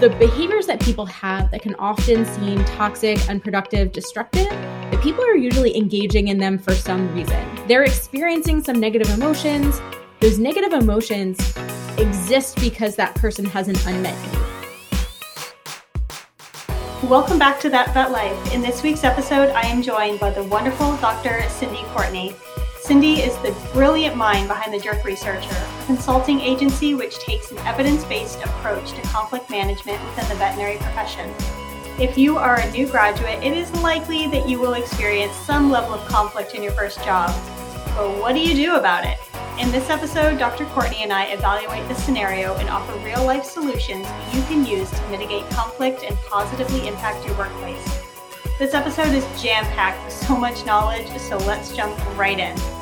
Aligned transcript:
the 0.00 0.08
behaviors 0.08 0.66
that 0.66 0.80
people 0.80 1.04
have 1.04 1.50
that 1.50 1.60
can 1.60 1.74
often 1.74 2.24
seem 2.24 2.64
toxic, 2.64 3.18
unproductive, 3.28 3.92
destructive, 3.92 4.48
that 4.48 4.98
people 5.02 5.22
are 5.22 5.36
usually 5.36 5.76
engaging 5.76 6.28
in 6.28 6.38
them 6.38 6.56
for 6.56 6.72
some 6.72 7.14
reason. 7.14 7.46
They're 7.68 7.82
experiencing 7.82 8.64
some 8.64 8.80
negative 8.80 9.10
emotions. 9.10 9.78
Those 10.20 10.38
negative 10.38 10.72
emotions 10.72 11.38
exist 11.98 12.58
because 12.62 12.96
that 12.96 13.14
person 13.16 13.44
has 13.44 13.68
an 13.68 13.76
unmet 13.86 14.16
need. 14.32 14.38
Welcome 17.10 17.38
back 17.38 17.60
to 17.60 17.68
That 17.68 17.92
Vet 17.92 18.10
Life. 18.10 18.54
In 18.54 18.62
this 18.62 18.82
week's 18.82 19.04
episode, 19.04 19.50
I 19.50 19.66
am 19.66 19.82
joined 19.82 20.18
by 20.18 20.30
the 20.30 20.44
wonderful 20.44 20.96
Dr. 20.96 21.40
Cyndie 21.48 21.84
Courtney. 21.92 22.34
Cyndie 22.86 23.18
is 23.18 23.36
the 23.42 23.54
brilliant 23.74 24.16
mind 24.16 24.48
behind 24.48 24.72
the 24.72 24.80
Jerk 24.80 25.04
Researcher, 25.04 25.54
consulting 25.90 26.40
agency 26.40 26.94
which 26.94 27.18
takes 27.18 27.50
an 27.50 27.58
evidence 27.66 28.04
based 28.04 28.40
approach 28.44 28.92
to 28.92 29.02
conflict 29.02 29.50
management 29.50 30.00
within 30.04 30.28
the 30.28 30.36
veterinary 30.36 30.76
profession. 30.76 31.28
If 31.98 32.16
you 32.16 32.38
are 32.38 32.60
a 32.60 32.70
new 32.70 32.86
graduate, 32.86 33.42
it 33.42 33.54
is 33.54 33.68
likely 33.82 34.28
that 34.28 34.48
you 34.48 34.60
will 34.60 34.74
experience 34.74 35.34
some 35.34 35.68
level 35.68 35.92
of 35.92 36.06
conflict 36.06 36.54
in 36.54 36.62
your 36.62 36.70
first 36.74 37.02
job. 37.02 37.30
But 37.96 38.16
what 38.20 38.34
do 38.34 38.40
you 38.40 38.54
do 38.54 38.76
about 38.76 39.04
it? 39.04 39.18
In 39.58 39.72
this 39.72 39.90
episode, 39.90 40.38
Dr. 40.38 40.64
Courtney 40.66 41.02
and 41.02 41.12
I 41.12 41.24
evaluate 41.24 41.88
the 41.88 41.96
scenario 41.96 42.54
and 42.58 42.68
offer 42.68 42.96
real 43.04 43.24
life 43.24 43.44
solutions 43.44 44.06
you 44.32 44.42
can 44.42 44.64
use 44.64 44.88
to 44.92 45.08
mitigate 45.08 45.50
conflict 45.50 46.04
and 46.04 46.16
positively 46.18 46.86
impact 46.86 47.26
your 47.26 47.36
workplace. 47.36 47.84
This 48.60 48.74
episode 48.74 49.12
is 49.12 49.26
jam 49.42 49.64
packed 49.74 50.04
with 50.04 50.14
so 50.14 50.36
much 50.36 50.64
knowledge, 50.64 51.08
so 51.18 51.36
let's 51.38 51.74
jump 51.74 51.98
right 52.16 52.38
in. 52.38 52.79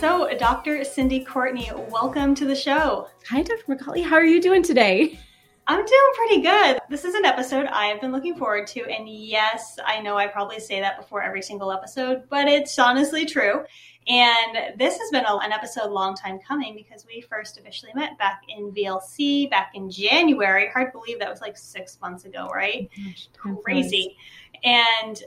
So, 0.00 0.34
Dr. 0.38 0.78
Cyndie 0.78 1.26
Courtney, 1.26 1.70
welcome 1.90 2.34
to 2.36 2.46
the 2.46 2.56
show. 2.56 3.08
Hi, 3.28 3.42
Dr. 3.42 3.62
McCauley. 3.68 4.02
How 4.02 4.16
are 4.16 4.24
you 4.24 4.40
doing 4.40 4.62
today? 4.62 5.20
I'm 5.66 5.84
doing 5.84 6.12
pretty 6.14 6.40
good. 6.40 6.78
This 6.88 7.04
is 7.04 7.14
an 7.14 7.26
episode 7.26 7.66
I 7.66 7.88
have 7.88 8.00
been 8.00 8.10
looking 8.10 8.34
forward 8.34 8.66
to. 8.68 8.80
And 8.86 9.06
yes, 9.06 9.78
I 9.84 10.00
know 10.00 10.16
I 10.16 10.26
probably 10.26 10.58
say 10.58 10.80
that 10.80 10.96
before 10.96 11.22
every 11.22 11.42
single 11.42 11.70
episode, 11.70 12.22
but 12.30 12.48
it's 12.48 12.78
honestly 12.78 13.26
true. 13.26 13.62
And 14.08 14.78
this 14.78 14.96
has 14.96 15.10
been 15.10 15.26
a, 15.26 15.36
an 15.36 15.52
episode 15.52 15.90
long 15.90 16.16
time 16.16 16.38
coming 16.48 16.74
because 16.74 17.04
we 17.06 17.20
first 17.20 17.58
officially 17.58 17.92
met 17.94 18.16
back 18.16 18.40
in 18.48 18.72
VLC 18.72 19.50
back 19.50 19.72
in 19.74 19.90
January. 19.90 20.70
Hard 20.70 20.92
to 20.94 20.98
believe 20.98 21.18
that 21.18 21.28
was 21.28 21.42
like 21.42 21.58
six 21.58 22.00
months 22.00 22.24
ago, 22.24 22.48
right? 22.54 22.88
Oh 22.98 23.02
gosh, 23.44 23.62
Crazy. 23.62 24.16
And 24.64 25.22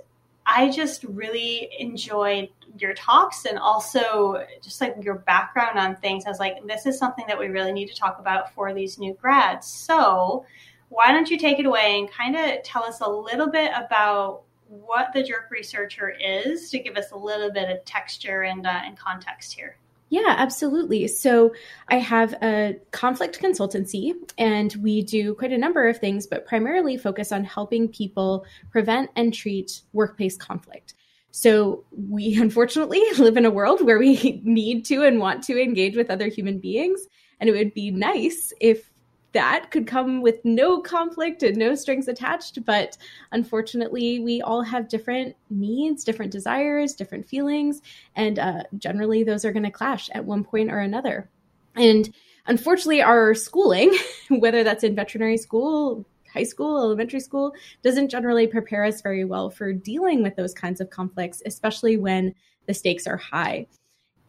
I 0.46 0.70
just 0.70 1.04
really 1.04 1.70
enjoyed 1.80 2.50
your 2.78 2.94
talks 2.94 3.46
and 3.46 3.58
also 3.58 4.46
just 4.62 4.82
like 4.82 4.96
your 5.02 5.16
background 5.16 5.80
on 5.80 5.96
things. 5.96 6.26
I 6.26 6.30
was 6.30 6.40
like, 6.40 6.66
this 6.68 6.86
is 6.86 6.98
something 6.98 7.26
that 7.28 7.40
we 7.40 7.48
really 7.48 7.72
need 7.72 7.88
to 7.90 7.96
talk 7.96 8.20
about 8.20 8.54
for 8.54 8.74
these 8.74 8.98
new 8.98 9.14
grads. 9.14 9.68
So, 9.68 10.46
why 10.90 11.12
don't 11.12 11.30
you 11.30 11.38
take 11.38 11.60
it 11.60 11.66
away 11.66 11.98
and 12.00 12.12
kind 12.12 12.36
of 12.36 12.62
tell 12.64 12.84
us 12.84 13.02
a 13.02 13.10
little 13.10 13.50
bit 13.50 13.72
about 13.76 14.44
what 14.68 15.12
the 15.14 15.24
jerk 15.24 15.50
researcher 15.50 16.10
is 16.10 16.70
to 16.70 16.80
give 16.80 16.98
us 16.98 17.12
a 17.12 17.18
little 17.18 17.52
bit 17.52 17.70
of 17.70 17.84
texture 17.86 18.44
and, 18.44 18.66
uh, 18.66 18.82
and 18.84 18.98
context 18.98 19.54
here. 19.54 19.78
Yeah, 20.10 20.36
absolutely. 20.38 21.08
So 21.08 21.54
I 21.88 21.96
have 21.98 22.34
a 22.44 22.76
conflict 22.92 23.42
consultancy 23.42 24.14
and 24.38 24.74
we 24.76 25.02
do 25.02 25.34
quite 25.34 25.52
a 25.52 25.58
number 25.58 25.88
of 25.88 25.98
things, 25.98 26.28
but 26.28 26.46
primarily 26.46 26.98
focus 26.98 27.32
on 27.32 27.44
helping 27.44 27.88
people 27.88 28.46
prevent 28.72 29.10
and 29.16 29.34
treat 29.34 29.82
workplace 29.92 30.38
conflict. 30.38 30.94
So 31.32 31.84
we 31.92 32.36
unfortunately 32.40 33.02
live 33.18 33.38
in 33.38 33.46
a 33.46 33.52
world 33.52 33.84
where 33.84 33.98
we 33.98 34.42
need 34.46 34.86
to 34.86 35.04
and 35.04 35.20
want 35.20 35.44
to 35.46 35.62
engage 35.62 35.96
with 35.96 36.12
other 36.12 36.28
human 36.28 36.60
beings. 36.60 37.02
And 37.40 37.50
it 37.50 37.54
would 37.54 37.74
be 37.74 37.92
nice 37.92 38.54
if 38.62 38.93
that 39.34 39.72
could 39.72 39.88
come 39.88 40.22
with 40.22 40.44
no 40.44 40.82
conflict 40.82 41.44
and 41.44 41.58
no 41.58 41.76
strings 41.76 42.08
attached. 42.08 42.64
But 42.66 42.98
unfortunately, 43.32 44.20
we 44.20 44.42
all 44.42 44.62
have 44.62 44.88
different 44.88 45.36
needs, 45.50 46.04
different 46.04 46.32
desires, 46.32 46.94
different 46.94 47.28
feelings, 47.28 47.82
and 48.16 48.40
uh, 48.40 48.64
generally 48.78 49.24
those 49.24 49.44
are 49.44 49.52
going 49.52 49.64
to 49.64 49.72
clash 49.72 50.10
at 50.14 50.26
one 50.26 50.44
point 50.44 50.72
or 50.72 50.80
another. 50.80 51.30
And 51.76 52.14
unfortunately, 52.46 53.02
our 53.02 53.34
schooling, 53.34 53.96
whether 54.30 54.64
that's 54.64 54.84
in 54.84 54.96
veterinary 54.96 55.38
school, 55.38 56.06
high 56.32 56.44
school, 56.44 56.78
elementary 56.78 57.20
school, 57.20 57.54
doesn't 57.84 58.10
generally 58.10 58.48
prepare 58.48 58.86
us 58.86 59.02
very 59.02 59.26
well 59.26 59.50
for 59.50 59.74
dealing 59.74 60.24
with 60.24 60.36
those 60.36 60.54
kinds 60.54 60.82
of 60.82 60.90
conflicts, 60.90 61.42
especially 61.46 61.98
when 61.98 62.34
the 62.66 62.74
stakes 62.74 63.08
are 63.08 63.18
high. 63.18 63.68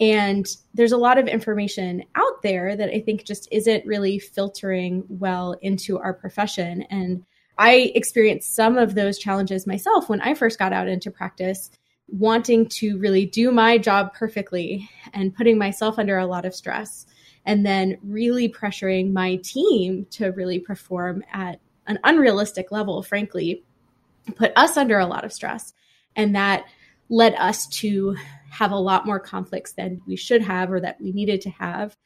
And 0.00 0.46
there's 0.74 0.92
a 0.92 0.96
lot 0.96 1.18
of 1.18 1.28
information 1.28 2.04
out 2.16 2.42
there 2.42 2.76
that 2.76 2.90
I 2.90 3.00
think 3.00 3.24
just 3.24 3.48
isn't 3.52 3.86
really 3.86 4.18
filtering 4.18 5.04
well 5.08 5.56
into 5.62 5.98
our 5.98 6.12
profession. 6.12 6.82
And 6.90 7.24
I 7.58 7.92
experienced 7.94 8.54
some 8.54 8.76
of 8.76 8.94
those 8.94 9.18
challenges 9.18 9.66
myself 9.66 10.08
when 10.08 10.20
I 10.20 10.34
first 10.34 10.58
got 10.58 10.72
out 10.72 10.88
into 10.88 11.10
practice, 11.10 11.70
wanting 12.08 12.68
to 12.68 12.98
really 12.98 13.24
do 13.24 13.52
my 13.52 13.78
job 13.78 14.12
perfectly 14.14 14.90
and 15.12 15.34
putting 15.34 15.58
myself 15.58 15.98
under 15.98 16.18
a 16.18 16.26
lot 16.26 16.44
of 16.44 16.54
stress. 16.54 17.06
And 17.46 17.64
then 17.64 17.98
really 18.02 18.48
pressuring 18.48 19.12
my 19.12 19.36
team 19.36 20.06
to 20.12 20.28
really 20.30 20.58
perform 20.58 21.22
at 21.30 21.60
an 21.86 21.98
unrealistic 22.02 22.72
level, 22.72 23.02
frankly, 23.02 23.62
put 24.34 24.52
us 24.56 24.78
under 24.78 24.98
a 24.98 25.06
lot 25.06 25.24
of 25.24 25.32
stress. 25.32 25.74
And 26.16 26.34
that 26.34 26.64
led 27.08 27.34
us 27.34 27.66
to 27.66 28.16
have 28.50 28.72
a 28.72 28.76
lot 28.76 29.06
more 29.06 29.20
conflicts 29.20 29.72
than 29.72 30.00
we 30.06 30.16
should 30.16 30.42
have 30.42 30.70
or 30.70 30.80
that 30.80 31.00
we 31.00 31.12
needed 31.12 31.40
to 31.42 31.50
have. 31.50 31.96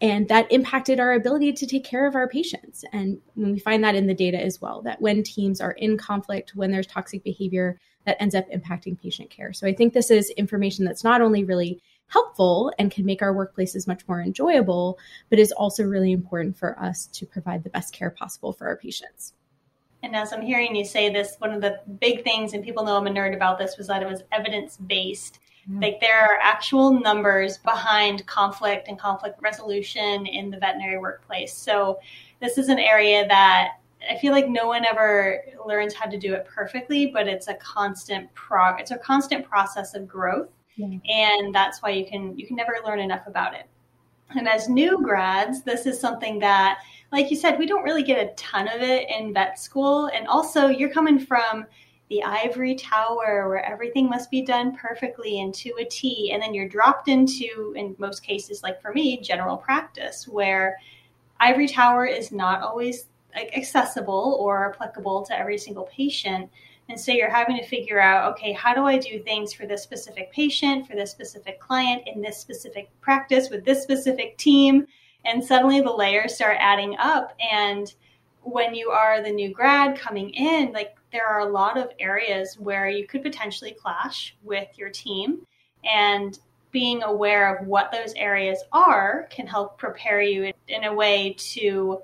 And 0.00 0.28
that 0.28 0.50
impacted 0.50 0.98
our 0.98 1.12
ability 1.12 1.52
to 1.52 1.66
take 1.66 1.84
care 1.84 2.08
of 2.08 2.16
our 2.16 2.28
patients. 2.28 2.84
And 2.92 3.20
we 3.36 3.60
find 3.60 3.84
that 3.84 3.94
in 3.94 4.08
the 4.08 4.14
data 4.14 4.42
as 4.42 4.60
well, 4.60 4.82
that 4.82 5.00
when 5.00 5.22
teams 5.22 5.60
are 5.60 5.70
in 5.70 5.96
conflict, 5.96 6.56
when 6.56 6.72
there's 6.72 6.88
toxic 6.88 7.22
behavior, 7.22 7.78
that 8.04 8.20
ends 8.20 8.34
up 8.34 8.50
impacting 8.50 9.00
patient 9.00 9.30
care. 9.30 9.52
So 9.52 9.64
I 9.64 9.74
think 9.74 9.92
this 9.92 10.10
is 10.10 10.30
information 10.30 10.84
that's 10.84 11.04
not 11.04 11.22
only 11.22 11.44
really 11.44 11.80
helpful 12.08 12.72
and 12.80 12.90
can 12.90 13.06
make 13.06 13.22
our 13.22 13.32
workplaces 13.32 13.86
much 13.86 14.06
more 14.08 14.20
enjoyable, 14.20 14.98
but 15.30 15.38
is 15.38 15.52
also 15.52 15.84
really 15.84 16.10
important 16.10 16.58
for 16.58 16.78
us 16.82 17.06
to 17.06 17.24
provide 17.24 17.62
the 17.62 17.70
best 17.70 17.94
care 17.94 18.10
possible 18.10 18.52
for 18.52 18.66
our 18.66 18.76
patients. 18.76 19.34
And 20.02 20.16
as 20.16 20.32
I'm 20.32 20.42
hearing 20.42 20.74
you 20.74 20.84
say 20.84 21.12
this, 21.12 21.36
one 21.38 21.52
of 21.52 21.60
the 21.60 21.80
big 22.00 22.24
things, 22.24 22.54
and 22.54 22.64
people 22.64 22.84
know 22.84 22.96
I'm 22.96 23.06
a 23.06 23.10
nerd 23.10 23.34
about 23.34 23.58
this, 23.58 23.76
was 23.78 23.86
that 23.86 24.02
it 24.02 24.08
was 24.08 24.22
evidence 24.32 24.76
based. 24.76 25.38
Mm-hmm. 25.68 25.82
Like 25.82 26.00
there 26.00 26.20
are 26.20 26.38
actual 26.42 26.90
numbers 26.90 27.58
behind 27.58 28.26
conflict 28.26 28.88
and 28.88 28.98
conflict 28.98 29.40
resolution 29.40 30.26
in 30.26 30.50
the 30.50 30.58
veterinary 30.58 30.98
workplace. 30.98 31.54
So 31.54 32.00
this 32.40 32.58
is 32.58 32.68
an 32.68 32.80
area 32.80 33.26
that 33.28 33.78
I 34.10 34.16
feel 34.16 34.32
like 34.32 34.48
no 34.48 34.66
one 34.66 34.84
ever 34.84 35.42
learns 35.64 35.94
how 35.94 36.06
to 36.06 36.18
do 36.18 36.34
it 36.34 36.44
perfectly, 36.44 37.06
but 37.06 37.28
it's 37.28 37.46
a 37.46 37.54
constant 37.54 38.32
prog 38.34 38.80
it's 38.80 38.90
a 38.90 38.98
constant 38.98 39.48
process 39.48 39.94
of 39.94 40.08
growth. 40.08 40.48
Yeah. 40.76 40.98
And 41.08 41.54
that's 41.54 41.80
why 41.82 41.90
you 41.90 42.06
can 42.06 42.36
you 42.36 42.46
can 42.46 42.56
never 42.56 42.78
learn 42.84 42.98
enough 42.98 43.26
about 43.28 43.54
it. 43.54 43.66
And 44.36 44.48
as 44.48 44.68
new 44.68 45.02
grads, 45.02 45.62
this 45.62 45.86
is 45.86 45.98
something 46.00 46.38
that 46.40 46.78
like 47.12 47.30
you 47.30 47.36
said, 47.36 47.58
we 47.58 47.66
don't 47.66 47.84
really 47.84 48.02
get 48.02 48.26
a 48.26 48.34
ton 48.34 48.66
of 48.68 48.80
it 48.80 49.08
in 49.10 49.34
vet 49.34 49.58
school. 49.58 50.06
And 50.06 50.26
also, 50.26 50.68
you're 50.68 50.88
coming 50.88 51.18
from 51.18 51.66
the 52.08 52.22
ivory 52.24 52.74
tower 52.74 53.48
where 53.48 53.64
everything 53.64 54.08
must 54.08 54.30
be 54.30 54.42
done 54.42 54.74
perfectly 54.74 55.40
and 55.40 55.54
to 55.54 55.72
a 55.78 55.84
T. 55.84 56.30
And 56.32 56.42
then 56.42 56.54
you're 56.54 56.68
dropped 56.68 57.08
into, 57.08 57.74
in 57.76 57.94
most 57.98 58.22
cases, 58.22 58.62
like 58.62 58.80
for 58.80 58.92
me, 58.92 59.20
general 59.20 59.58
practice, 59.58 60.26
where 60.26 60.78
ivory 61.38 61.68
tower 61.68 62.06
is 62.06 62.32
not 62.32 62.62
always 62.62 63.06
accessible 63.34 64.36
or 64.40 64.72
applicable 64.72 65.24
to 65.26 65.38
every 65.38 65.58
single 65.58 65.84
patient. 65.84 66.50
And 66.88 66.98
so 66.98 67.12
you're 67.12 67.30
having 67.30 67.56
to 67.56 67.64
figure 67.66 68.00
out, 68.00 68.32
okay, 68.32 68.52
how 68.52 68.74
do 68.74 68.84
I 68.86 68.98
do 68.98 69.18
things 69.20 69.52
for 69.52 69.66
this 69.66 69.82
specific 69.82 70.32
patient, 70.32 70.86
for 70.86 70.94
this 70.94 71.10
specific 71.10 71.60
client, 71.60 72.02
in 72.06 72.20
this 72.20 72.38
specific 72.38 72.90
practice, 73.00 73.50
with 73.50 73.64
this 73.64 73.82
specific 73.82 74.36
team? 74.36 74.86
And 75.24 75.42
suddenly 75.42 75.80
the 75.80 75.92
layers 75.92 76.34
start 76.34 76.56
adding 76.58 76.96
up. 76.98 77.34
And 77.52 77.94
when 78.42 78.74
you 78.74 78.90
are 78.90 79.22
the 79.22 79.30
new 79.30 79.50
grad 79.50 79.98
coming 79.98 80.30
in, 80.30 80.72
like 80.72 80.96
there 81.12 81.26
are 81.26 81.40
a 81.40 81.50
lot 81.50 81.78
of 81.78 81.90
areas 81.98 82.58
where 82.58 82.88
you 82.88 83.06
could 83.06 83.22
potentially 83.22 83.76
clash 83.80 84.36
with 84.42 84.68
your 84.76 84.90
team. 84.90 85.46
And 85.84 86.38
being 86.72 87.02
aware 87.02 87.54
of 87.54 87.66
what 87.66 87.92
those 87.92 88.14
areas 88.14 88.64
are 88.72 89.28
can 89.30 89.46
help 89.46 89.78
prepare 89.78 90.22
you 90.22 90.52
in 90.68 90.84
a 90.84 90.92
way 90.92 91.36
to 91.38 92.00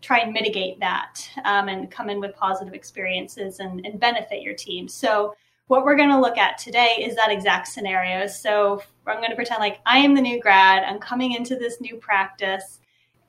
try 0.00 0.18
and 0.18 0.32
mitigate 0.32 0.80
that 0.80 1.28
um, 1.44 1.68
and 1.68 1.90
come 1.90 2.10
in 2.10 2.20
with 2.20 2.34
positive 2.34 2.74
experiences 2.74 3.60
and, 3.60 3.84
and 3.84 4.00
benefit 4.00 4.42
your 4.42 4.54
team. 4.54 4.88
So, 4.88 5.34
what 5.66 5.84
we're 5.84 5.96
going 5.96 6.10
to 6.10 6.18
look 6.18 6.36
at 6.36 6.58
today 6.58 6.96
is 7.00 7.14
that 7.14 7.30
exact 7.30 7.68
scenario. 7.68 8.26
So 8.26 8.82
I'm 9.06 9.18
going 9.18 9.30
to 9.30 9.36
pretend 9.36 9.60
like 9.60 9.78
I 9.86 9.98
am 9.98 10.16
the 10.16 10.20
new 10.20 10.40
grad, 10.40 10.82
I'm 10.82 10.98
coming 10.98 11.34
into 11.34 11.54
this 11.54 11.80
new 11.80 11.94
practice. 11.94 12.80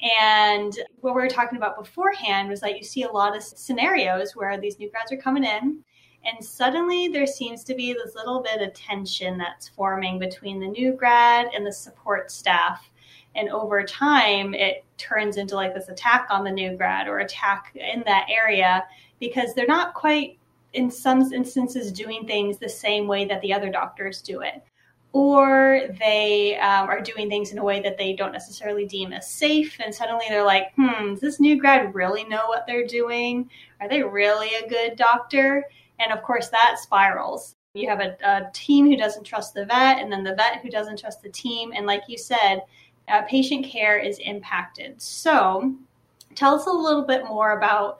And 0.01 0.73
what 1.01 1.13
we 1.13 1.21
were 1.21 1.29
talking 1.29 1.57
about 1.57 1.77
beforehand 1.77 2.49
was 2.49 2.59
that 2.61 2.77
you 2.77 2.83
see 2.83 3.03
a 3.03 3.11
lot 3.11 3.37
of 3.37 3.43
scenarios 3.43 4.35
where 4.35 4.59
these 4.59 4.79
new 4.79 4.89
grads 4.89 5.11
are 5.11 5.17
coming 5.17 5.43
in, 5.43 5.83
and 6.25 6.43
suddenly 6.43 7.07
there 7.07 7.27
seems 7.27 7.63
to 7.65 7.75
be 7.75 7.93
this 7.93 8.15
little 8.15 8.41
bit 8.41 8.67
of 8.67 8.73
tension 8.73 9.37
that's 9.37 9.69
forming 9.69 10.17
between 10.17 10.59
the 10.59 10.67
new 10.67 10.93
grad 10.93 11.49
and 11.53 11.65
the 11.65 11.71
support 11.71 12.31
staff. 12.31 12.89
And 13.35 13.49
over 13.49 13.83
time, 13.83 14.53
it 14.53 14.83
turns 14.97 15.37
into 15.37 15.55
like 15.55 15.73
this 15.73 15.89
attack 15.89 16.27
on 16.29 16.43
the 16.43 16.51
new 16.51 16.75
grad 16.75 17.07
or 17.07 17.19
attack 17.19 17.71
in 17.75 18.03
that 18.05 18.27
area 18.29 18.83
because 19.19 19.53
they're 19.53 19.67
not 19.67 19.93
quite, 19.93 20.37
in 20.73 20.91
some 20.91 21.21
instances, 21.33 21.91
doing 21.91 22.25
things 22.25 22.57
the 22.57 22.69
same 22.69 23.07
way 23.07 23.25
that 23.25 23.41
the 23.41 23.53
other 23.53 23.69
doctors 23.69 24.21
do 24.21 24.41
it. 24.41 24.61
Or 25.13 25.81
they 25.99 26.57
um, 26.59 26.87
are 26.87 27.01
doing 27.01 27.29
things 27.29 27.51
in 27.51 27.57
a 27.57 27.63
way 27.63 27.81
that 27.81 27.97
they 27.97 28.13
don't 28.13 28.31
necessarily 28.31 28.85
deem 28.85 29.11
as 29.11 29.29
safe. 29.29 29.77
And 29.83 29.93
suddenly 29.93 30.25
they're 30.29 30.45
like, 30.45 30.73
hmm, 30.75 31.11
does 31.11 31.19
this 31.19 31.39
new 31.39 31.59
grad 31.59 31.93
really 31.93 32.23
know 32.23 32.47
what 32.47 32.65
they're 32.65 32.87
doing? 32.87 33.49
Are 33.81 33.89
they 33.89 34.03
really 34.03 34.49
a 34.55 34.69
good 34.69 34.95
doctor? 34.95 35.65
And 35.99 36.11
of 36.11 36.23
course, 36.23 36.49
that 36.49 36.79
spirals. 36.79 37.55
You 37.73 37.87
have 37.89 38.01
a, 38.01 38.17
a 38.23 38.51
team 38.53 38.87
who 38.87 38.97
doesn't 38.97 39.23
trust 39.23 39.53
the 39.53 39.65
vet, 39.65 39.99
and 39.99 40.11
then 40.11 40.23
the 40.23 40.35
vet 40.35 40.61
who 40.61 40.69
doesn't 40.69 40.99
trust 40.99 41.21
the 41.21 41.29
team. 41.29 41.71
And 41.75 41.85
like 41.85 42.03
you 42.07 42.17
said, 42.17 42.61
uh, 43.07 43.23
patient 43.23 43.65
care 43.65 43.97
is 43.97 44.19
impacted. 44.19 45.01
So, 45.01 45.75
tell 46.35 46.55
us 46.55 46.65
a 46.65 46.71
little 46.71 47.03
bit 47.03 47.25
more 47.25 47.57
about 47.57 47.99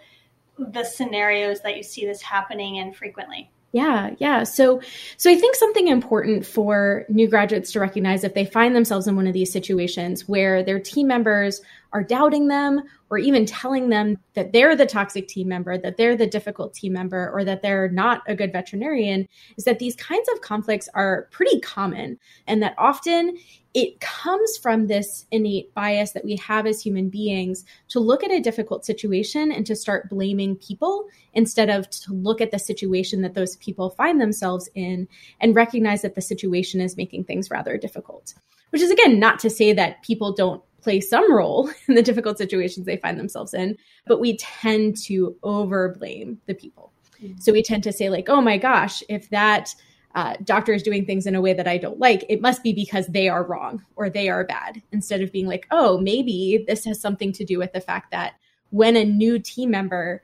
the 0.57 0.83
scenarios 0.83 1.61
that 1.61 1.77
you 1.77 1.83
see 1.83 2.05
this 2.05 2.21
happening 2.21 2.75
in 2.75 2.93
frequently. 2.93 3.49
Yeah, 3.73 4.11
yeah. 4.17 4.43
So 4.43 4.81
so 5.15 5.31
I 5.31 5.35
think 5.35 5.55
something 5.55 5.87
important 5.87 6.45
for 6.45 7.05
new 7.07 7.27
graduates 7.27 7.71
to 7.71 7.79
recognize 7.79 8.23
if 8.23 8.33
they 8.33 8.45
find 8.45 8.75
themselves 8.75 9.07
in 9.07 9.15
one 9.15 9.27
of 9.27 9.33
these 9.33 9.51
situations 9.51 10.27
where 10.27 10.61
their 10.61 10.79
team 10.79 11.07
members 11.07 11.61
are 11.93 12.03
doubting 12.03 12.47
them 12.47 12.81
or 13.09 13.17
even 13.17 13.45
telling 13.45 13.89
them 13.89 14.17
that 14.33 14.53
they're 14.53 14.75
the 14.75 14.85
toxic 14.85 15.27
team 15.27 15.47
member, 15.47 15.77
that 15.77 15.97
they're 15.97 16.15
the 16.15 16.27
difficult 16.27 16.73
team 16.73 16.93
member, 16.93 17.29
or 17.33 17.43
that 17.43 17.61
they're 17.61 17.89
not 17.89 18.21
a 18.27 18.35
good 18.35 18.53
veterinarian, 18.53 19.27
is 19.57 19.65
that 19.65 19.79
these 19.79 19.95
kinds 19.97 20.29
of 20.29 20.41
conflicts 20.41 20.87
are 20.93 21.27
pretty 21.31 21.59
common 21.59 22.17
and 22.47 22.63
that 22.63 22.75
often 22.77 23.37
it 23.73 23.99
comes 24.01 24.57
from 24.57 24.87
this 24.87 25.25
innate 25.31 25.73
bias 25.73 26.11
that 26.11 26.25
we 26.25 26.35
have 26.37 26.65
as 26.65 26.81
human 26.81 27.09
beings 27.09 27.63
to 27.87 27.99
look 27.99 28.23
at 28.23 28.31
a 28.31 28.41
difficult 28.41 28.85
situation 28.85 29.51
and 29.51 29.65
to 29.65 29.75
start 29.75 30.09
blaming 30.09 30.55
people 30.57 31.05
instead 31.33 31.69
of 31.69 31.89
to 31.89 32.13
look 32.13 32.41
at 32.41 32.51
the 32.51 32.59
situation 32.59 33.21
that 33.21 33.33
those 33.33 33.55
people 33.57 33.89
find 33.91 34.19
themselves 34.19 34.69
in 34.75 35.07
and 35.39 35.55
recognize 35.55 36.01
that 36.01 36.15
the 36.15 36.21
situation 36.21 36.81
is 36.81 36.97
making 36.97 37.23
things 37.23 37.49
rather 37.49 37.77
difficult. 37.77 38.33
Which 38.71 38.81
is 38.81 38.91
again 38.91 39.19
not 39.19 39.39
to 39.39 39.49
say 39.49 39.73
that 39.73 40.01
people 40.01 40.33
don't 40.33 40.63
play 40.81 40.99
some 40.99 41.33
role 41.33 41.69
in 41.87 41.95
the 41.95 42.01
difficult 42.01 42.37
situations 42.37 42.85
they 42.85 42.97
find 42.97 43.19
themselves 43.19 43.53
in, 43.53 43.77
but 44.05 44.19
we 44.19 44.37
tend 44.37 44.97
to 45.03 45.35
over 45.43 45.95
blame 45.97 46.39
the 46.47 46.53
people. 46.53 46.91
Mm-hmm. 47.21 47.39
So 47.39 47.51
we 47.51 47.63
tend 47.63 47.83
to 47.83 47.93
say, 47.93 48.09
like, 48.09 48.29
oh 48.29 48.41
my 48.41 48.57
gosh, 48.57 49.03
if 49.09 49.29
that 49.29 49.73
uh, 50.15 50.35
doctor 50.43 50.73
is 50.73 50.83
doing 50.83 51.05
things 51.05 51.25
in 51.25 51.35
a 51.35 51.41
way 51.41 51.53
that 51.53 51.67
I 51.67 51.77
don't 51.77 51.99
like, 51.99 52.25
it 52.29 52.41
must 52.41 52.63
be 52.63 52.73
because 52.73 53.07
they 53.07 53.29
are 53.29 53.43
wrong 53.43 53.83
or 53.95 54.09
they 54.09 54.29
are 54.29 54.43
bad, 54.43 54.81
instead 54.91 55.21
of 55.21 55.31
being 55.31 55.47
like, 55.47 55.67
oh, 55.71 55.97
maybe 55.99 56.63
this 56.67 56.85
has 56.85 56.99
something 56.99 57.31
to 57.33 57.45
do 57.45 57.57
with 57.57 57.73
the 57.73 57.81
fact 57.81 58.11
that 58.11 58.33
when 58.71 58.95
a 58.95 59.05
new 59.05 59.39
team 59.39 59.71
member 59.71 60.23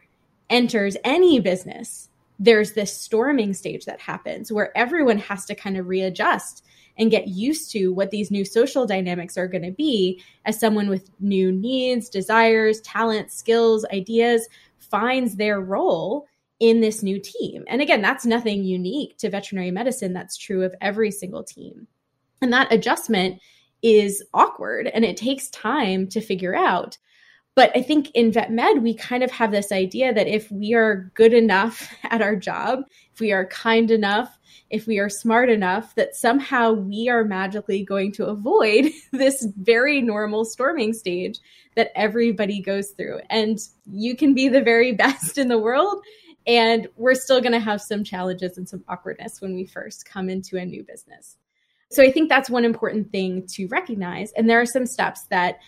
enters 0.50 0.98
any 1.04 1.40
business, 1.40 2.10
there's 2.40 2.74
this 2.74 2.96
storming 2.96 3.54
stage 3.54 3.86
that 3.86 4.00
happens 4.00 4.52
where 4.52 4.76
everyone 4.78 5.18
has 5.18 5.46
to 5.46 5.56
kind 5.56 5.78
of 5.78 5.88
readjust 5.88 6.64
and 6.98 7.12
get 7.12 7.28
used 7.28 7.72
to 7.72 7.94
what 7.94 8.12
these 8.12 8.32
new 8.32 8.44
social 8.44 8.86
dynamics 8.86 9.38
are 9.38 9.48
going 9.48 9.64
to 9.64 9.72
be 9.72 10.22
as 10.46 10.60
someone 10.60 10.90
with 10.90 11.10
new 11.20 11.52
needs, 11.52 12.10
desires, 12.10 12.82
talents, 12.82 13.36
skills, 13.36 13.86
ideas 13.94 14.48
finds 14.80 15.36
their 15.36 15.62
role 15.62 16.28
in 16.60 16.82
this 16.82 17.04
new 17.04 17.20
team. 17.20 17.64
And 17.68 17.82
again, 17.82 18.02
that's 18.02 18.26
nothing 18.26 18.64
unique 18.64 19.18
to 19.18 19.30
veterinary 19.30 19.72
medicine. 19.72 20.14
That's 20.14 20.38
true 20.38 20.64
of 20.64 20.74
every 20.82 21.12
single 21.12 21.44
team. 21.44 21.88
And 22.42 22.52
that 22.54 22.72
adjustment 22.72 23.40
is 23.84 24.24
awkward 24.34 24.88
and 24.88 25.06
it 25.06 25.18
takes 25.18 25.50
time 25.50 26.08
to 26.08 26.22
figure 26.22 26.56
out. 26.56 26.98
But 27.58 27.76
I 27.76 27.82
think 27.82 28.12
in 28.12 28.32
vet 28.32 28.52
med, 28.52 28.84
we 28.84 28.94
kind 28.94 29.24
of 29.24 29.32
have 29.32 29.52
this 29.52 29.72
idea 29.72 30.14
that 30.14 30.28
if 30.28 30.52
we 30.52 30.76
are 30.76 31.12
good 31.16 31.34
enough 31.34 31.92
at 32.04 32.22
our 32.22 32.36
job, 32.36 32.84
if 33.16 33.20
we 33.20 33.32
are 33.32 33.48
kind 33.48 33.90
enough, 33.90 34.38
if 34.70 34.86
we 34.86 35.00
are 35.00 35.10
smart 35.10 35.50
enough, 35.50 35.96
that 35.96 36.16
somehow 36.16 36.74
we 36.74 37.10
are 37.10 37.24
magically 37.24 37.84
going 37.84 38.12
to 38.12 38.28
avoid 38.28 38.92
this 39.12 39.48
very 39.58 40.02
normal 40.02 40.46
storming 40.46 40.94
stage 40.94 41.40
that 41.76 41.92
everybody 41.96 42.62
goes 42.62 42.92
through. 42.92 43.22
And 43.32 43.58
you 43.92 44.16
can 44.16 44.36
be 44.36 44.50
the 44.50 44.62
very 44.62 44.92
best 45.06 45.40
in 45.40 45.48
the 45.48 45.58
world 45.58 46.04
and 46.46 46.88
we're 46.96 47.16
still 47.16 47.42
going 47.42 47.54
to 47.54 47.60
have 47.60 47.82
some 47.82 48.04
challenges 48.04 48.60
and 48.60 48.70
some 48.70 48.84
awkwardness 48.88 49.42
when 49.42 49.56
we 49.56 49.66
first 49.66 50.08
come 50.08 50.30
into 50.30 50.58
a 50.58 50.66
new 50.66 50.84
business. 50.84 51.38
So 51.90 52.04
I 52.04 52.12
think 52.12 52.30
that's 52.30 52.50
one 52.50 52.66
important 52.66 53.12
thing 53.12 53.48
to 53.54 53.68
recognize. 53.68 54.32
And 54.34 54.48
there 54.48 54.62
are 54.62 54.66
some 54.66 54.86
steps 54.86 55.24
that 55.30 55.60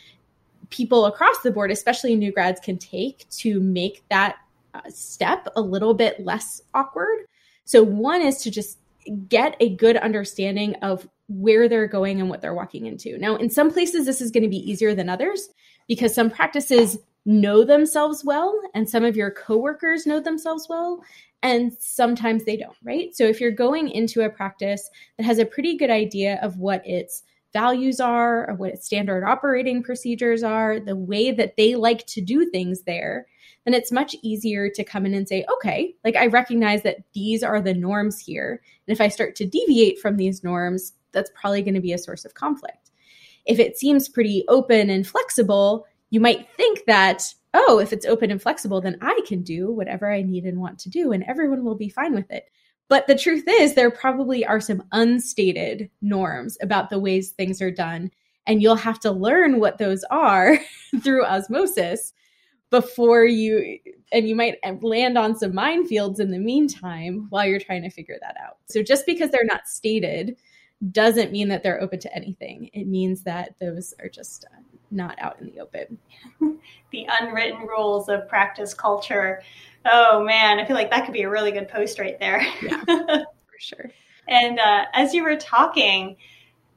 people 0.69 1.06
across 1.06 1.39
the 1.39 1.51
board, 1.51 1.71
especially 1.71 2.16
new 2.16 2.31
grads, 2.31 2.60
can 2.60 2.77
take 2.77 3.27
to 3.30 3.60
make 3.60 4.04
that 4.10 4.38
uh, 4.74 4.81
step 4.89 5.48
a 5.56 5.62
little 5.62 5.94
bit 5.94 6.24
less 6.24 6.62
awkward. 6.74 7.25
So, 7.66 7.83
one 7.83 8.21
is 8.21 8.42
to 8.44 8.51
just 8.51 8.80
get 9.27 9.56
a 9.60 9.75
good 9.75 9.98
understanding 9.98 10.75
of 10.75 11.07
where 11.27 11.69
they're 11.69 11.88
going 11.88 12.19
and 12.19 12.30
what 12.30 12.42
they're 12.42 12.54
walking 12.54 12.86
into. 12.86 13.18
Now, 13.18 13.36
in 13.36 13.50
some 13.50 13.71
places, 13.71 14.06
this 14.06 14.21
is 14.21 14.31
going 14.31 14.44
to 14.44 14.50
be 14.50 14.69
easier 14.69 14.94
than 14.94 15.10
others 15.10 15.50
because 15.88 16.13
some 16.13 16.30
practices 16.30 16.98
know 17.25 17.63
themselves 17.63 18.24
well 18.24 18.60
and 18.74 18.89
some 18.89 19.04
of 19.04 19.15
your 19.15 19.31
coworkers 19.31 20.06
know 20.06 20.19
themselves 20.19 20.68
well 20.69 21.04
and 21.44 21.72
sometimes 21.80 22.44
they 22.44 22.57
don't, 22.57 22.75
right? 22.83 23.15
So 23.15 23.24
if 23.24 23.39
you're 23.39 23.51
going 23.51 23.89
into 23.89 24.22
a 24.22 24.30
practice 24.30 24.89
that 25.18 25.24
has 25.24 25.39
a 25.39 25.45
pretty 25.45 25.77
good 25.77 25.89
idea 25.89 26.39
of 26.42 26.57
what 26.57 26.86
its 26.86 27.24
values 27.54 28.00
are, 28.00 28.50
or 28.50 28.56
what 28.56 28.84
standard 28.84 29.24
operating 29.24 29.84
procedures 29.84 30.44
are, 30.44 30.80
the 30.80 30.96
way 30.96 31.31
that 31.31 31.56
they 31.57 31.75
like 31.75 32.06
to 32.07 32.22
do 32.22 32.50
things 32.50 32.84
there, 32.84 33.25
then 33.66 33.74
it's 33.74 33.92
much 33.92 34.16
easier 34.22 34.69
to 34.69 34.84
come 34.84 35.06
in 35.06 35.13
and 35.13 35.28
say, 35.28 35.46
okay, 35.54 35.96
like 36.04 36.16
I 36.16 36.28
recognize 36.28 36.84
that 36.84 37.04
these 37.13 37.44
are 37.44 37.62
the 37.62 37.74
norms 37.74 38.19
here. 38.19 38.62
And 38.88 38.94
if 38.94 39.01
I 39.01 39.10
start 39.10 39.36
to 39.36 39.46
deviate 39.46 40.00
from 40.00 40.18
these 40.18 40.44
norms, 40.44 40.94
that's 41.12 41.31
probably 41.40 41.62
going 41.62 41.74
to 41.74 41.81
be 41.81 41.94
a 41.94 41.98
source 41.98 42.25
of 42.25 42.36
conflict. 42.36 42.92
If 43.46 43.60
it 43.60 43.78
seems 43.78 44.10
pretty 44.10 44.44
open 44.48 44.90
and 44.90 45.06
flexible, 45.06 45.86
you 46.10 46.19
might 46.19 46.48
think 46.56 46.86
that, 46.86 47.34
oh, 47.54 47.80
if 47.80 47.94
it's 47.94 48.06
open 48.06 48.31
and 48.31 48.42
flexible, 48.42 48.81
then 48.81 48.98
I 49.01 49.19
can 49.28 49.42
do 49.42 49.72
whatever 49.72 50.12
I 50.12 50.22
need 50.22 50.46
and 50.46 50.60
want 50.60 50.80
to 50.80 50.90
do, 50.90 51.12
and 51.12 51.24
everyone 51.24 51.63
will 51.63 51.75
be 51.75 51.90
fine 51.90 52.13
with 52.13 52.30
it. 52.31 52.46
But 52.89 53.06
the 53.06 53.15
truth 53.15 53.44
is, 53.47 53.75
there 53.75 53.91
probably 53.91 54.45
are 54.45 54.59
some 54.59 54.83
unstated 54.91 55.89
norms 56.01 56.57
about 56.62 56.89
the 56.89 57.00
ways 57.00 57.30
things 57.30 57.62
are 57.62 57.71
done. 57.71 58.12
And 58.47 58.62
you'll 58.63 58.75
have 58.75 59.00
to 59.01 59.12
learn 59.12 59.59
what 59.59 59.77
those 59.77 60.03
are 60.09 60.57
through 61.03 61.24
osmosis 61.24 62.13
before 62.71 63.25
you, 63.25 63.79
and 64.12 64.27
you 64.27 64.36
might 64.36 64.58
land 64.84 65.17
on 65.17 65.38
some 65.38 65.51
minefields 65.53 66.19
in 66.19 66.31
the 66.31 66.39
meantime 66.39 67.27
while 67.29 67.46
you're 67.46 67.60
trying 67.60 67.84
to 67.84 67.89
figure 67.89 68.17
that 68.22 68.36
out. 68.43 68.58
So 68.67 68.81
just 68.84 69.05
because 69.05 69.29
they're 69.29 69.43
not 69.43 69.67
stated 69.67 70.38
doesn't 70.91 71.31
mean 71.31 71.48
that 71.50 71.62
they're 71.62 71.81
open 71.81 72.00
to 72.00 72.15
anything. 72.15 72.69
It 72.74 72.88
means 72.88 73.24
that 73.24 73.55
those 73.60 73.93
are 74.00 74.10
just 74.10 74.46
not 74.91 75.17
out 75.19 75.39
in 75.39 75.48
the 75.48 75.60
open. 75.60 75.98
the 76.91 77.08
unwritten 77.19 77.67
rules 77.67 78.10
of 78.10 78.27
practice 78.27 78.74
culture. 78.74 79.41
Oh 79.86 80.24
man, 80.24 80.60
I 80.60 80.65
feel 80.65 80.75
like 80.75 80.89
that 80.91 81.05
could 81.05 81.13
be 81.13 81.24
a 81.24 81.29
really 81.29 81.51
good 81.51 81.67
post 81.67 82.00
right 82.00 82.19
there. 82.19 82.41
yeah, 82.62 82.84
for 82.86 83.60
sure. 83.60 83.91
And 84.27 84.60
uh, 84.60 84.86
as 84.93 85.13
you 85.13 85.24
were 85.24 85.36
talking, 85.36 86.15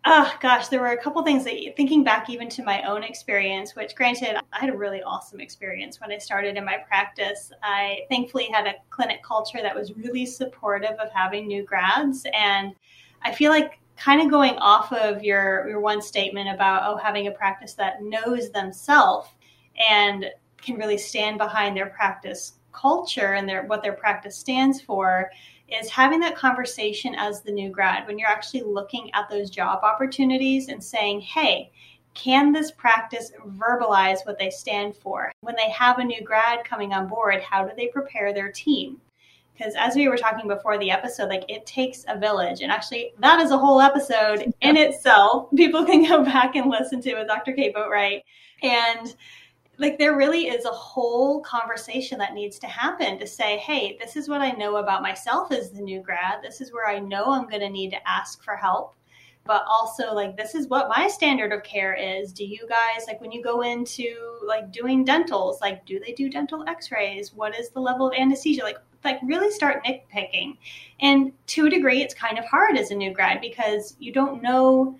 oh 0.04 0.32
gosh, 0.40 0.68
there 0.68 0.80
were 0.80 0.92
a 0.92 1.02
couple 1.02 1.22
things 1.22 1.44
that 1.44 1.56
thinking 1.76 2.02
back 2.02 2.28
even 2.28 2.48
to 2.50 2.64
my 2.64 2.82
own 2.82 3.04
experience, 3.04 3.76
which 3.76 3.94
granted, 3.94 4.36
I 4.52 4.58
had 4.58 4.70
a 4.70 4.76
really 4.76 5.02
awesome 5.02 5.40
experience 5.40 6.00
when 6.00 6.10
I 6.10 6.18
started 6.18 6.56
in 6.56 6.64
my 6.64 6.78
practice. 6.78 7.52
I 7.62 8.00
thankfully 8.08 8.48
had 8.52 8.66
a 8.66 8.74
clinic 8.90 9.22
culture 9.22 9.60
that 9.62 9.74
was 9.74 9.94
really 9.94 10.26
supportive 10.26 10.98
of 10.98 11.10
having 11.14 11.46
new 11.46 11.64
grads. 11.64 12.26
And 12.32 12.74
I 13.22 13.32
feel 13.32 13.50
like 13.50 13.78
kind 13.96 14.20
of 14.20 14.30
going 14.30 14.56
off 14.56 14.92
of 14.92 15.22
your 15.22 15.68
your 15.68 15.80
one 15.80 16.02
statement 16.02 16.48
about 16.48 16.82
oh 16.84 16.96
having 16.96 17.26
a 17.26 17.30
practice 17.30 17.74
that 17.74 18.02
knows 18.02 18.50
themselves 18.50 19.28
and 19.90 20.26
can 20.60 20.76
really 20.76 20.98
stand 20.98 21.38
behind 21.38 21.76
their 21.76 21.90
practice 21.90 22.54
culture 22.72 23.34
and 23.34 23.48
their 23.48 23.64
what 23.66 23.82
their 23.82 23.92
practice 23.92 24.36
stands 24.36 24.80
for 24.80 25.30
is 25.68 25.88
having 25.88 26.20
that 26.20 26.36
conversation 26.36 27.14
as 27.14 27.40
the 27.40 27.52
new 27.52 27.70
grad. 27.70 28.06
When 28.06 28.18
you're 28.18 28.28
actually 28.28 28.62
looking 28.62 29.10
at 29.14 29.28
those 29.30 29.50
job 29.50 29.80
opportunities 29.82 30.68
and 30.68 30.82
saying 30.82 31.20
hey 31.20 31.70
can 32.14 32.52
this 32.52 32.70
practice 32.70 33.32
verbalize 33.56 34.18
what 34.26 34.38
they 34.38 34.50
stand 34.50 34.94
for? 34.94 35.32
When 35.40 35.56
they 35.56 35.70
have 35.70 35.98
a 35.98 36.04
new 36.04 36.22
grad 36.22 36.64
coming 36.64 36.92
on 36.92 37.08
board 37.08 37.42
how 37.42 37.64
do 37.64 37.72
they 37.76 37.88
prepare 37.88 38.32
their 38.32 38.50
team 38.50 39.00
because 39.62 39.74
as 39.76 39.94
we 39.94 40.08
were 40.08 40.16
talking 40.16 40.48
before 40.48 40.78
the 40.78 40.90
episode 40.90 41.28
like 41.28 41.44
it 41.48 41.64
takes 41.66 42.04
a 42.08 42.18
village 42.18 42.60
and 42.60 42.72
actually 42.72 43.12
that 43.18 43.40
is 43.40 43.50
a 43.50 43.58
whole 43.58 43.80
episode 43.80 44.52
in 44.60 44.76
itself 44.76 45.48
people 45.56 45.84
can 45.84 46.06
go 46.06 46.24
back 46.24 46.56
and 46.56 46.70
listen 46.70 47.00
to 47.00 47.14
with 47.14 47.28
dr 47.28 47.52
kate 47.52 47.74
boatwright 47.74 48.22
and 48.62 49.14
like 49.78 49.98
there 49.98 50.16
really 50.16 50.48
is 50.48 50.64
a 50.64 50.70
whole 50.70 51.40
conversation 51.42 52.18
that 52.18 52.34
needs 52.34 52.58
to 52.58 52.66
happen 52.66 53.18
to 53.18 53.26
say 53.26 53.56
hey 53.58 53.96
this 54.00 54.16
is 54.16 54.28
what 54.28 54.40
i 54.40 54.50
know 54.52 54.76
about 54.76 55.02
myself 55.02 55.52
as 55.52 55.70
the 55.70 55.80
new 55.80 56.00
grad 56.00 56.42
this 56.42 56.60
is 56.60 56.72
where 56.72 56.88
i 56.88 56.98
know 56.98 57.32
i'm 57.32 57.48
going 57.48 57.60
to 57.60 57.70
need 57.70 57.90
to 57.90 58.08
ask 58.08 58.42
for 58.42 58.56
help 58.56 58.94
but 59.44 59.64
also 59.68 60.14
like 60.14 60.36
this 60.36 60.54
is 60.54 60.68
what 60.68 60.88
my 60.88 61.08
standard 61.08 61.52
of 61.52 61.64
care 61.64 61.94
is. 61.94 62.32
Do 62.32 62.44
you 62.44 62.64
guys 62.68 63.08
like 63.08 63.20
when 63.20 63.32
you 63.32 63.42
go 63.42 63.62
into 63.62 64.14
like 64.46 64.70
doing 64.70 65.04
dentals, 65.04 65.60
like 65.60 65.84
do 65.84 65.98
they 65.98 66.12
do 66.12 66.30
dental 66.30 66.64
x-rays? 66.68 67.34
What 67.34 67.58
is 67.58 67.70
the 67.70 67.80
level 67.80 68.06
of 68.06 68.14
anesthesia? 68.16 68.62
Like 68.62 68.78
like 69.04 69.18
really 69.22 69.50
start 69.50 69.84
nitpicking. 69.84 70.56
And 71.00 71.32
to 71.48 71.66
a 71.66 71.70
degree 71.70 72.02
it's 72.02 72.14
kind 72.14 72.38
of 72.38 72.44
hard 72.44 72.76
as 72.76 72.90
a 72.90 72.94
new 72.94 73.12
grad 73.12 73.40
because 73.40 73.96
you 73.98 74.12
don't 74.12 74.42
know 74.42 74.98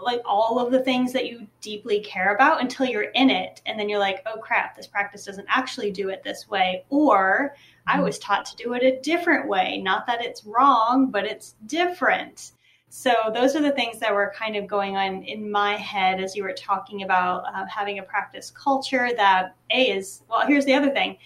like 0.00 0.22
all 0.24 0.60
of 0.60 0.70
the 0.70 0.82
things 0.82 1.12
that 1.12 1.26
you 1.26 1.44
deeply 1.60 2.00
care 2.00 2.32
about 2.32 2.60
until 2.60 2.86
you're 2.86 3.10
in 3.14 3.30
it. 3.30 3.60
And 3.66 3.78
then 3.78 3.88
you're 3.88 3.98
like 3.98 4.22
oh 4.26 4.38
crap 4.38 4.76
this 4.76 4.86
practice 4.86 5.24
doesn't 5.24 5.48
actually 5.48 5.90
do 5.90 6.08
it 6.08 6.22
this 6.22 6.48
way. 6.48 6.84
Or 6.90 7.54
i 7.86 7.94
mm-hmm. 7.94 8.04
was 8.04 8.18
taught 8.18 8.44
to 8.46 8.56
do 8.56 8.74
it 8.74 8.82
a 8.82 9.00
different 9.00 9.48
way. 9.48 9.78
Not 9.78 10.06
that 10.06 10.24
it's 10.24 10.44
wrong 10.44 11.10
but 11.10 11.24
it's 11.24 11.54
different. 11.66 12.52
So 12.90 13.12
those 13.34 13.54
are 13.54 13.60
the 13.60 13.72
things 13.72 13.98
that 13.98 14.14
were 14.14 14.32
kind 14.34 14.56
of 14.56 14.66
going 14.66 14.96
on 14.96 15.22
in 15.22 15.50
my 15.50 15.76
head 15.76 16.22
as 16.22 16.34
you 16.34 16.42
were 16.42 16.54
talking 16.54 17.02
about 17.02 17.44
uh, 17.54 17.66
having 17.66 17.98
a 17.98 18.02
practice 18.02 18.50
culture 18.50 19.10
that 19.16 19.54
a 19.70 19.90
is 19.90 20.22
well 20.28 20.46
here's 20.46 20.64
the 20.64 20.74
other 20.74 20.90
thing 20.90 21.18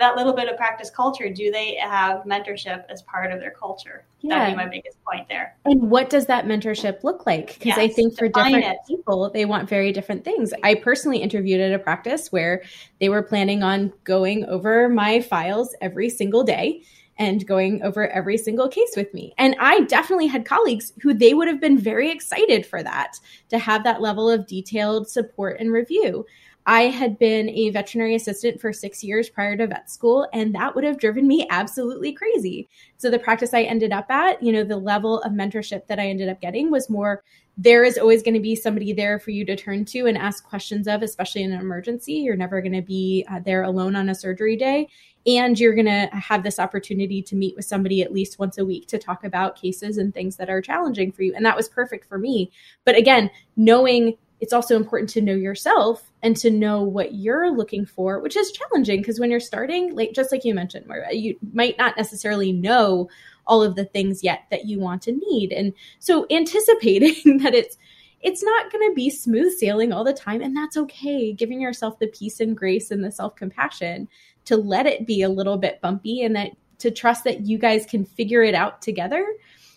that 0.00 0.16
little 0.16 0.32
bit 0.32 0.48
of 0.48 0.56
practice 0.56 0.90
culture, 0.90 1.30
do 1.30 1.52
they 1.52 1.76
have 1.76 2.24
mentorship 2.24 2.84
as 2.88 3.02
part 3.02 3.30
of 3.30 3.38
their 3.38 3.52
culture? 3.52 4.04
Yeah. 4.20 4.40
That'd 4.40 4.54
be 4.54 4.64
my 4.64 4.68
biggest 4.68 5.02
point 5.04 5.28
there. 5.28 5.56
And 5.64 5.90
what 5.90 6.10
does 6.10 6.26
that 6.26 6.46
mentorship 6.46 7.04
look 7.04 7.26
like? 7.26 7.54
Because 7.54 7.66
yes, 7.66 7.78
I 7.78 7.88
think 7.88 8.18
for 8.18 8.28
different 8.28 8.64
it. 8.64 8.78
people, 8.88 9.30
they 9.30 9.44
want 9.44 9.68
very 9.68 9.92
different 9.92 10.24
things. 10.24 10.52
I 10.64 10.74
personally 10.74 11.18
interviewed 11.18 11.60
at 11.60 11.72
a 11.72 11.78
practice 11.78 12.32
where 12.32 12.62
they 12.98 13.08
were 13.08 13.22
planning 13.22 13.62
on 13.62 13.92
going 14.04 14.44
over 14.46 14.88
my 14.88 15.20
files 15.20 15.74
every 15.80 16.10
single 16.10 16.42
day 16.42 16.82
and 17.18 17.46
going 17.46 17.82
over 17.82 18.08
every 18.08 18.38
single 18.38 18.66
case 18.66 18.94
with 18.96 19.12
me. 19.12 19.34
And 19.36 19.54
I 19.60 19.82
definitely 19.82 20.26
had 20.26 20.46
colleagues 20.46 20.94
who 21.02 21.12
they 21.12 21.34
would 21.34 21.48
have 21.48 21.60
been 21.60 21.78
very 21.78 22.10
excited 22.10 22.64
for 22.64 22.82
that, 22.82 23.20
to 23.50 23.58
have 23.58 23.84
that 23.84 24.00
level 24.00 24.30
of 24.30 24.46
detailed 24.46 25.08
support 25.08 25.60
and 25.60 25.70
review. 25.70 26.24
I 26.70 26.82
had 26.82 27.18
been 27.18 27.48
a 27.48 27.70
veterinary 27.70 28.14
assistant 28.14 28.60
for 28.60 28.72
six 28.72 29.02
years 29.02 29.28
prior 29.28 29.56
to 29.56 29.66
vet 29.66 29.90
school, 29.90 30.28
and 30.32 30.54
that 30.54 30.72
would 30.72 30.84
have 30.84 31.00
driven 31.00 31.26
me 31.26 31.44
absolutely 31.50 32.12
crazy. 32.12 32.68
So, 32.96 33.10
the 33.10 33.18
practice 33.18 33.52
I 33.52 33.62
ended 33.62 33.90
up 33.90 34.08
at, 34.08 34.40
you 34.40 34.52
know, 34.52 34.62
the 34.62 34.76
level 34.76 35.20
of 35.22 35.32
mentorship 35.32 35.88
that 35.88 35.98
I 35.98 36.06
ended 36.06 36.28
up 36.28 36.40
getting 36.40 36.70
was 36.70 36.88
more 36.88 37.24
there 37.58 37.82
is 37.82 37.98
always 37.98 38.22
going 38.22 38.34
to 38.34 38.40
be 38.40 38.54
somebody 38.54 38.92
there 38.92 39.18
for 39.18 39.32
you 39.32 39.44
to 39.46 39.56
turn 39.56 39.84
to 39.86 40.06
and 40.06 40.16
ask 40.16 40.44
questions 40.44 40.86
of, 40.86 41.02
especially 41.02 41.42
in 41.42 41.50
an 41.50 41.60
emergency. 41.60 42.12
You're 42.12 42.36
never 42.36 42.62
going 42.62 42.72
to 42.72 42.82
be 42.82 43.26
uh, 43.28 43.40
there 43.40 43.64
alone 43.64 43.96
on 43.96 44.08
a 44.08 44.14
surgery 44.14 44.54
day. 44.54 44.88
And 45.26 45.58
you're 45.58 45.74
going 45.74 45.86
to 45.86 46.08
have 46.16 46.44
this 46.44 46.60
opportunity 46.60 47.20
to 47.20 47.34
meet 47.34 47.56
with 47.56 47.66
somebody 47.66 48.00
at 48.00 48.12
least 48.12 48.38
once 48.38 48.58
a 48.58 48.64
week 48.64 48.86
to 48.86 48.98
talk 48.98 49.24
about 49.24 49.60
cases 49.60 49.98
and 49.98 50.14
things 50.14 50.36
that 50.36 50.48
are 50.48 50.62
challenging 50.62 51.10
for 51.10 51.22
you. 51.22 51.34
And 51.34 51.44
that 51.44 51.56
was 51.56 51.68
perfect 51.68 52.06
for 52.06 52.16
me. 52.16 52.52
But 52.84 52.96
again, 52.96 53.28
knowing 53.56 54.16
it's 54.40 54.52
also 54.52 54.74
important 54.74 55.10
to 55.10 55.20
know 55.20 55.34
yourself 55.34 56.10
and 56.22 56.36
to 56.38 56.50
know 56.50 56.82
what 56.82 57.14
you're 57.14 57.50
looking 57.50 57.84
for, 57.84 58.20
which 58.20 58.36
is 58.36 58.52
challenging 58.52 59.00
because 59.00 59.20
when 59.20 59.30
you're 59.30 59.38
starting, 59.38 59.94
like 59.94 60.12
just 60.14 60.32
like 60.32 60.44
you 60.44 60.54
mentioned, 60.54 60.86
you 61.12 61.36
might 61.52 61.76
not 61.76 61.96
necessarily 61.96 62.50
know 62.50 63.08
all 63.46 63.62
of 63.62 63.76
the 63.76 63.84
things 63.84 64.24
yet 64.24 64.44
that 64.50 64.64
you 64.64 64.80
want 64.80 65.02
to 65.02 65.12
need. 65.12 65.52
And 65.52 65.74
so 65.98 66.26
anticipating 66.30 67.38
that 67.42 67.54
it's 67.54 67.76
it's 68.22 68.42
not 68.42 68.70
going 68.70 68.86
to 68.90 68.94
be 68.94 69.08
smooth 69.08 69.50
sailing 69.56 69.92
all 69.92 70.04
the 70.04 70.12
time 70.12 70.42
and 70.42 70.54
that's 70.54 70.76
okay. 70.76 71.32
Giving 71.32 71.60
yourself 71.60 71.98
the 71.98 72.06
peace 72.06 72.40
and 72.40 72.56
grace 72.56 72.90
and 72.90 73.02
the 73.02 73.10
self-compassion 73.10 74.08
to 74.44 74.56
let 74.56 74.86
it 74.86 75.06
be 75.06 75.22
a 75.22 75.28
little 75.28 75.56
bit 75.56 75.80
bumpy 75.80 76.22
and 76.22 76.36
that 76.36 76.50
to 76.78 76.90
trust 76.90 77.24
that 77.24 77.46
you 77.46 77.58
guys 77.58 77.86
can 77.86 78.04
figure 78.04 78.42
it 78.42 78.54
out 78.54 78.82
together. 78.82 79.26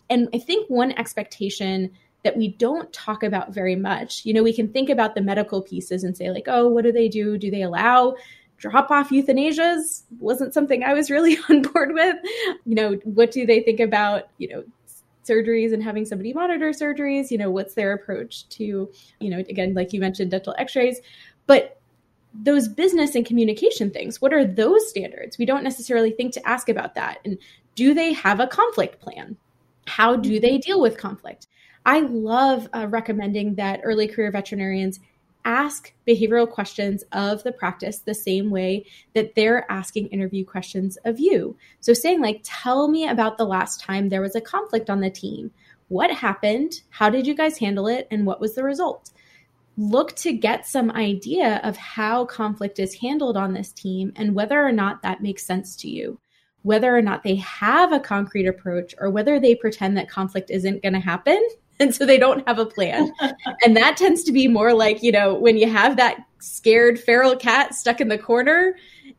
And 0.09 0.29
I 0.33 0.39
think 0.39 0.69
one 0.69 0.91
expectation 0.93 1.91
that 2.23 2.37
we 2.37 2.49
don't 2.49 2.91
talk 2.93 3.23
about 3.23 3.53
very 3.53 3.75
much. 3.75 4.25
You 4.25 4.33
know, 4.33 4.43
we 4.43 4.53
can 4.53 4.69
think 4.69 4.89
about 4.89 5.15
the 5.15 5.21
medical 5.21 5.61
pieces 5.61 6.03
and 6.03 6.15
say, 6.15 6.29
like, 6.31 6.45
oh, 6.47 6.67
what 6.67 6.83
do 6.83 6.91
they 6.91 7.09
do? 7.09 7.37
Do 7.37 7.51
they 7.51 7.61
allow 7.61 8.15
drop 8.57 8.91
off 8.91 9.09
euthanasias? 9.09 10.03
Wasn't 10.19 10.53
something 10.53 10.83
I 10.83 10.93
was 10.93 11.11
really 11.11 11.37
on 11.49 11.61
board 11.61 11.93
with. 11.93 12.15
You 12.65 12.75
know, 12.75 12.93
what 13.03 13.31
do 13.31 13.45
they 13.45 13.61
think 13.61 13.79
about, 13.79 14.29
you 14.37 14.47
know, 14.47 14.63
surgeries 15.27 15.73
and 15.73 15.83
having 15.83 16.05
somebody 16.05 16.33
monitor 16.33 16.69
surgeries? 16.69 17.29
You 17.29 17.37
know, 17.37 17.51
what's 17.51 17.73
their 17.73 17.93
approach 17.93 18.47
to, 18.49 18.89
you 19.19 19.29
know, 19.29 19.39
again, 19.39 19.73
like 19.73 19.91
you 19.91 19.99
mentioned, 19.99 20.31
dental 20.31 20.55
x 20.57 20.75
rays. 20.75 21.01
But 21.45 21.79
those 22.33 22.67
business 22.67 23.15
and 23.15 23.25
communication 23.25 23.91
things, 23.91 24.21
what 24.21 24.33
are 24.33 24.45
those 24.45 24.89
standards? 24.89 25.37
We 25.37 25.45
don't 25.45 25.63
necessarily 25.63 26.11
think 26.11 26.33
to 26.33 26.47
ask 26.47 26.69
about 26.69 26.95
that. 26.95 27.19
And 27.25 27.37
do 27.75 27.93
they 27.93 28.13
have 28.13 28.39
a 28.39 28.47
conflict 28.47 29.01
plan? 29.01 29.35
How 29.87 30.15
do 30.15 30.39
they 30.39 30.51
mm-hmm. 30.51 30.59
deal 30.59 30.81
with 30.81 30.97
conflict? 30.97 31.47
I 31.85 31.99
love 32.01 32.67
uh, 32.73 32.87
recommending 32.89 33.55
that 33.55 33.81
early 33.83 34.07
career 34.07 34.31
veterinarians 34.31 34.99
ask 35.45 35.93
behavioral 36.07 36.49
questions 36.49 37.03
of 37.11 37.43
the 37.43 37.51
practice 37.51 37.99
the 37.99 38.13
same 38.13 38.49
way 38.49 38.85
that 39.13 39.35
they're 39.35 39.69
asking 39.69 40.07
interview 40.07 40.45
questions 40.45 40.97
of 41.03 41.19
you. 41.19 41.57
So, 41.81 41.93
saying, 41.93 42.21
like, 42.21 42.41
tell 42.43 42.87
me 42.87 43.07
about 43.07 43.37
the 43.37 43.45
last 43.45 43.81
time 43.81 44.09
there 44.09 44.21
was 44.21 44.35
a 44.35 44.41
conflict 44.41 44.89
on 44.89 45.01
the 45.01 45.09
team. 45.09 45.51
What 45.89 46.11
happened? 46.11 46.81
How 46.89 47.09
did 47.09 47.27
you 47.27 47.35
guys 47.35 47.57
handle 47.57 47.87
it? 47.87 48.07
And 48.09 48.25
what 48.25 48.39
was 48.39 48.55
the 48.55 48.63
result? 48.63 49.11
Look 49.75 50.15
to 50.17 50.33
get 50.33 50.67
some 50.67 50.91
idea 50.91 51.59
of 51.63 51.75
how 51.77 52.25
conflict 52.25 52.79
is 52.79 52.95
handled 52.95 53.35
on 53.35 53.53
this 53.53 53.71
team 53.71 54.13
and 54.15 54.35
whether 54.35 54.63
or 54.63 54.71
not 54.71 55.01
that 55.01 55.21
makes 55.21 55.45
sense 55.45 55.75
to 55.77 55.89
you. 55.89 56.19
Whether 56.61 56.95
or 56.95 57.01
not 57.01 57.23
they 57.23 57.35
have 57.35 57.91
a 57.91 57.99
concrete 57.99 58.47
approach 58.47 58.95
or 58.97 59.09
whether 59.09 59.39
they 59.39 59.55
pretend 59.55 59.97
that 59.97 60.09
conflict 60.09 60.49
isn't 60.49 60.81
going 60.81 60.93
to 60.93 60.99
happen 60.99 61.45
and 61.79 61.93
so 61.93 62.05
they 62.05 62.17
don't 62.17 62.47
have 62.47 62.59
a 62.59 62.65
plan. 62.65 63.11
and 63.65 63.75
that 63.75 63.97
tends 63.97 64.23
to 64.23 64.31
be 64.31 64.47
more 64.47 64.73
like, 64.73 65.03
you 65.03 65.11
know, 65.11 65.33
when 65.33 65.57
you 65.57 65.69
have 65.69 65.97
that 65.97 66.25
scared 66.39 66.99
feral 66.99 67.35
cat 67.35 67.73
stuck 67.73 68.01
in 68.01 68.09
the 68.09 68.17
corner 68.17 68.75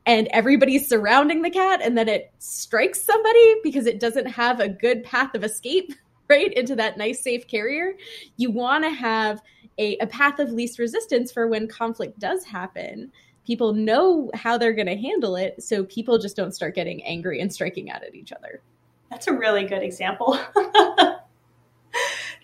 and 0.07 0.29
everybody's 0.29 0.89
surrounding 0.89 1.43
the 1.43 1.51
cat 1.51 1.81
and 1.83 1.97
then 1.97 2.09
it 2.09 2.33
strikes 2.39 3.01
somebody 3.03 3.57
because 3.63 3.87
it 3.87 4.01
doesn't 4.01 4.27
have 4.27 4.61
a 4.61 4.69
good 4.69 5.03
path 5.05 5.35
of 5.35 5.45
escape, 5.45 5.93
right, 6.29 6.53
into 6.53 6.77
that 6.77 6.99
nice 6.99 7.23
safe 7.23 7.47
carrier. 7.47 7.95
You 8.37 8.51
want 8.51 8.85
to 8.85 8.91
have 8.91 9.41
a, 9.79 9.97
a 9.99 10.07
path 10.07 10.39
of 10.39 10.51
least 10.51 10.79
resistance 10.79 11.33
for 11.33 11.49
when 11.49 11.67
conflict 11.69 12.19
does 12.19 12.45
happen 12.45 13.11
people 13.47 13.75
know 13.75 14.31
how 14.33 14.57
they're 14.57 14.73
going 14.73 14.87
to 14.87 14.97
handle 14.97 15.37
it 15.37 15.63
so 15.63 15.85
people 15.85 16.19
just 16.19 16.37
don't 16.37 16.55
start 16.55 16.75
getting 16.75 17.03
angry 17.05 17.41
and 17.41 17.53
striking 17.53 17.91
out 17.91 18.03
at 18.03 18.15
each 18.15 18.33
other 18.33 18.63
that's 19.11 19.27
a 19.27 19.33
really 19.33 19.65
good 19.65 19.83
example 19.83 20.39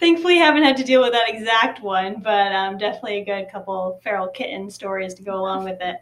thankfully 0.00 0.38
haven't 0.38 0.64
had 0.64 0.76
to 0.78 0.84
deal 0.84 1.02
with 1.02 1.12
that 1.12 1.28
exact 1.28 1.82
one, 1.82 2.20
but 2.20 2.52
um, 2.52 2.78
definitely 2.78 3.18
a 3.18 3.24
good 3.24 3.50
couple 3.50 4.00
feral 4.02 4.28
kitten 4.28 4.70
stories 4.70 5.14
to 5.14 5.22
go 5.22 5.34
along 5.34 5.64
with 5.64 5.80
it. 5.80 5.96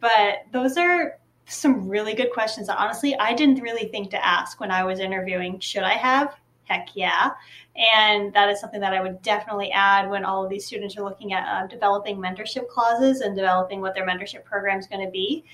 But 0.00 0.44
those 0.52 0.76
are 0.76 1.18
some 1.46 1.88
really 1.88 2.14
good 2.14 2.32
questions 2.32 2.68
honestly 2.68 3.16
I 3.18 3.34
didn't 3.34 3.60
really 3.60 3.88
think 3.88 4.10
to 4.10 4.24
ask 4.24 4.60
when 4.60 4.70
I 4.70 4.84
was 4.84 5.00
interviewing. 5.00 5.58
Should 5.58 5.82
I 5.82 5.94
have? 5.94 6.36
Heck 6.64 6.90
yeah. 6.94 7.30
And 7.76 8.32
that 8.34 8.48
is 8.48 8.60
something 8.60 8.80
that 8.80 8.92
I 8.92 9.00
would 9.00 9.22
definitely 9.22 9.72
add 9.72 10.08
when 10.08 10.24
all 10.24 10.44
of 10.44 10.50
these 10.50 10.64
students 10.64 10.96
are 10.96 11.02
looking 11.02 11.32
at 11.32 11.44
uh, 11.48 11.66
developing 11.66 12.18
mentorship 12.18 12.68
clauses 12.68 13.20
and 13.20 13.34
developing 13.34 13.80
what 13.80 13.94
their 13.94 14.06
mentorship 14.06 14.44
program 14.44 14.78
is 14.78 14.86
going 14.86 15.04
to 15.04 15.10
be 15.10 15.44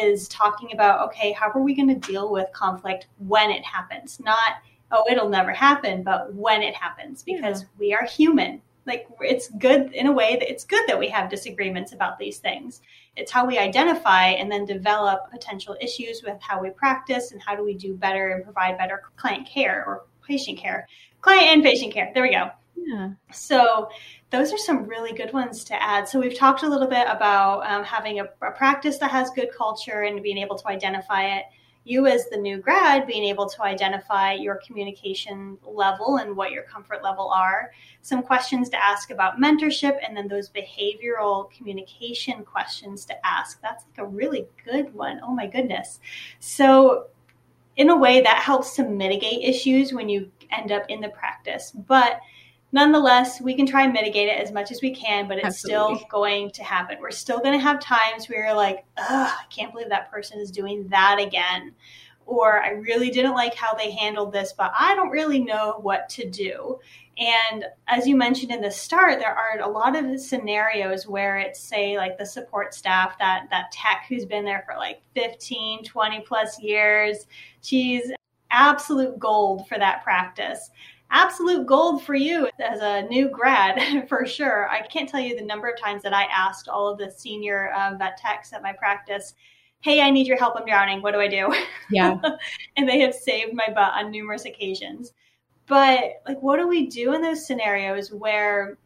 is 0.00 0.28
talking 0.28 0.72
about, 0.72 1.08
okay, 1.08 1.32
how 1.32 1.50
are 1.50 1.62
we 1.62 1.74
going 1.74 1.88
to 1.88 2.08
deal 2.08 2.30
with 2.30 2.46
conflict 2.52 3.08
when 3.18 3.50
it 3.50 3.64
happens? 3.64 4.20
Not 4.20 4.62
oh, 4.92 5.04
it'll 5.10 5.28
never 5.28 5.52
happen, 5.52 6.02
but 6.02 6.34
when 6.34 6.62
it 6.62 6.74
happens, 6.74 7.22
because 7.22 7.62
yeah. 7.62 7.68
we 7.78 7.94
are 7.94 8.04
human. 8.04 8.62
Like 8.86 9.06
it's 9.20 9.48
good 9.48 9.92
in 9.92 10.06
a 10.06 10.12
way 10.12 10.36
that 10.36 10.50
it's 10.50 10.64
good 10.64 10.82
that 10.88 10.98
we 10.98 11.08
have 11.08 11.30
disagreements 11.30 11.92
about 11.92 12.18
these 12.18 12.38
things. 12.38 12.80
It's 13.14 13.30
how 13.30 13.46
we 13.46 13.58
identify 13.58 14.28
and 14.28 14.50
then 14.50 14.64
develop 14.64 15.30
potential 15.30 15.76
issues 15.80 16.22
with 16.24 16.40
how 16.40 16.60
we 16.62 16.70
practice 16.70 17.32
and 17.32 17.42
how 17.42 17.54
do 17.54 17.64
we 17.64 17.74
do 17.74 17.94
better 17.94 18.30
and 18.30 18.42
provide 18.42 18.78
better 18.78 19.02
client 19.16 19.46
care 19.46 19.84
or 19.86 20.04
patient 20.26 20.58
care. 20.58 20.88
Client 21.20 21.48
and 21.48 21.62
patient 21.62 21.92
care. 21.92 22.10
There 22.14 22.22
we 22.22 22.30
go. 22.30 22.50
Yeah. 22.74 23.10
So 23.30 23.90
those 24.30 24.52
are 24.52 24.58
some 24.58 24.84
really 24.84 25.12
good 25.12 25.32
ones 25.32 25.64
to 25.64 25.82
add. 25.82 26.08
So 26.08 26.18
we've 26.18 26.36
talked 26.36 26.62
a 26.62 26.68
little 26.68 26.86
bit 26.86 27.06
about 27.08 27.70
um, 27.70 27.84
having 27.84 28.20
a, 28.20 28.24
a 28.42 28.50
practice 28.52 28.98
that 28.98 29.10
has 29.10 29.30
good 29.30 29.50
culture 29.56 30.02
and 30.02 30.22
being 30.22 30.38
able 30.38 30.56
to 30.56 30.68
identify 30.68 31.36
it 31.36 31.44
you 31.90 32.06
as 32.06 32.28
the 32.28 32.36
new 32.36 32.58
grad 32.58 33.06
being 33.06 33.24
able 33.24 33.48
to 33.48 33.62
identify 33.62 34.32
your 34.32 34.60
communication 34.64 35.58
level 35.64 36.18
and 36.18 36.36
what 36.36 36.52
your 36.52 36.62
comfort 36.62 37.02
level 37.02 37.28
are. 37.30 37.72
Some 38.02 38.22
questions 38.22 38.68
to 38.70 38.82
ask 38.82 39.10
about 39.10 39.40
mentorship 39.40 39.98
and 40.06 40.16
then 40.16 40.28
those 40.28 40.48
behavioral 40.48 41.50
communication 41.50 42.44
questions 42.44 43.04
to 43.06 43.26
ask. 43.26 43.60
That's 43.60 43.84
like 43.84 44.06
a 44.06 44.08
really 44.08 44.46
good 44.64 44.94
one. 44.94 45.20
Oh 45.22 45.34
my 45.34 45.46
goodness. 45.46 46.00
So 46.38 47.08
in 47.76 47.90
a 47.90 47.96
way 47.96 48.20
that 48.20 48.38
helps 48.38 48.76
to 48.76 48.84
mitigate 48.84 49.42
issues 49.42 49.92
when 49.92 50.08
you 50.08 50.30
end 50.52 50.72
up 50.72 50.84
in 50.88 51.00
the 51.00 51.08
practice. 51.08 51.72
But 51.72 52.20
nonetheless, 52.72 53.40
we 53.40 53.54
can 53.54 53.66
try 53.66 53.82
and 53.84 53.92
mitigate 53.92 54.28
it 54.28 54.40
as 54.40 54.52
much 54.52 54.70
as 54.70 54.80
we 54.82 54.94
can, 54.94 55.26
but 55.28 55.38
it's 55.38 55.46
Absolutely. 55.46 55.96
still 55.96 56.06
going 56.10 56.50
to 56.52 56.62
happen. 56.62 56.98
We're 57.00 57.10
still 57.10 57.40
going 57.40 57.58
to 57.58 57.64
have 57.64 57.80
times 57.80 58.28
where 58.28 58.44
you're 58.46 58.54
like, 58.54 58.84
ugh, 58.96 59.32
I 59.40 59.44
can't 59.50 59.72
believe 59.72 59.88
that 59.88 60.10
person 60.10 60.38
is 60.40 60.50
doing 60.50 60.88
that 60.88 61.18
again. 61.20 61.74
or 62.30 62.62
I 62.62 62.70
really 62.70 63.10
didn't 63.10 63.34
like 63.34 63.54
how 63.54 63.74
they 63.74 63.90
handled 63.90 64.32
this, 64.32 64.52
but 64.56 64.72
I 64.78 64.94
don't 64.94 65.10
really 65.10 65.40
know 65.40 65.78
what 65.82 66.08
to 66.10 66.30
do. 66.30 66.78
And 67.18 67.64
as 67.88 68.06
you 68.06 68.16
mentioned 68.16 68.52
in 68.52 68.60
the 68.60 68.70
start, 68.70 69.18
there 69.18 69.36
are 69.36 69.60
a 69.60 69.68
lot 69.68 69.96
of 69.96 70.20
scenarios 70.20 71.08
where 71.08 71.38
it's 71.38 71.60
say 71.60 71.96
like 71.98 72.16
the 72.16 72.24
support 72.24 72.72
staff, 72.72 73.18
that 73.18 73.48
that 73.50 73.72
tech 73.72 74.06
who's 74.08 74.24
been 74.24 74.44
there 74.44 74.62
for 74.64 74.76
like 74.76 75.02
15, 75.14 75.84
20 75.84 76.20
plus 76.20 76.62
years. 76.62 77.26
She's 77.62 78.12
absolute 78.50 79.18
gold 79.18 79.66
for 79.68 79.76
that 79.78 80.02
practice. 80.04 80.70
Absolute 81.10 81.66
gold 81.66 82.04
for 82.04 82.14
you 82.14 82.48
as 82.60 82.80
a 82.80 83.02
new 83.08 83.28
grad, 83.28 84.06
for 84.08 84.24
sure. 84.26 84.68
I 84.68 84.86
can't 84.86 85.08
tell 85.08 85.20
you 85.20 85.36
the 85.36 85.44
number 85.44 85.68
of 85.68 85.80
times 85.80 86.02
that 86.04 86.14
I 86.14 86.24
asked 86.24 86.68
all 86.68 86.88
of 86.88 86.98
the 86.98 87.10
senior 87.10 87.72
um, 87.74 87.98
vet 87.98 88.16
techs 88.16 88.52
at 88.52 88.62
my 88.62 88.72
practice, 88.72 89.34
hey, 89.80 90.00
I 90.00 90.10
need 90.10 90.26
your 90.26 90.36
help. 90.36 90.54
I'm 90.56 90.66
drowning. 90.66 91.02
What 91.02 91.12
do 91.12 91.20
I 91.20 91.28
do? 91.28 91.52
Yeah. 91.90 92.18
and 92.76 92.88
they 92.88 93.00
have 93.00 93.14
saved 93.14 93.54
my 93.54 93.66
butt 93.68 93.94
on 93.94 94.10
numerous 94.10 94.44
occasions. 94.44 95.12
But 95.66 96.22
like, 96.26 96.40
what 96.40 96.58
do 96.58 96.68
we 96.68 96.86
do 96.86 97.14
in 97.14 97.22
those 97.22 97.46
scenarios 97.46 98.12
where 98.12 98.78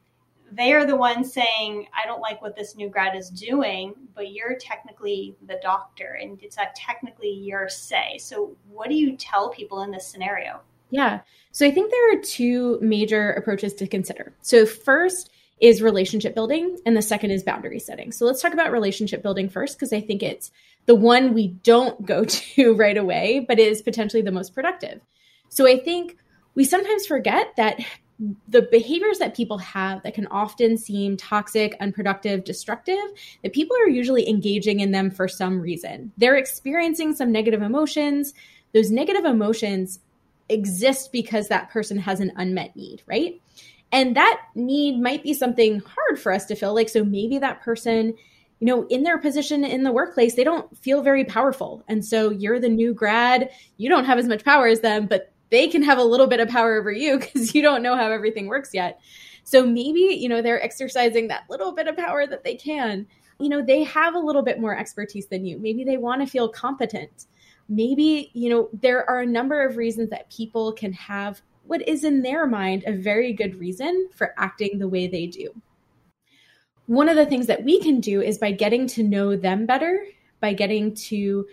they 0.53 0.73
are 0.73 0.87
the 0.87 0.97
ones 0.97 1.33
saying, 1.33 1.87
I 1.95 2.07
don't 2.07 2.21
like 2.21 2.41
what 2.41 2.55
this 2.55 2.77
new 2.77 2.89
grad 2.89 3.17
is 3.17 3.29
doing, 3.31 3.95
but 4.15 4.33
you're 4.33 4.57
technically 4.59 5.37
the 5.47 5.59
doctor 5.63 6.19
and 6.21 6.41
it's 6.43 6.57
not 6.57 6.75
technically 6.75 7.31
your 7.31 7.69
say. 7.69 8.19
So, 8.19 8.57
what 8.69 8.89
do 8.89 8.95
you 8.95 9.17
tell 9.17 9.51
people 9.51 9.83
in 9.83 9.91
this 9.91 10.07
scenario? 10.07 10.61
Yeah. 10.91 11.21
So, 11.53 11.67
I 11.67 11.71
think 11.71 11.91
there 11.91 12.13
are 12.13 12.23
two 12.23 12.79
major 12.81 13.31
approaches 13.31 13.75
to 13.75 13.87
consider. 13.87 14.35
So, 14.43 14.67
first 14.67 15.31
is 15.61 15.81
relationship 15.81 16.35
building, 16.35 16.79
and 16.85 16.97
the 16.97 17.03
second 17.03 17.31
is 17.31 17.43
boundary 17.43 17.79
setting. 17.79 18.13
So, 18.13 18.27
let's 18.27 18.43
talk 18.43 18.53
about 18.53 18.73
relationship 18.73 19.23
building 19.23 19.49
first, 19.49 19.77
because 19.77 19.93
I 19.93 20.01
think 20.01 20.23
it's 20.23 20.51
the 20.87 20.95
one 20.95 21.33
we 21.33 21.49
don't 21.49 22.05
go 22.05 22.25
to 22.29 22.75
right 22.75 22.97
away, 22.97 23.45
but 23.47 23.59
is 23.59 23.83
potentially 23.83 24.23
the 24.23 24.33
most 24.33 24.55
productive. 24.55 25.01
So, 25.49 25.67
I 25.67 25.79
think 25.79 26.17
we 26.55 26.65
sometimes 26.65 27.07
forget 27.07 27.55
that 27.57 27.81
the 28.49 28.63
behaviors 28.63 29.19
that 29.19 29.37
people 29.37 29.59
have 29.59 30.03
that 30.03 30.15
can 30.15 30.27
often 30.29 30.77
seem 30.77 31.17
toxic, 31.17 31.77
unproductive, 31.81 32.45
destructive, 32.45 33.03
that 33.43 33.53
people 33.53 33.77
are 33.77 33.89
usually 33.89 34.29
engaging 34.29 34.81
in 34.81 34.93
them 34.93 35.11
for 35.11 35.27
some 35.27 35.61
reason. 35.61 36.13
They're 36.17 36.37
experiencing 36.37 37.15
some 37.15 37.33
negative 37.33 37.63
emotions. 37.63 38.33
Those 38.73 38.91
negative 38.91 39.25
emotions 39.25 40.01
exist 40.49 41.13
because 41.13 41.49
that 41.49 41.71
person 41.71 41.99
has 41.99 42.21
an 42.21 42.33
unmet 42.37 42.77
need, 42.77 43.03
right? 43.07 43.41
And 43.93 44.17
that 44.17 44.43
need 44.55 45.01
might 45.01 45.23
be 45.23 45.35
something 45.35 45.81
hard 45.81 46.19
for 46.19 46.33
us 46.33 46.47
to 46.47 46.57
fill. 46.57 46.75
Like, 46.75 46.89
so 46.89 47.05
maybe 47.05 47.39
that 47.39 47.63
person, 47.63 48.15
you 48.59 48.67
know, 48.67 48.87
in 48.89 49.03
their 49.05 49.19
position 49.19 49.65
in 49.65 49.85
the 49.85 49.93
workplace, 49.93 50.35
they 50.35 50.45
don't 50.45 50.77
feel 50.77 51.03
very 51.03 51.25
powerful. 51.25 51.85
And 51.89 52.05
so 52.05 52.31
you're 52.31 52.59
the 52.59 52.69
new 52.69 52.93
grad, 52.93 53.51
you 53.77 53.89
don't 53.89 54.05
have 54.05 54.19
as 54.19 54.27
much 54.27 54.45
power 54.45 54.67
as 54.67 54.81
them, 54.81 55.07
but 55.07 55.33
they 55.51 55.69
can 55.69 55.83
have 55.83 55.99
a 55.99 56.05
little 56.05 56.27
bit 56.27 56.41
of 56.41 56.49
power 56.49 56.77
over 56.77 56.91
you 56.91 57.19
because 57.21 57.55
you 57.55 57.63
don't 57.63 57.83
know 57.83 57.97
how 57.97 58.11
everything 58.11 58.49
works 58.49 58.71
yet. 58.73 59.01
So 59.45 59.65
maybe, 59.65 60.01
you 60.01 60.29
know, 60.29 60.43
they're 60.43 60.63
exercising 60.63 61.29
that 61.29 61.45
little 61.49 61.73
bit 61.73 61.87
of 61.87 61.97
power 61.97 62.27
that 62.27 62.45
they 62.45 62.57
can. 62.57 63.07
You 63.39 63.49
know, 63.49 63.63
they 63.63 63.85
have 63.85 64.15
a 64.15 64.19
little 64.19 64.43
bit 64.43 64.61
more 64.61 64.77
expertise 64.77 65.27
than 65.27 65.45
you. 65.45 65.59
Maybe 65.59 65.85
they 65.85 65.99
want 65.99 66.23
to 66.23 66.27
feel 66.27 66.49
competent. 66.49 67.27
Maybe, 67.69 68.31
you 68.35 68.51
know, 68.51 68.69
there 68.73 69.09
are 69.09 69.21
a 69.21 69.27
number 69.27 69.65
of 69.65 69.77
reasons 69.77 70.11
that 70.11 70.31
people 70.31 70.73
can 70.73 70.93
have 70.93 71.41
what 71.67 71.87
is 71.89 72.05
in 72.05 72.23
their 72.23 72.47
mind 72.47 72.85
a 72.87 72.93
very 72.93 73.33
good 73.33 73.59
reason 73.59 74.09
for 74.15 74.35
acting 74.37 74.79
the 74.79 74.89
way 74.89 75.07
they 75.07 75.27
do. 75.27 75.51
One 76.87 77.09
of 77.09 77.17
the 77.17 77.27
things 77.27 77.47
that 77.47 77.65
we 77.65 77.81
can 77.81 78.01
do 78.01 78.21
is 78.21 78.37
by 78.39 78.53
getting 78.53 78.87
to 78.89 79.03
know 79.03 79.37
them 79.37 79.65
better, 79.65 80.05
by 80.41 80.53
getting 80.53 80.95
to 80.95 81.47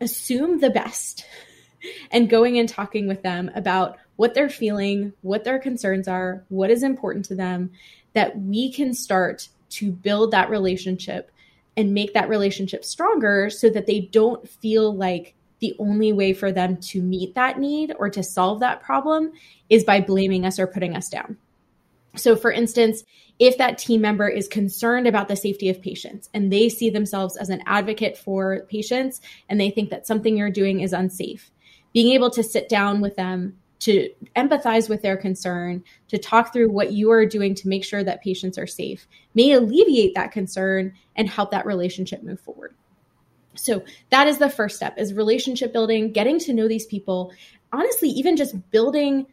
assume 0.00 0.60
the 0.60 0.70
best 0.70 1.26
and 2.10 2.30
going 2.30 2.58
and 2.58 2.68
talking 2.68 3.06
with 3.06 3.22
them 3.22 3.50
about 3.54 3.98
what 4.16 4.34
they're 4.34 4.48
feeling, 4.48 5.12
what 5.20 5.44
their 5.44 5.58
concerns 5.58 6.08
are, 6.08 6.44
what 6.48 6.70
is 6.70 6.82
important 6.82 7.26
to 7.26 7.34
them, 7.34 7.70
that 8.14 8.40
we 8.40 8.72
can 8.72 8.94
start 8.94 9.48
to 9.68 9.92
build 9.92 10.30
that 10.30 10.50
relationship 10.50 11.30
and 11.76 11.94
make 11.94 12.14
that 12.14 12.28
relationship 12.28 12.84
stronger 12.84 13.50
so 13.50 13.70
that 13.70 13.86
they 13.86 14.00
don't 14.00 14.48
feel 14.48 14.92
like 14.96 15.34
the 15.60 15.74
only 15.78 16.12
way 16.12 16.32
for 16.32 16.52
them 16.52 16.76
to 16.76 17.02
meet 17.02 17.34
that 17.34 17.58
need 17.58 17.94
or 17.98 18.08
to 18.10 18.22
solve 18.22 18.60
that 18.60 18.80
problem 18.80 19.32
is 19.68 19.84
by 19.84 20.00
blaming 20.00 20.44
us 20.44 20.58
or 20.58 20.66
putting 20.66 20.96
us 20.96 21.08
down. 21.08 21.36
So, 22.16 22.36
for 22.36 22.50
instance, 22.50 23.04
if 23.38 23.58
that 23.58 23.78
team 23.78 24.00
member 24.00 24.28
is 24.28 24.48
concerned 24.48 25.06
about 25.06 25.28
the 25.28 25.36
safety 25.36 25.68
of 25.68 25.80
patients 25.80 26.28
and 26.34 26.52
they 26.52 26.68
see 26.68 26.90
themselves 26.90 27.36
as 27.36 27.50
an 27.50 27.62
advocate 27.66 28.16
for 28.16 28.66
patients 28.68 29.20
and 29.48 29.60
they 29.60 29.70
think 29.70 29.90
that 29.90 30.06
something 30.06 30.36
you're 30.36 30.50
doing 30.50 30.80
is 30.80 30.92
unsafe, 30.92 31.50
being 31.92 32.12
able 32.12 32.30
to 32.30 32.42
sit 32.42 32.68
down 32.68 33.00
with 33.00 33.14
them 33.16 33.56
to 33.80 34.10
empathize 34.34 34.88
with 34.88 35.02
their 35.02 35.16
concern, 35.16 35.84
to 36.08 36.18
talk 36.18 36.52
through 36.52 36.68
what 36.68 36.92
you 36.92 37.12
are 37.12 37.24
doing 37.24 37.54
to 37.54 37.68
make 37.68 37.84
sure 37.84 38.02
that 38.02 38.22
patients 38.22 38.58
are 38.58 38.66
safe 38.66 39.06
may 39.34 39.52
alleviate 39.52 40.14
that 40.16 40.32
concern 40.32 40.92
and 41.14 41.28
help 41.28 41.52
that 41.52 41.66
relationship 41.66 42.22
move 42.24 42.40
forward. 42.40 42.74
So 43.58 43.84
that 44.10 44.26
is 44.26 44.38
the 44.38 44.50
first 44.50 44.76
step 44.76 44.98
is 44.98 45.14
relationship 45.14 45.72
building, 45.72 46.12
getting 46.12 46.38
to 46.40 46.52
know 46.52 46.68
these 46.68 46.86
people. 46.86 47.32
Honestly, 47.72 48.08
even 48.10 48.36
just 48.36 48.70
building 48.70 49.26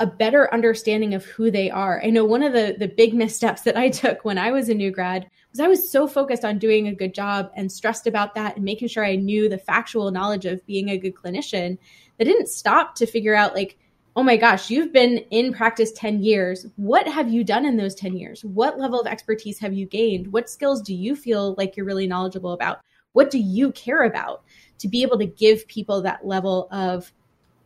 a 0.00 0.06
better 0.06 0.52
understanding 0.52 1.14
of 1.14 1.24
who 1.24 1.50
they 1.50 1.70
are. 1.70 2.02
I 2.02 2.10
know 2.10 2.24
one 2.24 2.42
of 2.42 2.52
the 2.52 2.74
the 2.78 2.88
big 2.88 3.14
missteps 3.14 3.62
that 3.62 3.76
I 3.76 3.88
took 3.90 4.24
when 4.24 4.38
I 4.38 4.50
was 4.50 4.68
a 4.68 4.74
new 4.74 4.90
grad 4.90 5.28
was 5.50 5.60
I 5.60 5.68
was 5.68 5.90
so 5.90 6.08
focused 6.08 6.44
on 6.44 6.58
doing 6.58 6.88
a 6.88 6.94
good 6.94 7.14
job 7.14 7.50
and 7.54 7.70
stressed 7.70 8.06
about 8.06 8.34
that 8.34 8.56
and 8.56 8.64
making 8.64 8.88
sure 8.88 9.04
I 9.04 9.16
knew 9.16 9.48
the 9.48 9.58
factual 9.58 10.10
knowledge 10.10 10.46
of 10.46 10.64
being 10.66 10.88
a 10.88 10.98
good 10.98 11.14
clinician 11.14 11.78
that 12.18 12.24
didn't 12.24 12.48
stop 12.48 12.96
to 12.96 13.06
figure 13.06 13.34
out 13.34 13.54
like 13.54 13.78
oh 14.14 14.22
my 14.22 14.36
gosh, 14.36 14.68
you've 14.68 14.92
been 14.92 15.18
in 15.30 15.54
practice 15.54 15.90
10 15.92 16.22
years. 16.22 16.66
What 16.76 17.08
have 17.08 17.32
you 17.32 17.44
done 17.44 17.64
in 17.64 17.78
those 17.78 17.94
10 17.94 18.14
years? 18.14 18.44
What 18.44 18.78
level 18.78 19.00
of 19.00 19.06
expertise 19.06 19.58
have 19.60 19.72
you 19.72 19.86
gained? 19.86 20.30
What 20.32 20.50
skills 20.50 20.82
do 20.82 20.94
you 20.94 21.16
feel 21.16 21.54
like 21.56 21.76
you're 21.76 21.86
really 21.86 22.06
knowledgeable 22.06 22.52
about? 22.52 22.80
What 23.12 23.30
do 23.30 23.38
you 23.38 23.72
care 23.72 24.04
about? 24.04 24.42
To 24.78 24.88
be 24.88 25.02
able 25.02 25.18
to 25.18 25.26
give 25.26 25.68
people 25.68 26.02
that 26.02 26.26
level 26.26 26.68
of 26.70 27.12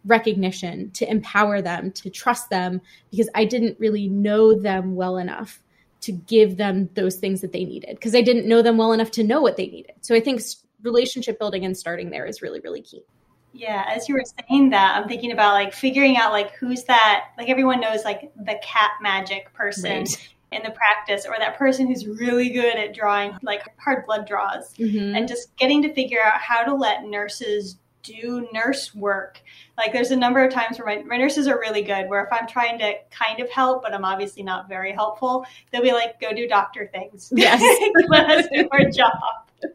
recognition, 0.04 0.90
to 0.92 1.11
empower 1.11 1.61
them, 1.62 1.90
to 1.92 2.11
trust 2.11 2.50
them, 2.50 2.80
because 3.11 3.28
I 3.35 3.44
didn't 3.44 3.78
really 3.80 4.09
know 4.09 4.59
them 4.59 4.94
well 4.94 5.16
enough 5.16 5.62
to 6.02 6.12
give 6.12 6.56
them 6.56 6.90
those 6.94 7.16
things 7.16 7.40
that 7.40 7.52
they 7.52 7.64
needed, 7.64 7.96
because 7.96 8.14
I 8.14 8.20
didn't 8.20 8.46
know 8.46 8.62
them 8.62 8.76
well 8.76 8.92
enough 8.92 9.11
to 9.12 9.24
know 9.24 9.40
what 9.40 9.56
they 9.56 9.66
needed. 9.66 9.94
So 10.02 10.14
I 10.14 10.20
think 10.20 10.42
relationship 10.82 11.38
building 11.38 11.64
and 11.64 11.76
starting 11.76 12.11
there 12.11 12.26
is 12.26 12.42
really, 12.42 12.61
really 12.61 12.82
key. 12.82 13.02
Yeah, 13.52 13.87
as 13.88 14.09
you 14.09 14.14
were 14.14 14.22
saying 14.48 14.70
that, 14.70 14.96
I'm 14.96 15.09
thinking 15.09 15.32
about 15.32 15.54
like 15.54 15.72
figuring 15.72 16.18
out 16.18 16.30
like 16.30 16.54
who's 16.56 16.85
that 16.85 17.28
like 17.38 17.48
everyone 17.48 17.80
knows 17.80 18.04
like 18.04 18.30
the 18.37 18.61
cat 18.62 18.90
magic 19.00 19.52
person 19.54 20.00
right. 20.00 20.28
In 20.52 20.62
the 20.62 20.70
practice 20.70 21.26
or 21.26 21.35
that 21.38 21.59
person 21.59 21.87
who's 21.87 22.06
really 22.06 22.50
good 22.50 22.76
at 22.76 22.94
drawing 22.94 23.37
like 23.42 23.62
hard 23.78 24.06
blood 24.06 24.26
draws 24.26 24.72
mm-hmm. 24.74 25.16
and 25.16 25.26
just 25.26 25.54
getting 25.56 25.82
to 25.82 25.92
figure 25.92 26.20
out 26.24 26.40
how 26.40 26.62
to 26.62 26.74
let 26.74 27.04
nurses 27.04 27.78
do 28.06 28.48
nurse 28.52 28.94
work. 28.94 29.40
Like 29.76 29.92
there's 29.92 30.12
a 30.12 30.16
number 30.16 30.44
of 30.44 30.52
times 30.52 30.78
where 30.78 30.87
my, 30.87 31.02
my 31.02 31.16
nurses 31.16 31.48
are 31.48 31.59
really 31.59 31.82
good 31.82 32.09
where 32.09 32.22
if 32.22 32.32
I'm 32.32 32.46
trying 32.46 32.78
to 32.78 32.94
kind 33.11 33.40
of 33.40 33.50
help, 33.50 33.82
but 33.82 33.92
I'm 33.92 34.04
obviously 34.04 34.42
not 34.42 34.68
very 34.68 34.92
helpful, 34.92 35.44
they'll 35.70 35.82
be 35.82 35.92
like, 35.92 36.20
go 36.20 36.32
do 36.32 36.46
doctor 36.46 36.88
things. 36.92 37.32
Yes. 37.37 37.61
Let 38.09 38.30
us 38.30 38.46
do 38.52 38.68
our 38.72 38.88
job. 38.90 39.12
and 39.62 39.72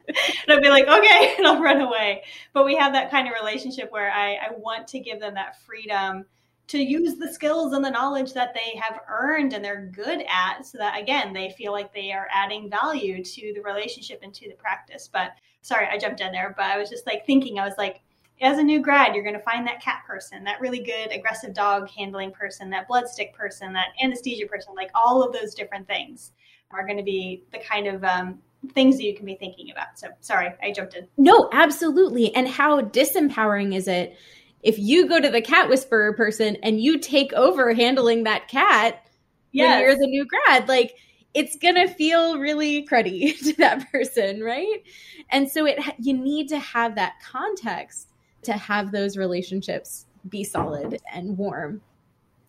I'll 0.49 0.62
be 0.62 0.69
like, 0.69 0.88
okay, 0.88 1.36
and 1.38 1.45
I'll 1.45 1.62
run 1.62 1.81
away. 1.81 2.23
But 2.53 2.65
we 2.65 2.75
have 2.75 2.93
that 2.93 3.12
kind 3.12 3.27
of 3.27 3.34
relationship 3.34 3.91
where 3.91 4.10
I, 4.10 4.36
I 4.36 4.51
want 4.57 4.88
to 4.89 4.99
give 4.99 5.19
them 5.19 5.36
that 5.36 5.62
freedom 5.62 6.25
to 6.71 6.79
use 6.79 7.15
the 7.15 7.31
skills 7.31 7.73
and 7.73 7.84
the 7.84 7.89
knowledge 7.89 8.34
that 8.34 8.53
they 8.53 8.79
have 8.79 9.01
earned 9.10 9.51
and 9.51 9.63
they're 9.63 9.91
good 9.93 10.23
at 10.29 10.65
so 10.65 10.77
that 10.77 10.97
again 10.97 11.34
they 11.34 11.49
feel 11.57 11.73
like 11.73 11.93
they 11.93 12.13
are 12.13 12.27
adding 12.34 12.69
value 12.69 13.21
to 13.23 13.51
the 13.53 13.62
relationship 13.62 14.21
and 14.23 14.34
to 14.34 14.47
the 14.47 14.55
practice 14.55 15.10
but 15.12 15.31
sorry 15.62 15.86
i 15.91 15.97
jumped 15.97 16.21
in 16.21 16.31
there 16.31 16.53
but 16.55 16.65
i 16.65 16.77
was 16.77 16.89
just 16.89 17.05
like 17.05 17.25
thinking 17.25 17.60
i 17.60 17.65
was 17.65 17.75
like 17.77 17.99
as 18.41 18.57
a 18.57 18.63
new 18.63 18.79
grad 18.79 19.13
you're 19.13 19.23
going 19.23 19.36
to 19.36 19.43
find 19.43 19.67
that 19.67 19.81
cat 19.81 20.01
person 20.07 20.45
that 20.45 20.62
really 20.62 20.81
good 20.81 21.12
aggressive 21.12 21.53
dog 21.53 21.89
handling 21.89 22.31
person 22.31 22.69
that 22.69 22.88
blood 22.88 23.07
stick 23.07 23.34
person 23.34 23.73
that 23.73 23.88
anesthesia 24.01 24.45
person 24.47 24.73
like 24.73 24.91
all 24.95 25.21
of 25.21 25.34
those 25.34 25.53
different 25.53 25.86
things 25.88 26.31
are 26.71 26.86
going 26.86 26.97
to 26.97 27.03
be 27.03 27.43
the 27.51 27.60
kind 27.60 27.86
of 27.86 28.01
um, 28.05 28.39
things 28.73 28.97
that 28.97 29.03
you 29.03 29.15
can 29.15 29.25
be 29.25 29.36
thinking 29.36 29.71
about. 29.71 29.97
So 29.99 30.07
sorry, 30.21 30.49
I 30.62 30.71
jumped 30.71 30.95
in. 30.95 31.07
No, 31.17 31.49
absolutely. 31.51 32.34
And 32.36 32.47
how 32.47 32.81
disempowering 32.81 33.75
is 33.75 33.88
it 33.88 34.15
if 34.63 34.78
you 34.78 35.08
go 35.08 35.19
to 35.19 35.30
the 35.30 35.41
cat 35.41 35.69
whisperer 35.69 36.13
person 36.13 36.58
and 36.63 36.82
you 36.82 37.00
take 37.00 37.34
over 37.34 37.74
handling 37.74 38.24
that 38.24 38.47
cat 38.47 39.06
yes. 39.52 39.76
when 39.76 39.82
you're 39.82 39.97
the 39.97 40.08
new 40.08 40.26
grad? 40.26 40.67
Like 40.67 40.95
it's 41.34 41.58
gonna 41.58 41.88
feel 41.88 42.39
really 42.39 42.86
cruddy 42.86 43.38
to 43.43 43.54
that 43.58 43.91
person, 43.91 44.41
right? 44.41 44.84
And 45.30 45.50
so 45.50 45.65
it 45.65 45.80
you 46.00 46.13
need 46.13 46.50
to 46.50 46.60
have 46.60 46.95
that 46.95 47.13
context 47.24 48.10
to 48.43 48.54
have 48.54 48.91
those 48.91 49.17
relationships 49.17 50.06
be 50.30 50.43
solid 50.43 51.00
and 51.12 51.38
warm. 51.38 51.82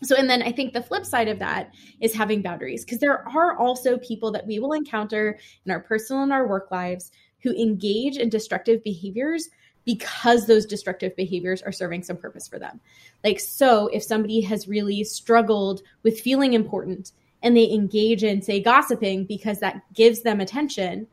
So, 0.03 0.17
and 0.17 0.29
then 0.29 0.43
I 0.43 0.51
think 0.51 0.73
the 0.73 0.83
flip 0.83 1.07
side 1.07 1.29
of 1.29 1.39
that 1.39 1.73
is 2.01 2.13
having 2.13 2.43
boundaries 2.43 2.85
because 2.85 2.99
there 2.99 3.27
are 3.29 3.57
also 3.57 3.99
people 3.99 4.33
that 4.33 4.47
we 4.47 4.59
will 4.59 4.73
encounter 4.73 5.39
in 5.65 5.71
our 5.71 5.81
personal 5.81 6.25
and 6.25 6.33
our 6.33 6.49
work 6.49 6.71
lives 6.73 7.13
who 7.43 7.53
engage 7.55 8.17
in 8.17 8.29
destructive 8.29 8.83
behaviors 8.83 9.49
because 9.85 10.47
those 10.47 10.67
destructive 10.67 11.15
behaviors 11.17 11.63
are 11.63 11.73
serving 11.73 12.03
some 12.03 12.17
purpose 12.17 12.47
for 12.47 12.59
them. 12.59 12.81
Like, 13.25 13.41
so 13.41 13.89
if 13.89 14.03
somebody 14.03 14.41
has 14.43 14.69
really 14.69 15.05
struggled 15.05 15.83
with 16.03 16.21
feeling 16.21 16.53
important 16.53 17.13
and 17.43 17.57
they 17.57 17.71
engage 17.71 18.23
in, 18.23 18.43
say, 18.43 18.61
gossiping 18.61 19.25
because 19.25 19.61
that 19.61 19.83
gives 19.95 20.23
them 20.23 20.41
attention, 20.41 21.07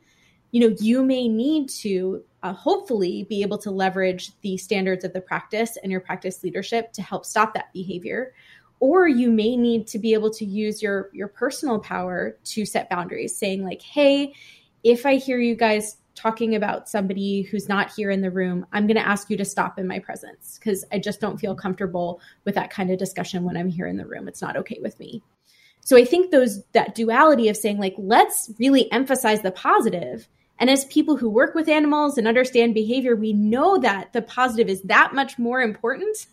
you 0.51 0.60
know, 0.60 0.75
you 0.79 1.03
may 1.03 1.27
need 1.27 1.69
to 1.69 2.23
uh, 2.43 2.53
hopefully 2.53 3.25
be 3.29 3.41
able 3.41 3.58
to 3.58 3.71
leverage 3.71 4.32
the 4.41 4.58
standards 4.58 5.03
of 5.03 5.13
the 5.13 5.21
practice 5.21 5.77
and 5.82 5.91
your 5.91 6.01
practice 6.01 6.43
leadership 6.43 6.93
to 6.93 7.01
help 7.01 7.25
stop 7.25 7.53
that 7.53 7.71
behavior 7.73 8.34
or 8.79 9.08
you 9.08 9.29
may 9.29 9.55
need 9.55 9.88
to 9.88 9.99
be 9.99 10.13
able 10.13 10.29
to 10.29 10.45
use 10.45 10.82
your 10.82 11.10
your 11.13 11.27
personal 11.27 11.79
power 11.79 12.38
to 12.43 12.65
set 12.65 12.89
boundaries 12.89 13.36
saying 13.36 13.63
like 13.63 13.82
hey 13.82 14.34
if 14.84 15.05
i 15.05 15.15
hear 15.15 15.39
you 15.39 15.55
guys 15.55 15.97
talking 16.19 16.55
about 16.55 16.89
somebody 16.89 17.43
who's 17.43 17.69
not 17.69 17.93
here 17.93 18.10
in 18.10 18.21
the 18.21 18.32
room, 18.32 18.65
I'm 18.73 18.88
going 18.88 18.97
to 18.97 19.08
ask 19.08 19.29
you 19.29 19.38
to 19.38 19.45
stop 19.45 19.79
in 19.79 19.88
my 19.88 19.99
presence 19.99 20.60
because 20.60 20.84
I 20.91 20.99
just 20.99 21.21
don't 21.21 21.39
feel 21.39 21.55
comfortable 21.55 22.19
with 22.43 22.55
that 22.55 22.69
kind 22.69 22.91
of 22.91 22.99
discussion 22.99 23.45
when 23.45 23.55
I'm 23.55 23.69
here 23.69 23.88
in 23.88 23.97
the 23.97 24.05
room. 24.05 24.27
It's 24.27 24.41
not 24.41 24.58
okay 24.58 24.79
with 24.82 24.99
me. 24.99 25.23
So 25.82 25.95
I 25.97 26.03
think 26.03 26.32
those 26.32 26.62
that 26.73 26.93
duality 26.93 27.47
of 27.47 27.58
saying 27.58 27.79
like 27.79 27.95
let's 27.97 28.51
really 28.60 28.91
emphasize 28.91 29.41
the 29.41 29.51
positive 29.51 30.27
and 30.60 30.69
as 30.69 30.84
people 30.86 31.15
who 31.15 31.29
work 31.29 31.55
with 31.55 31.69
animals 31.69 32.17
and 32.17 32.27
understand 32.27 32.73
behavior, 32.73 33.15
we 33.15 33.32
know 33.32 33.77
that 33.77 34.12
the 34.12 34.21
positive 34.21 34.67
is 34.67 34.82
that 34.84 35.13
much 35.13 35.39
more 35.39 35.62
important 35.62 36.27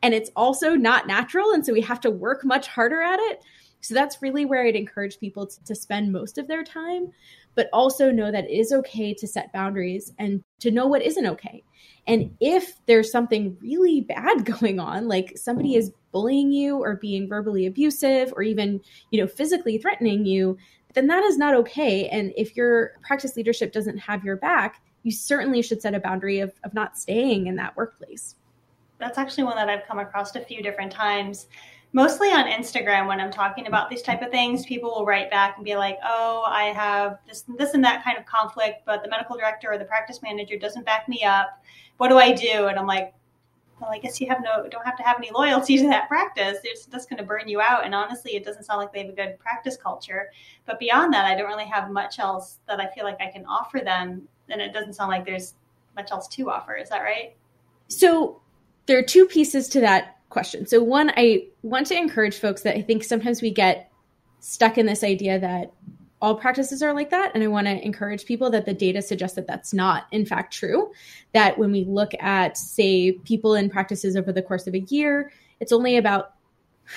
and 0.00 0.14
it's 0.14 0.30
also 0.36 0.74
not 0.74 1.08
natural 1.08 1.50
and 1.52 1.66
so 1.66 1.72
we 1.72 1.80
have 1.80 2.00
to 2.02 2.10
work 2.10 2.44
much 2.44 2.68
harder 2.68 3.02
at 3.02 3.18
it. 3.18 3.42
So 3.84 3.94
that's 3.94 4.22
really 4.22 4.44
where 4.44 4.64
I'd 4.64 4.76
encourage 4.76 5.18
people 5.20 5.46
to, 5.46 5.64
to 5.64 5.74
spend 5.74 6.12
most 6.12 6.38
of 6.38 6.48
their 6.48 6.64
time 6.64 7.12
but 7.54 7.68
also 7.72 8.10
know 8.10 8.30
that 8.30 8.44
it 8.44 8.52
is 8.52 8.72
okay 8.72 9.14
to 9.14 9.26
set 9.26 9.52
boundaries 9.52 10.12
and 10.18 10.42
to 10.60 10.70
know 10.70 10.86
what 10.86 11.02
isn't 11.02 11.26
okay. 11.26 11.62
And 12.06 12.36
if 12.40 12.74
there's 12.86 13.10
something 13.10 13.56
really 13.60 14.00
bad 14.02 14.44
going 14.60 14.80
on, 14.80 15.08
like 15.08 15.32
somebody 15.36 15.76
is 15.76 15.92
bullying 16.12 16.52
you 16.52 16.78
or 16.78 16.96
being 16.96 17.28
verbally 17.28 17.66
abusive 17.66 18.32
or 18.36 18.42
even, 18.42 18.80
you 19.10 19.20
know, 19.20 19.26
physically 19.26 19.78
threatening 19.78 20.24
you, 20.26 20.56
then 20.94 21.06
that 21.08 21.24
is 21.24 21.38
not 21.38 21.54
okay. 21.54 22.08
And 22.08 22.32
if 22.36 22.56
your 22.56 22.92
practice 23.02 23.36
leadership 23.36 23.72
doesn't 23.72 23.98
have 23.98 24.24
your 24.24 24.36
back, 24.36 24.80
you 25.02 25.10
certainly 25.10 25.60
should 25.60 25.82
set 25.82 25.94
a 25.94 26.00
boundary 26.00 26.40
of, 26.40 26.52
of 26.62 26.72
not 26.72 26.96
staying 26.96 27.46
in 27.46 27.56
that 27.56 27.76
workplace. 27.76 28.36
That's 28.98 29.18
actually 29.18 29.44
one 29.44 29.56
that 29.56 29.68
I've 29.68 29.86
come 29.86 29.98
across 29.98 30.34
a 30.36 30.40
few 30.40 30.62
different 30.62 30.92
times 30.92 31.48
mostly 31.94 32.28
on 32.28 32.46
Instagram 32.46 33.06
when 33.06 33.20
I'm 33.20 33.30
talking 33.30 33.68
about 33.68 33.88
these 33.88 34.02
type 34.02 34.20
of 34.20 34.30
things, 34.30 34.66
people 34.66 34.90
will 34.90 35.06
write 35.06 35.30
back 35.30 35.56
and 35.56 35.64
be 35.64 35.76
like, 35.76 35.98
"Oh, 36.04 36.42
I 36.46 36.64
have 36.64 37.20
this 37.26 37.44
this 37.56 37.72
and 37.72 37.84
that 37.84 38.04
kind 38.04 38.18
of 38.18 38.26
conflict, 38.26 38.82
but 38.84 39.02
the 39.02 39.08
medical 39.08 39.36
director 39.36 39.72
or 39.72 39.78
the 39.78 39.84
practice 39.84 40.20
manager 40.20 40.58
doesn't 40.58 40.84
back 40.84 41.08
me 41.08 41.22
up. 41.24 41.62
What 41.96 42.08
do 42.08 42.18
I 42.18 42.32
do?" 42.32 42.66
And 42.66 42.78
I'm 42.78 42.88
like, 42.88 43.14
"Well, 43.80 43.90
I 43.90 43.98
guess 43.98 44.20
you 44.20 44.28
have 44.28 44.42
no 44.42 44.68
don't 44.68 44.84
have 44.84 44.96
to 44.96 45.04
have 45.04 45.16
any 45.18 45.30
loyalty 45.30 45.78
to 45.78 45.86
that 45.88 46.08
practice. 46.08 46.58
It's 46.64 46.84
just 46.86 47.08
going 47.08 47.18
to 47.18 47.24
burn 47.24 47.48
you 47.48 47.60
out." 47.60 47.84
And 47.84 47.94
honestly, 47.94 48.34
it 48.34 48.44
doesn't 48.44 48.64
sound 48.64 48.80
like 48.80 48.92
they 48.92 49.00
have 49.00 49.10
a 49.10 49.16
good 49.16 49.38
practice 49.38 49.76
culture. 49.76 50.30
But 50.66 50.80
beyond 50.80 51.14
that, 51.14 51.24
I 51.24 51.36
don't 51.36 51.46
really 51.46 51.66
have 51.66 51.90
much 51.90 52.18
else 52.18 52.58
that 52.66 52.80
I 52.80 52.88
feel 52.88 53.04
like 53.04 53.20
I 53.20 53.30
can 53.30 53.46
offer 53.46 53.78
them, 53.78 54.28
and 54.48 54.60
it 54.60 54.72
doesn't 54.72 54.94
sound 54.94 55.10
like 55.10 55.24
there's 55.24 55.54
much 55.94 56.10
else 56.10 56.26
to 56.26 56.50
offer. 56.50 56.74
Is 56.74 56.88
that 56.88 57.02
right? 57.02 57.36
So 57.86 58.40
there 58.86 58.98
are 58.98 59.02
two 59.02 59.26
pieces 59.26 59.68
to 59.68 59.80
that 59.80 60.13
question. 60.34 60.66
So, 60.66 60.82
one, 60.82 61.10
I 61.16 61.46
want 61.62 61.86
to 61.86 61.96
encourage 61.96 62.36
folks 62.36 62.62
that 62.62 62.76
I 62.76 62.82
think 62.82 63.04
sometimes 63.04 63.40
we 63.40 63.50
get 63.50 63.90
stuck 64.40 64.76
in 64.76 64.84
this 64.84 65.02
idea 65.02 65.38
that 65.38 65.72
all 66.20 66.34
practices 66.34 66.82
are 66.82 66.92
like 66.92 67.10
that. 67.10 67.32
And 67.34 67.42
I 67.42 67.46
want 67.46 67.66
to 67.66 67.82
encourage 67.82 68.26
people 68.26 68.50
that 68.50 68.66
the 68.66 68.74
data 68.74 69.00
suggests 69.00 69.36
that 69.36 69.46
that's 69.46 69.72
not, 69.72 70.06
in 70.12 70.26
fact, 70.26 70.52
true. 70.52 70.92
That 71.32 71.56
when 71.56 71.72
we 71.72 71.84
look 71.84 72.12
at, 72.20 72.58
say, 72.58 73.12
people 73.12 73.54
in 73.54 73.70
practices 73.70 74.16
over 74.16 74.32
the 74.32 74.42
course 74.42 74.66
of 74.66 74.74
a 74.74 74.80
year, 74.80 75.32
it's 75.60 75.72
only 75.72 75.96
about 75.96 76.34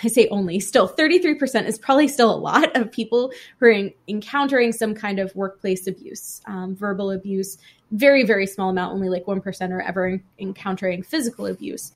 I 0.03 0.09
say 0.09 0.27
only, 0.29 0.59
still 0.59 0.87
33% 0.89 1.65
is 1.65 1.79
probably 1.79 2.07
still 2.07 2.33
a 2.33 2.35
lot 2.35 2.75
of 2.75 2.91
people 2.91 3.31
who 3.59 3.67
are 3.67 3.71
in, 3.71 3.93
encountering 4.07 4.73
some 4.73 4.93
kind 4.93 5.19
of 5.19 5.33
workplace 5.35 5.87
abuse, 5.87 6.41
um, 6.45 6.75
verbal 6.75 7.11
abuse, 7.11 7.57
very, 7.91 8.23
very 8.25 8.45
small 8.45 8.69
amount, 8.69 8.93
only 8.93 9.09
like 9.09 9.25
1% 9.25 9.71
are 9.71 9.81
ever 9.81 10.07
in, 10.07 10.23
encountering 10.39 11.03
physical 11.03 11.45
abuse. 11.45 11.93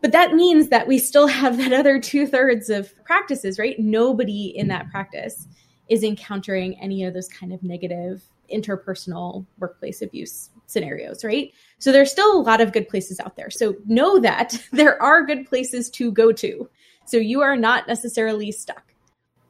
But 0.00 0.12
that 0.12 0.34
means 0.34 0.68
that 0.68 0.86
we 0.86 0.98
still 0.98 1.26
have 1.26 1.58
that 1.58 1.72
other 1.72 2.00
two 2.00 2.26
thirds 2.26 2.70
of 2.70 2.92
practices, 3.04 3.58
right? 3.58 3.78
Nobody 3.78 4.56
in 4.56 4.68
that 4.68 4.90
practice 4.90 5.48
is 5.88 6.04
encountering 6.04 6.78
any 6.80 7.04
of 7.04 7.14
those 7.14 7.28
kind 7.28 7.52
of 7.52 7.62
negative 7.62 8.22
interpersonal 8.52 9.46
workplace 9.58 10.02
abuse 10.02 10.50
scenarios, 10.66 11.24
right? 11.24 11.52
So 11.78 11.92
there's 11.92 12.10
still 12.10 12.38
a 12.38 12.42
lot 12.42 12.60
of 12.60 12.72
good 12.72 12.88
places 12.88 13.20
out 13.20 13.36
there. 13.36 13.50
So 13.50 13.76
know 13.86 14.18
that 14.20 14.60
there 14.72 15.00
are 15.02 15.24
good 15.24 15.46
places 15.46 15.90
to 15.90 16.12
go 16.12 16.32
to. 16.32 16.68
So 17.06 17.16
you 17.16 17.40
are 17.40 17.56
not 17.56 17.88
necessarily 17.88 18.52
stuck. 18.52 18.84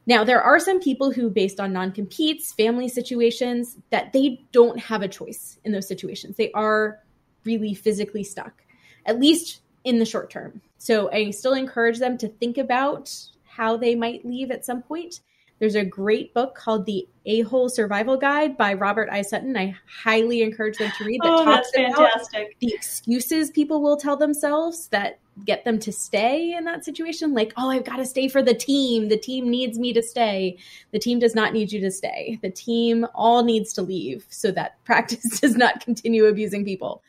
Now, 0.06 0.24
there 0.24 0.40
are 0.40 0.58
some 0.58 0.80
people 0.80 1.10
who, 1.12 1.28
based 1.28 1.60
on 1.60 1.72
non 1.72 1.92
competes, 1.92 2.52
family 2.52 2.88
situations, 2.88 3.76
that 3.90 4.12
they 4.14 4.40
don't 4.52 4.78
have 4.78 5.02
a 5.02 5.08
choice 5.08 5.58
in 5.64 5.72
those 5.72 5.86
situations. 5.86 6.36
They 6.36 6.50
are 6.52 7.00
really 7.44 7.74
physically 7.74 8.24
stuck, 8.24 8.62
at 9.04 9.20
least 9.20 9.60
in 9.84 9.98
the 9.98 10.04
short 10.04 10.30
term. 10.30 10.60
So 10.78 11.10
I 11.12 11.30
still 11.30 11.54
encourage 11.54 11.98
them 11.98 12.18
to 12.18 12.28
think 12.28 12.58
about 12.58 13.12
how 13.44 13.76
they 13.76 13.94
might 13.94 14.24
leave 14.24 14.50
at 14.50 14.64
some 14.64 14.82
point. 14.82 15.20
There's 15.58 15.74
a 15.74 15.84
great 15.84 16.32
book 16.34 16.54
called 16.54 16.86
The 16.86 17.08
A 17.26 17.40
Hole 17.40 17.68
Survival 17.68 18.16
Guide 18.16 18.56
by 18.56 18.74
Robert 18.74 19.08
I. 19.10 19.22
Sutton. 19.22 19.56
I 19.56 19.74
highly 20.02 20.42
encourage 20.42 20.78
them 20.78 20.92
to 20.96 21.04
read 21.04 21.20
that 21.22 21.32
oh, 21.32 21.44
talks 21.44 21.70
fantastic. 21.74 22.56
the 22.60 22.72
excuses 22.72 23.50
people 23.50 23.82
will 23.82 23.96
tell 23.96 24.16
themselves 24.16 24.86
that 24.88 25.18
get 25.44 25.64
them 25.64 25.78
to 25.80 25.92
stay 25.92 26.54
in 26.56 26.64
that 26.64 26.84
situation. 26.84 27.34
Like, 27.34 27.52
oh, 27.56 27.70
I've 27.70 27.84
got 27.84 27.96
to 27.96 28.04
stay 28.04 28.28
for 28.28 28.42
the 28.42 28.54
team. 28.54 29.08
The 29.08 29.16
team 29.16 29.50
needs 29.50 29.78
me 29.78 29.92
to 29.94 30.02
stay. 30.02 30.58
The 30.92 30.98
team 30.98 31.18
does 31.18 31.34
not 31.34 31.52
need 31.52 31.72
you 31.72 31.80
to 31.80 31.90
stay. 31.90 32.38
The 32.42 32.50
team 32.50 33.06
all 33.14 33.42
needs 33.42 33.72
to 33.74 33.82
leave 33.82 34.26
so 34.28 34.50
that 34.52 34.76
practice 34.84 35.40
does 35.40 35.56
not 35.56 35.84
continue 35.84 36.26
abusing 36.26 36.64
people. 36.64 37.02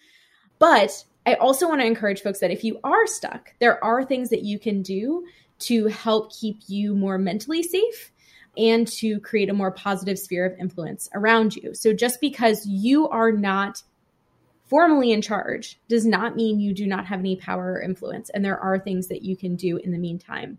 But 0.57 1.03
I 1.25 1.35
also 1.35 1.67
want 1.67 1.81
to 1.81 1.87
encourage 1.87 2.21
folks 2.21 2.39
that 2.39 2.51
if 2.51 2.63
you 2.63 2.79
are 2.83 3.05
stuck, 3.05 3.53
there 3.59 3.83
are 3.83 4.03
things 4.03 4.29
that 4.29 4.43
you 4.43 4.57
can 4.57 4.81
do 4.81 5.25
to 5.59 5.87
help 5.87 6.33
keep 6.33 6.61
you 6.67 6.95
more 6.95 7.17
mentally 7.17 7.63
safe 7.63 8.11
and 8.57 8.87
to 8.87 9.19
create 9.19 9.49
a 9.49 9.53
more 9.53 9.71
positive 9.71 10.17
sphere 10.17 10.45
of 10.45 10.57
influence 10.59 11.09
around 11.13 11.55
you. 11.55 11.73
So 11.73 11.93
just 11.93 12.19
because 12.19 12.65
you 12.65 13.07
are 13.09 13.31
not 13.31 13.83
formally 14.65 15.11
in 15.11 15.21
charge 15.21 15.79
does 15.87 16.05
not 16.05 16.35
mean 16.35 16.59
you 16.59 16.73
do 16.73 16.85
not 16.85 17.05
have 17.07 17.19
any 17.19 17.35
power 17.35 17.73
or 17.73 17.81
influence. 17.81 18.29
And 18.29 18.45
there 18.45 18.59
are 18.59 18.77
things 18.77 19.07
that 19.07 19.23
you 19.23 19.35
can 19.35 19.55
do 19.55 19.77
in 19.77 19.91
the 19.91 19.97
meantime. 19.97 20.57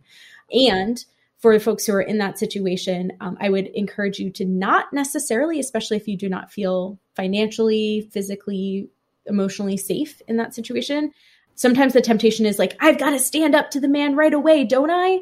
And 0.52 1.02
for 1.38 1.58
folks 1.58 1.86
who 1.86 1.94
are 1.94 2.02
in 2.02 2.18
that 2.18 2.38
situation, 2.38 3.12
um, 3.20 3.38
I 3.40 3.48
would 3.48 3.68
encourage 3.68 4.18
you 4.18 4.30
to 4.30 4.44
not 4.44 4.92
necessarily, 4.92 5.58
especially 5.58 5.96
if 5.96 6.06
you 6.06 6.16
do 6.16 6.28
not 6.28 6.52
feel 6.52 6.98
financially, 7.14 8.08
physically, 8.12 8.90
emotionally 9.30 9.78
safe 9.78 10.20
in 10.28 10.36
that 10.36 10.54
situation. 10.54 11.12
Sometimes 11.54 11.94
the 11.94 12.02
temptation 12.02 12.44
is 12.44 12.58
like, 12.58 12.76
I've 12.80 12.98
got 12.98 13.10
to 13.10 13.18
stand 13.18 13.54
up 13.54 13.70
to 13.70 13.80
the 13.80 13.88
man 13.88 14.16
right 14.16 14.34
away, 14.34 14.64
don't 14.64 14.90
I? 14.90 15.20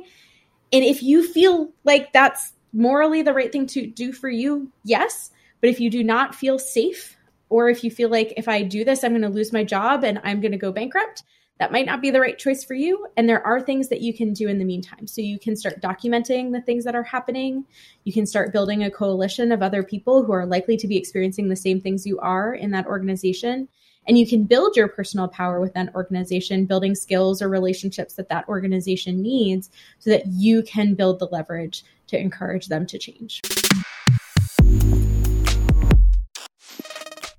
And 0.73 0.85
if 0.85 1.03
you 1.03 1.27
feel 1.27 1.71
like 1.85 2.12
that's 2.12 2.53
morally 2.73 3.23
the 3.23 3.33
right 3.33 3.53
thing 3.53 3.66
to 3.68 3.87
do 3.87 4.12
for 4.12 4.29
you, 4.29 4.73
yes. 4.85 5.31
But 5.61 5.71
if 5.71 5.81
you 5.81 5.90
do 5.90 6.03
not 6.03 6.35
feel 6.35 6.59
safe, 6.59 7.16
or 7.51 7.68
if 7.68 7.83
you 7.83 7.90
feel 7.90 8.11
like 8.11 8.35
if 8.37 8.49
I 8.49 8.62
do 8.62 8.85
this, 8.85 9.03
I'm 9.03 9.12
going 9.12 9.23
to 9.23 9.29
lose 9.29 9.53
my 9.53 9.64
job 9.64 10.05
and 10.05 10.21
I'm 10.23 10.40
going 10.40 10.53
to 10.53 10.59
go 10.59 10.73
bankrupt, 10.73 11.23
that 11.59 11.73
might 11.73 11.87
not 11.87 12.01
be 12.01 12.11
the 12.11 12.21
right 12.21 12.38
choice 12.38 12.62
for 12.62 12.75
you. 12.75 13.07
And 13.16 13.29
there 13.29 13.44
are 13.44 13.61
things 13.61 13.88
that 13.88 14.01
you 14.01 14.14
can 14.14 14.33
do 14.33 14.49
in 14.49 14.59
the 14.59 14.64
meantime. 14.64 15.07
So 15.07 15.21
you 15.21 15.38
can 15.38 15.57
start 15.57 15.81
documenting 15.81 16.53
the 16.53 16.61
things 16.61 16.85
that 16.85 16.94
are 16.94 17.03
happening. 17.03 17.64
You 18.05 18.12
can 18.12 18.27
start 18.27 18.53
building 18.53 18.85
a 18.85 18.90
coalition 18.90 19.51
of 19.51 19.62
other 19.62 19.83
people 19.83 20.25
who 20.25 20.33
are 20.33 20.47
likely 20.47 20.77
to 20.77 20.87
be 20.87 20.97
experiencing 20.97 21.49
the 21.49 21.57
same 21.57 21.81
things 21.81 22.07
you 22.07 22.18
are 22.21 22.55
in 22.55 22.71
that 22.73 22.87
organization. 22.87 23.68
And 24.09 24.18
you 24.18 24.27
can 24.27 24.44
build 24.44 24.75
your 24.75 24.88
personal 24.88 25.29
power 25.29 25.61
with 25.61 25.75
that 25.75 25.94
organization, 25.94 26.64
building 26.64 26.94
skills 26.94 27.42
or 27.42 27.51
relationships 27.51 28.14
that 28.14 28.31
that 28.31 28.49
organization 28.49 29.21
needs 29.21 29.68
so 29.99 30.09
that 30.09 30.27
you 30.29 30.62
can 30.62 30.94
build 30.94 31.18
the 31.18 31.27
leverage 31.27 31.85
to 32.07 32.18
encourage 32.18 32.68
them 32.68 32.87
to 32.87 32.99
change. 32.99 33.42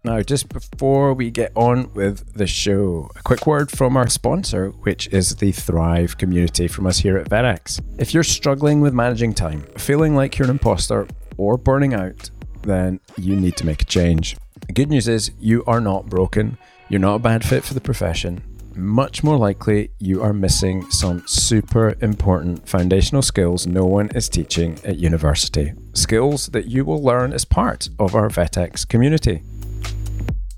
Now, 0.03 0.21
just 0.21 0.47
before 0.49 1.15
we 1.15 1.32
get 1.32 1.51
on 1.55 1.91
with 1.93 2.36
the 2.36 2.45
show, 2.45 3.10
a 3.15 3.23
quick 3.23 3.47
word 3.47 3.71
from 3.71 3.97
our 3.97 4.08
sponsor, 4.08 4.69
which 4.69 5.08
is 5.08 5.38
the 5.38 5.51
Thrive 5.51 6.19
community 6.19 6.67
from 6.67 6.86
us 6.86 6.99
here 6.99 7.17
at 7.17 7.29
VetX. 7.29 7.82
If 7.97 8.13
you're 8.13 8.23
struggling 8.23 8.79
with 8.79 8.93
managing 8.93 9.34
time, 9.34 9.63
feeling 9.77 10.15
like 10.15 10.38
you're 10.38 10.45
an 10.45 10.51
imposter, 10.51 11.08
or 11.38 11.58
burning 11.58 11.95
out, 11.95 12.29
then 12.62 12.99
you 13.17 13.36
need 13.36 13.58
to 13.58 13.65
make 13.65 13.82
a 13.82 13.86
change. 13.86 14.38
The 14.69 14.73
good 14.73 14.91
news 14.91 15.08
is 15.08 15.32
you 15.39 15.63
are 15.65 15.82
not 15.82 16.05
broken. 16.05 16.60
You're 16.89 16.99
not 16.99 17.15
a 17.15 17.19
bad 17.19 17.43
fit 17.43 17.63
for 17.63 17.73
the 17.73 17.82
profession. 17.82 18.43
Much 18.75 19.23
more 19.23 19.36
likely, 19.36 19.89
you 19.97 20.21
are 20.21 20.32
missing 20.32 20.88
some 20.91 21.23
super 21.25 21.95
important 22.01 22.69
foundational 22.69 23.23
skills 23.23 23.65
no 23.65 23.88
one 23.88 24.10
is 24.10 24.29
teaching 24.29 24.77
at 24.86 24.99
university. 24.99 25.73
Skills 25.93 26.49
that 26.49 26.67
you 26.67 26.86
will 26.86 27.01
learn 27.01 27.34
as 27.34 27.45
part 27.45 27.89
of 27.97 28.13
our 28.13 28.29
VetX 28.29 28.88
community. 28.88 29.41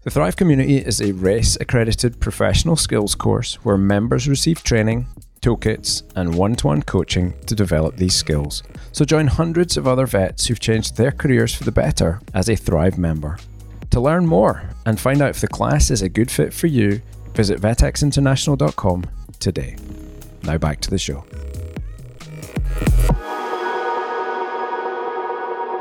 The 0.03 0.11
Thrive 0.11 0.35
community 0.35 0.79
is 0.79 0.99
a 0.99 1.13
RACE 1.13 1.55
accredited 1.61 2.19
professional 2.19 2.75
skills 2.75 3.15
course 3.15 3.63
where 3.63 3.77
members 3.77 4.27
receive 4.27 4.61
training, 4.61 5.07
toolkits, 5.41 6.03
and 6.17 6.35
one 6.35 6.55
to 6.57 6.67
one 6.67 6.81
coaching 6.81 7.33
to 7.45 7.55
develop 7.55 7.95
these 7.95 8.15
skills. 8.15 8.61
So 8.91 9.05
join 9.05 9.27
hundreds 9.27 9.77
of 9.77 9.87
other 9.87 10.05
vets 10.05 10.47
who've 10.47 10.59
changed 10.59 10.97
their 10.97 11.13
careers 11.13 11.55
for 11.55 11.63
the 11.63 11.71
better 11.71 12.19
as 12.33 12.49
a 12.49 12.57
Thrive 12.57 12.97
member. 12.97 13.37
To 13.91 13.99
learn 13.99 14.25
more 14.25 14.69
and 14.85 14.99
find 14.99 15.21
out 15.21 15.31
if 15.31 15.41
the 15.41 15.47
class 15.47 15.91
is 15.91 16.01
a 16.01 16.09
good 16.09 16.31
fit 16.31 16.53
for 16.53 16.67
you, 16.67 17.01
visit 17.33 17.59
vetxinternational.com 17.59 19.03
today. 19.39 19.75
Now 20.43 20.57
back 20.57 20.79
to 20.81 20.89
the 20.89 20.97
show. 20.97 21.25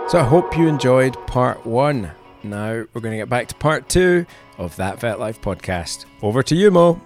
So 0.09 0.19
I 0.19 0.25
hope 0.25 0.57
you 0.57 0.67
enjoyed 0.67 1.15
part 1.29 1.65
one. 1.65 2.11
Now 2.43 2.85
we're 2.93 3.01
going 3.01 3.13
to 3.13 3.19
get 3.19 3.29
back 3.29 3.47
to 3.49 3.55
part 3.55 3.89
two 3.89 4.27
of 4.59 4.75
that 4.77 4.99
Vet 4.99 5.21
Life 5.21 5.41
podcast. 5.41 6.07
Over 6.21 6.43
to 6.43 6.57
you, 6.57 6.73
Mo. 6.73 7.01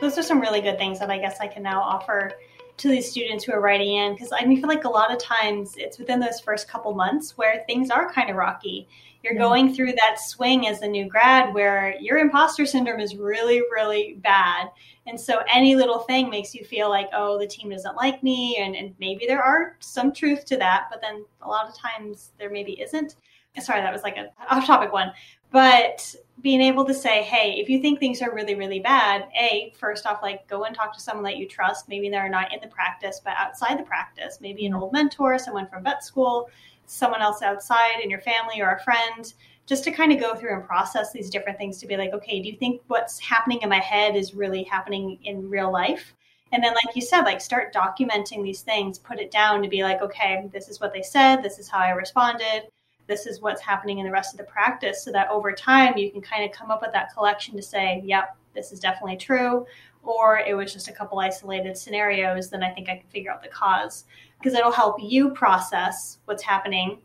Those 0.00 0.18
are 0.18 0.22
some 0.22 0.40
really 0.40 0.60
good 0.60 0.78
things 0.78 0.98
that 0.98 1.10
I 1.10 1.18
guess 1.18 1.38
I 1.40 1.46
can 1.46 1.62
now 1.62 1.80
offer 1.80 2.32
to 2.78 2.88
these 2.88 3.10
students 3.10 3.44
who 3.44 3.52
are 3.52 3.60
writing 3.60 3.96
in 3.96 4.12
because 4.12 4.32
I 4.32 4.44
mean, 4.44 4.60
feel 4.60 4.68
like 4.68 4.84
a 4.84 4.88
lot 4.88 5.12
of 5.12 5.18
times 5.18 5.74
it's 5.76 5.98
within 5.98 6.20
those 6.20 6.40
first 6.40 6.68
couple 6.68 6.94
months 6.94 7.36
where 7.36 7.64
things 7.66 7.90
are 7.90 8.12
kind 8.12 8.30
of 8.30 8.36
rocky. 8.36 8.88
You're 9.22 9.34
yeah. 9.34 9.40
going 9.40 9.74
through 9.74 9.92
that 9.92 10.20
swing 10.20 10.68
as 10.68 10.82
a 10.82 10.86
new 10.86 11.08
grad 11.08 11.52
where 11.52 11.96
your 12.00 12.18
imposter 12.18 12.66
syndrome 12.66 13.00
is 13.00 13.16
really, 13.16 13.60
really 13.72 14.18
bad. 14.22 14.68
And 15.06 15.20
so 15.20 15.40
any 15.52 15.74
little 15.74 16.00
thing 16.00 16.28
makes 16.30 16.54
you 16.54 16.64
feel 16.64 16.88
like, 16.88 17.08
oh, 17.12 17.38
the 17.38 17.46
team 17.46 17.70
doesn't 17.70 17.96
like 17.96 18.22
me. 18.22 18.56
And, 18.60 18.76
and 18.76 18.94
maybe 18.98 19.26
there 19.26 19.42
are 19.42 19.76
some 19.80 20.12
truth 20.12 20.44
to 20.46 20.56
that, 20.58 20.88
but 20.90 21.00
then 21.00 21.24
a 21.42 21.48
lot 21.48 21.68
of 21.68 21.76
times 21.76 22.32
there 22.38 22.50
maybe 22.50 22.80
isn't. 22.80 23.16
Sorry, 23.60 23.80
that 23.80 23.92
was 23.92 24.02
like 24.02 24.18
an 24.18 24.28
off 24.50 24.66
topic 24.66 24.92
one. 24.92 25.12
But 25.50 26.14
being 26.42 26.60
able 26.60 26.84
to 26.84 26.94
say, 26.94 27.22
hey, 27.22 27.58
if 27.58 27.68
you 27.68 27.80
think 27.80 27.98
things 27.98 28.20
are 28.20 28.34
really, 28.34 28.54
really 28.54 28.80
bad, 28.80 29.26
A, 29.40 29.72
first 29.78 30.06
off, 30.06 30.22
like 30.22 30.46
go 30.48 30.64
and 30.64 30.74
talk 30.74 30.92
to 30.94 31.00
someone 31.00 31.24
that 31.24 31.38
you 31.38 31.48
trust. 31.48 31.88
Maybe 31.88 32.08
they're 32.10 32.28
not 32.28 32.52
in 32.52 32.60
the 32.60 32.68
practice, 32.68 33.20
but 33.24 33.34
outside 33.38 33.78
the 33.78 33.84
practice, 33.84 34.38
maybe 34.40 34.66
an 34.66 34.72
mm-hmm. 34.72 34.82
old 34.82 34.92
mentor, 34.92 35.38
someone 35.38 35.66
from 35.66 35.82
vet 35.82 36.04
school, 36.04 36.50
someone 36.84 37.22
else 37.22 37.42
outside 37.42 38.00
in 38.02 38.10
your 38.10 38.20
family 38.20 38.60
or 38.60 38.70
a 38.70 38.82
friend, 38.84 39.32
just 39.66 39.82
to 39.84 39.90
kind 39.90 40.12
of 40.12 40.20
go 40.20 40.34
through 40.34 40.54
and 40.54 40.64
process 40.64 41.10
these 41.10 41.30
different 41.30 41.58
things 41.58 41.78
to 41.78 41.86
be 41.86 41.96
like, 41.96 42.12
okay, 42.12 42.40
do 42.40 42.48
you 42.48 42.56
think 42.56 42.82
what's 42.86 43.18
happening 43.18 43.60
in 43.62 43.68
my 43.68 43.80
head 43.80 44.14
is 44.14 44.34
really 44.34 44.62
happening 44.62 45.18
in 45.24 45.50
real 45.50 45.72
life? 45.72 46.14
And 46.52 46.62
then, 46.62 46.74
like 46.74 46.94
you 46.94 47.02
said, 47.02 47.22
like 47.22 47.40
start 47.40 47.74
documenting 47.74 48.44
these 48.44 48.60
things, 48.60 49.00
put 49.00 49.18
it 49.18 49.32
down 49.32 49.62
to 49.62 49.68
be 49.68 49.82
like, 49.82 50.00
okay, 50.00 50.46
this 50.52 50.68
is 50.68 50.80
what 50.80 50.92
they 50.92 51.02
said, 51.02 51.42
this 51.42 51.58
is 51.58 51.68
how 51.68 51.78
I 51.78 51.90
responded 51.90 52.68
this 53.06 53.26
is 53.26 53.40
what's 53.40 53.60
happening 53.60 53.98
in 53.98 54.04
the 54.04 54.10
rest 54.10 54.34
of 54.34 54.38
the 54.38 54.44
practice 54.44 55.02
so 55.02 55.12
that 55.12 55.28
over 55.30 55.52
time 55.52 55.96
you 55.96 56.10
can 56.10 56.20
kind 56.20 56.44
of 56.44 56.56
come 56.56 56.70
up 56.70 56.82
with 56.82 56.92
that 56.92 57.12
collection 57.12 57.56
to 57.56 57.62
say 57.62 58.02
yep 58.04 58.36
this 58.54 58.72
is 58.72 58.80
definitely 58.80 59.16
true 59.16 59.66
or 60.02 60.38
it 60.38 60.56
was 60.56 60.72
just 60.72 60.88
a 60.88 60.92
couple 60.92 61.18
isolated 61.18 61.76
scenarios 61.76 62.50
then 62.50 62.62
i 62.62 62.70
think 62.70 62.88
i 62.88 62.96
can 62.96 63.08
figure 63.08 63.30
out 63.30 63.42
the 63.42 63.48
cause. 63.48 64.04
Because 64.38 64.54
it'll 64.54 64.72
help 64.72 64.96
you 65.00 65.30
process 65.30 66.18
what's 66.26 66.42
happening. 66.42 66.98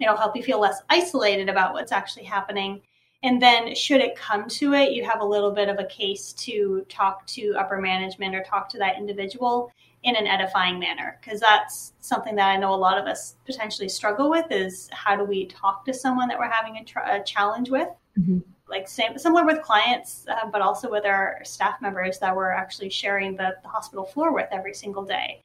It'll 0.00 0.16
help 0.16 0.34
you 0.34 0.42
feel 0.42 0.58
less 0.58 0.80
isolated 0.88 1.48
about 1.48 1.74
what's 1.74 1.92
actually 1.92 2.24
happening. 2.24 2.80
And 3.22 3.40
then 3.40 3.74
should 3.74 4.00
it 4.00 4.16
come 4.16 4.48
to 4.48 4.74
it 4.74 4.92
you 4.92 5.04
have 5.04 5.20
a 5.20 5.24
little 5.24 5.50
bit 5.50 5.68
of 5.68 5.78
a 5.78 5.86
case 5.86 6.32
to 6.34 6.84
talk 6.88 7.26
to 7.28 7.54
upper 7.58 7.80
management 7.80 8.34
or 8.34 8.42
talk 8.42 8.68
to 8.70 8.78
that 8.78 8.98
individual 8.98 9.72
in 10.04 10.16
an 10.16 10.26
edifying 10.26 10.78
manner 10.78 11.18
because 11.20 11.40
that's 11.40 11.94
something 12.00 12.36
that 12.36 12.48
i 12.48 12.56
know 12.56 12.72
a 12.72 12.76
lot 12.76 12.98
of 12.98 13.06
us 13.06 13.36
potentially 13.46 13.88
struggle 13.88 14.30
with 14.30 14.44
is 14.50 14.88
how 14.92 15.16
do 15.16 15.24
we 15.24 15.46
talk 15.46 15.84
to 15.84 15.92
someone 15.92 16.28
that 16.28 16.38
we're 16.38 16.48
having 16.48 16.76
a, 16.76 16.84
tr- 16.84 16.98
a 17.00 17.22
challenge 17.24 17.70
with? 17.70 17.88
Mm-hmm. 18.18 18.38
like 18.68 18.86
same 18.86 19.18
similar 19.18 19.44
with 19.44 19.60
clients 19.62 20.26
uh, 20.30 20.48
but 20.52 20.60
also 20.60 20.88
with 20.88 21.04
our 21.04 21.40
staff 21.42 21.82
members 21.82 22.20
that 22.20 22.36
we're 22.36 22.52
actually 22.52 22.90
sharing 22.90 23.34
the, 23.34 23.56
the 23.64 23.68
hospital 23.68 24.04
floor 24.04 24.32
with 24.32 24.46
every 24.52 24.72
single 24.72 25.04
day. 25.04 25.42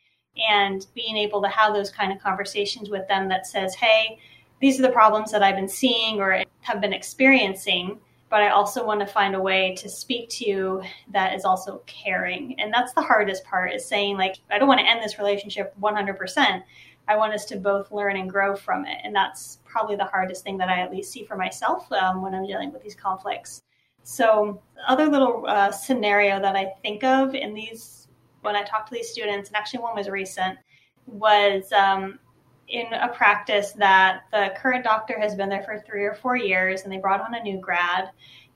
And 0.52 0.86
being 0.94 1.18
able 1.18 1.42
to 1.42 1.48
have 1.48 1.74
those 1.74 1.90
kind 1.90 2.14
of 2.14 2.20
conversations 2.20 2.92
with 2.92 3.08
them 3.08 3.28
that 3.30 3.48
says 3.48 3.74
hey 3.74 4.20
these 4.62 4.78
are 4.78 4.84
the 4.84 4.90
problems 4.90 5.32
that 5.32 5.42
i've 5.42 5.56
been 5.56 5.70
seeing 5.70 6.20
or 6.20 6.44
have 6.62 6.82
been 6.82 6.94
experiencing 6.94 8.00
but 8.30 8.42
I 8.42 8.50
also 8.50 8.86
want 8.86 9.00
to 9.00 9.08
find 9.08 9.36
a 9.36 9.42
way 9.42 9.76
to 9.78 9.90
speak 9.90 10.30
to 10.30 10.46
you 10.48 10.84
that 11.12 11.34
is 11.34 11.46
also 11.46 11.82
caring. 11.88 12.60
And 12.60 12.72
that's 12.72 12.94
the 12.94 13.02
hardest 13.02 13.44
part 13.44 13.74
is 13.74 13.86
saying, 13.86 14.18
like, 14.18 14.36
I 14.52 14.60
don't 14.60 14.68
want 14.68 14.80
to 14.80 14.88
end 14.88 15.04
this 15.04 15.18
relationship 15.18 15.74
100%. 15.82 16.64
I 17.08 17.16
want 17.16 17.34
us 17.34 17.46
to 17.46 17.58
both 17.58 17.92
learn 17.92 18.18
and 18.18 18.30
grow 18.30 18.56
from 18.56 18.86
it. 18.86 19.00
And 19.04 19.16
that's 19.16 19.58
probably 19.66 19.96
the 19.96 20.06
hardest 20.06 20.44
thing 20.44 20.58
that 20.60 20.70
I 20.70 20.82
at 20.82 20.92
least 20.92 21.12
see 21.12 21.24
for 21.24 21.36
myself 21.36 21.92
um, 21.92 22.22
when 22.22 22.36
I'm 22.36 22.46
dealing 22.46 22.72
with 22.72 22.84
these 22.84 22.96
conflicts. 22.96 23.64
So, 24.04 24.62
other 24.88 25.08
little 25.08 25.46
uh, 25.48 25.72
scenario 25.72 26.40
that 26.40 26.56
I 26.56 26.72
think 26.84 27.04
of 27.04 27.36
in 27.36 27.54
these, 27.54 28.08
when 28.42 28.56
I 28.56 28.64
talk 28.64 28.88
to 28.88 28.94
these 28.94 29.10
students, 29.10 29.50
and 29.50 29.58
actually 29.58 29.82
one 29.82 29.96
was 29.96 30.08
recent, 30.08 30.58
was 31.06 31.72
um, 31.74 32.20
in 32.70 32.94
a 32.94 33.10
practice 33.10 33.72
that 33.74 34.24
the 34.32 34.54
current 34.58 34.84
doctor 34.84 35.20
has 35.20 35.36
been 35.36 35.50
there 35.50 35.64
for 35.64 35.80
three 35.80 36.06
or 36.06 36.14
four 36.14 36.38
years 36.38 36.84
and 36.84 36.92
they 36.92 36.98
brought 36.98 37.22
on 37.22 37.34
a 37.34 37.44
new 37.44 37.60
grad 37.60 38.10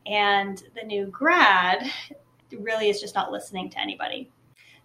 and 0.06 0.64
the 0.76 0.86
new 0.86 1.08
grad 1.08 1.90
really 2.60 2.90
is 2.90 3.02
just 3.02 3.16
not 3.16 3.32
listening 3.32 3.70
to 3.70 3.80
anybody 3.80 4.30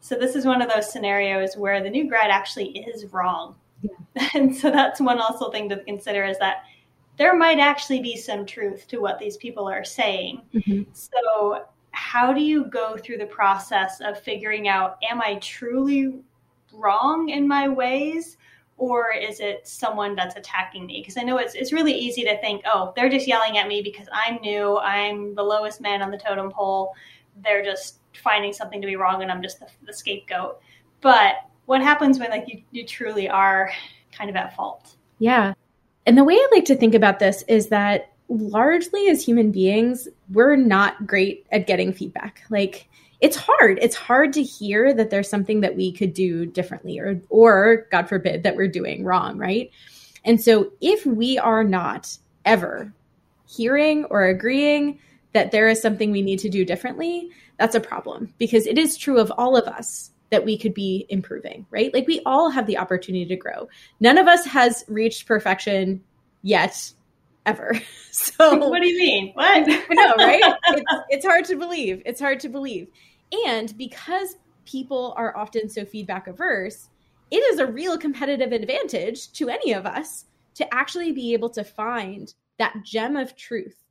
so 0.00 0.14
this 0.14 0.34
is 0.34 0.46
one 0.46 0.62
of 0.62 0.70
those 0.70 0.90
scenarios 0.90 1.56
where 1.56 1.82
the 1.82 1.90
new 1.90 2.08
grad 2.08 2.30
actually 2.30 2.78
is 2.78 3.04
wrong 3.12 3.54
yeah. 3.82 4.28
and 4.34 4.54
so 4.54 4.70
that's 4.70 5.00
one 5.00 5.20
also 5.20 5.50
thing 5.50 5.68
to 5.68 5.76
consider 5.84 6.24
is 6.24 6.38
that 6.38 6.64
there 7.18 7.36
might 7.36 7.58
actually 7.58 8.00
be 8.00 8.16
some 8.16 8.46
truth 8.46 8.86
to 8.88 8.98
what 8.98 9.18
these 9.18 9.36
people 9.36 9.68
are 9.68 9.84
saying 9.84 10.40
mm-hmm. 10.54 10.82
so 10.92 11.64
how 11.90 12.32
do 12.32 12.40
you 12.40 12.64
go 12.66 12.96
through 12.96 13.18
the 13.18 13.26
process 13.26 14.00
of 14.00 14.18
figuring 14.18 14.68
out 14.68 14.96
am 15.08 15.20
i 15.20 15.34
truly 15.36 16.14
wrong 16.72 17.28
in 17.28 17.46
my 17.46 17.68
ways 17.68 18.38
or 18.78 19.12
is 19.12 19.40
it 19.40 19.66
someone 19.66 20.14
that's 20.14 20.36
attacking 20.36 20.86
me? 20.86 21.00
Because 21.00 21.16
I 21.16 21.22
know 21.22 21.38
it's 21.38 21.54
it's 21.54 21.72
really 21.72 21.92
easy 21.92 22.24
to 22.24 22.40
think, 22.40 22.62
oh, 22.64 22.92
they're 22.96 23.08
just 23.08 23.26
yelling 23.26 23.58
at 23.58 23.68
me 23.68 23.82
because 23.82 24.08
I'm 24.12 24.36
new, 24.36 24.78
I'm 24.78 25.34
the 25.34 25.42
lowest 25.42 25.80
man 25.80 26.00
on 26.00 26.10
the 26.10 26.16
totem 26.16 26.50
pole. 26.50 26.94
They're 27.42 27.64
just 27.64 27.98
finding 28.14 28.52
something 28.52 28.80
to 28.80 28.86
be 28.86 28.96
wrong, 28.96 29.22
and 29.22 29.30
I'm 29.30 29.42
just 29.42 29.60
the, 29.60 29.66
the 29.84 29.92
scapegoat. 29.92 30.60
But 31.00 31.34
what 31.66 31.82
happens 31.82 32.18
when 32.18 32.30
like 32.30 32.44
you, 32.48 32.62
you 32.70 32.86
truly 32.86 33.28
are 33.28 33.70
kind 34.12 34.30
of 34.30 34.36
at 34.36 34.56
fault? 34.56 34.96
Yeah, 35.18 35.54
and 36.06 36.16
the 36.16 36.24
way 36.24 36.34
I 36.34 36.48
like 36.52 36.64
to 36.66 36.76
think 36.76 36.94
about 36.94 37.18
this 37.18 37.42
is 37.48 37.68
that 37.68 38.12
largely 38.28 39.08
as 39.08 39.24
human 39.24 39.50
beings, 39.50 40.08
we're 40.30 40.56
not 40.56 41.06
great 41.06 41.46
at 41.50 41.66
getting 41.66 41.92
feedback. 41.92 42.42
Like 42.50 42.88
it's 43.20 43.36
hard. 43.36 43.78
It's 43.82 43.96
hard 43.96 44.32
to 44.34 44.42
hear 44.42 44.94
that 44.94 45.10
there's 45.10 45.28
something 45.28 45.60
that 45.62 45.76
we 45.76 45.92
could 45.92 46.14
do 46.14 46.46
differently 46.46 46.98
or 46.98 47.20
or 47.30 47.86
God 47.90 48.08
forbid 48.08 48.42
that 48.42 48.56
we're 48.56 48.68
doing 48.68 49.04
wrong, 49.04 49.38
right? 49.38 49.70
And 50.24 50.40
so 50.40 50.72
if 50.80 51.04
we 51.06 51.38
are 51.38 51.64
not 51.64 52.16
ever 52.44 52.92
hearing 53.48 54.04
or 54.04 54.24
agreeing 54.24 54.98
that 55.32 55.50
there 55.50 55.68
is 55.68 55.80
something 55.80 56.10
we 56.10 56.22
need 56.22 56.38
to 56.40 56.48
do 56.48 56.64
differently, 56.64 57.30
that's 57.58 57.74
a 57.74 57.80
problem 57.80 58.32
because 58.38 58.66
it 58.66 58.78
is 58.78 58.96
true 58.96 59.18
of 59.18 59.32
all 59.36 59.56
of 59.56 59.66
us 59.66 60.10
that 60.30 60.44
we 60.44 60.58
could 60.58 60.74
be 60.74 61.06
improving, 61.08 61.66
right? 61.70 61.92
Like 61.94 62.06
we 62.06 62.20
all 62.26 62.50
have 62.50 62.66
the 62.66 62.78
opportunity 62.78 63.24
to 63.26 63.36
grow. 63.36 63.68
None 64.00 64.18
of 64.18 64.28
us 64.28 64.44
has 64.44 64.84
reached 64.88 65.26
perfection 65.26 66.02
yet 66.42 66.92
ever. 67.48 67.72
So 68.10 68.56
what 68.68 68.82
do 68.82 68.88
you 68.88 68.98
mean? 68.98 69.32
What? 69.34 69.66
no, 69.90 70.14
right? 70.16 70.42
It's, 70.68 70.92
it's 71.08 71.26
hard 71.26 71.44
to 71.44 71.56
believe. 71.56 72.02
It's 72.04 72.20
hard 72.20 72.40
to 72.40 72.48
believe. 72.48 72.88
And 73.46 73.76
because 73.76 74.36
people 74.64 75.14
are 75.16 75.36
often 75.36 75.68
so 75.68 75.84
feedback 75.84 76.26
averse, 76.26 76.88
it 77.30 77.36
is 77.36 77.60
a 77.60 77.66
real 77.66 77.96
competitive 77.96 78.50
advantage 78.50 79.30
to 79.32 79.50
any 79.50 79.72
of 79.72 79.86
us 79.86 80.24
to 80.54 80.74
actually 80.74 81.12
be 81.12 81.32
able 81.32 81.50
to 81.50 81.62
find 81.62 82.34
that 82.58 82.82
gem 82.84 83.14
of 83.14 83.36
truth, 83.36 83.84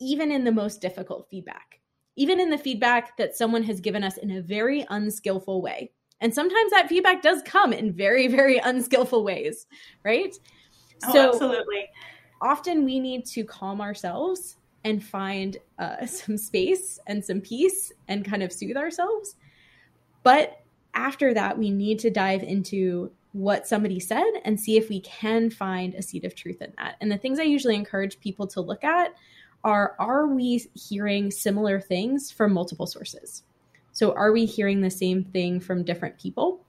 even 0.00 0.30
in 0.30 0.44
the 0.44 0.52
most 0.52 0.80
difficult 0.80 1.26
feedback, 1.28 1.80
even 2.14 2.38
in 2.38 2.50
the 2.50 2.58
feedback 2.58 3.16
that 3.16 3.36
someone 3.36 3.64
has 3.64 3.80
given 3.80 4.04
us 4.04 4.16
in 4.18 4.30
a 4.30 4.42
very 4.42 4.86
unskillful 4.90 5.60
way. 5.60 5.90
And 6.20 6.32
sometimes 6.32 6.70
that 6.70 6.88
feedback 6.88 7.22
does 7.22 7.42
come 7.42 7.72
in 7.72 7.92
very, 7.92 8.28
very 8.28 8.58
unskillful 8.58 9.24
ways, 9.24 9.66
right? 10.04 10.34
Oh, 11.04 11.12
so 11.12 11.28
absolutely. 11.30 11.86
Often 12.40 12.84
we 12.84 13.00
need 13.00 13.26
to 13.26 13.44
calm 13.44 13.80
ourselves 13.80 14.56
and 14.84 15.02
find 15.02 15.56
uh, 15.78 16.06
some 16.06 16.38
space 16.38 16.98
and 17.06 17.24
some 17.24 17.40
peace 17.40 17.92
and 18.08 18.24
kind 18.24 18.42
of 18.42 18.52
soothe 18.52 18.76
ourselves. 18.76 19.36
But 20.22 20.62
after 20.94 21.34
that, 21.34 21.58
we 21.58 21.70
need 21.70 21.98
to 22.00 22.10
dive 22.10 22.42
into 22.42 23.12
what 23.32 23.66
somebody 23.66 24.00
said 24.00 24.24
and 24.44 24.58
see 24.58 24.78
if 24.78 24.88
we 24.88 25.00
can 25.00 25.50
find 25.50 25.94
a 25.94 26.02
seed 26.02 26.24
of 26.24 26.34
truth 26.34 26.62
in 26.62 26.72
that. 26.78 26.96
And 27.00 27.12
the 27.12 27.18
things 27.18 27.38
I 27.38 27.42
usually 27.42 27.74
encourage 27.74 28.18
people 28.18 28.46
to 28.48 28.60
look 28.60 28.82
at 28.82 29.14
are 29.62 29.94
are 29.98 30.26
we 30.26 30.64
hearing 30.74 31.30
similar 31.30 31.80
things 31.80 32.30
from 32.30 32.52
multiple 32.52 32.86
sources? 32.86 33.42
So, 33.92 34.12
are 34.12 34.32
we 34.32 34.46
hearing 34.46 34.80
the 34.80 34.90
same 34.90 35.24
thing 35.24 35.60
from 35.60 35.84
different 35.84 36.18
people? 36.18 36.64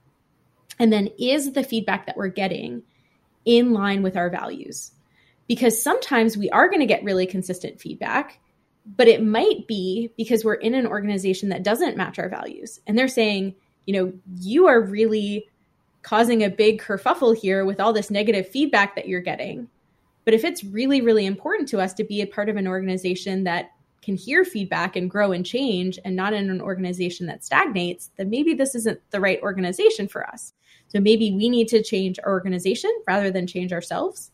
And 0.78 0.92
then, 0.92 1.08
is 1.18 1.52
the 1.52 1.62
feedback 1.62 2.06
that 2.06 2.16
we're 2.16 2.28
getting 2.28 2.82
in 3.44 3.72
line 3.72 4.02
with 4.02 4.16
our 4.16 4.30
values? 4.30 4.92
Because 5.48 5.82
sometimes 5.82 6.36
we 6.36 6.50
are 6.50 6.68
going 6.68 6.80
to 6.80 6.86
get 6.86 7.02
really 7.02 7.26
consistent 7.26 7.80
feedback, 7.80 8.38
but 8.96 9.08
it 9.08 9.24
might 9.24 9.66
be 9.66 10.12
because 10.16 10.44
we're 10.44 10.54
in 10.54 10.74
an 10.74 10.86
organization 10.86 11.48
that 11.48 11.62
doesn't 11.62 11.96
match 11.96 12.18
our 12.18 12.28
values. 12.28 12.80
And 12.86 12.96
they're 12.96 13.08
saying, 13.08 13.54
you 13.86 13.94
know, 13.94 14.12
you 14.38 14.66
are 14.66 14.80
really 14.80 15.48
causing 16.02 16.44
a 16.44 16.50
big 16.50 16.80
kerfuffle 16.80 17.36
here 17.36 17.64
with 17.64 17.80
all 17.80 17.92
this 17.92 18.10
negative 18.10 18.48
feedback 18.48 18.94
that 18.94 19.08
you're 19.08 19.20
getting. 19.20 19.68
But 20.24 20.34
if 20.34 20.44
it's 20.44 20.62
really, 20.62 21.00
really 21.00 21.24
important 21.26 21.68
to 21.70 21.80
us 21.80 21.94
to 21.94 22.04
be 22.04 22.20
a 22.20 22.26
part 22.26 22.50
of 22.50 22.56
an 22.56 22.68
organization 22.68 23.44
that 23.44 23.70
can 24.02 24.16
hear 24.16 24.44
feedback 24.44 24.96
and 24.96 25.10
grow 25.10 25.32
and 25.32 25.44
change 25.44 25.98
and 26.04 26.14
not 26.14 26.34
in 26.34 26.50
an 26.50 26.60
organization 26.60 27.26
that 27.26 27.44
stagnates, 27.44 28.10
then 28.16 28.30
maybe 28.30 28.54
this 28.54 28.74
isn't 28.74 29.00
the 29.10 29.20
right 29.20 29.40
organization 29.42 30.06
for 30.08 30.26
us. 30.26 30.52
So 30.88 31.00
maybe 31.00 31.32
we 31.32 31.48
need 31.48 31.68
to 31.68 31.82
change 31.82 32.18
our 32.24 32.32
organization 32.32 32.90
rather 33.06 33.30
than 33.30 33.46
change 33.46 33.72
ourselves. 33.72 34.30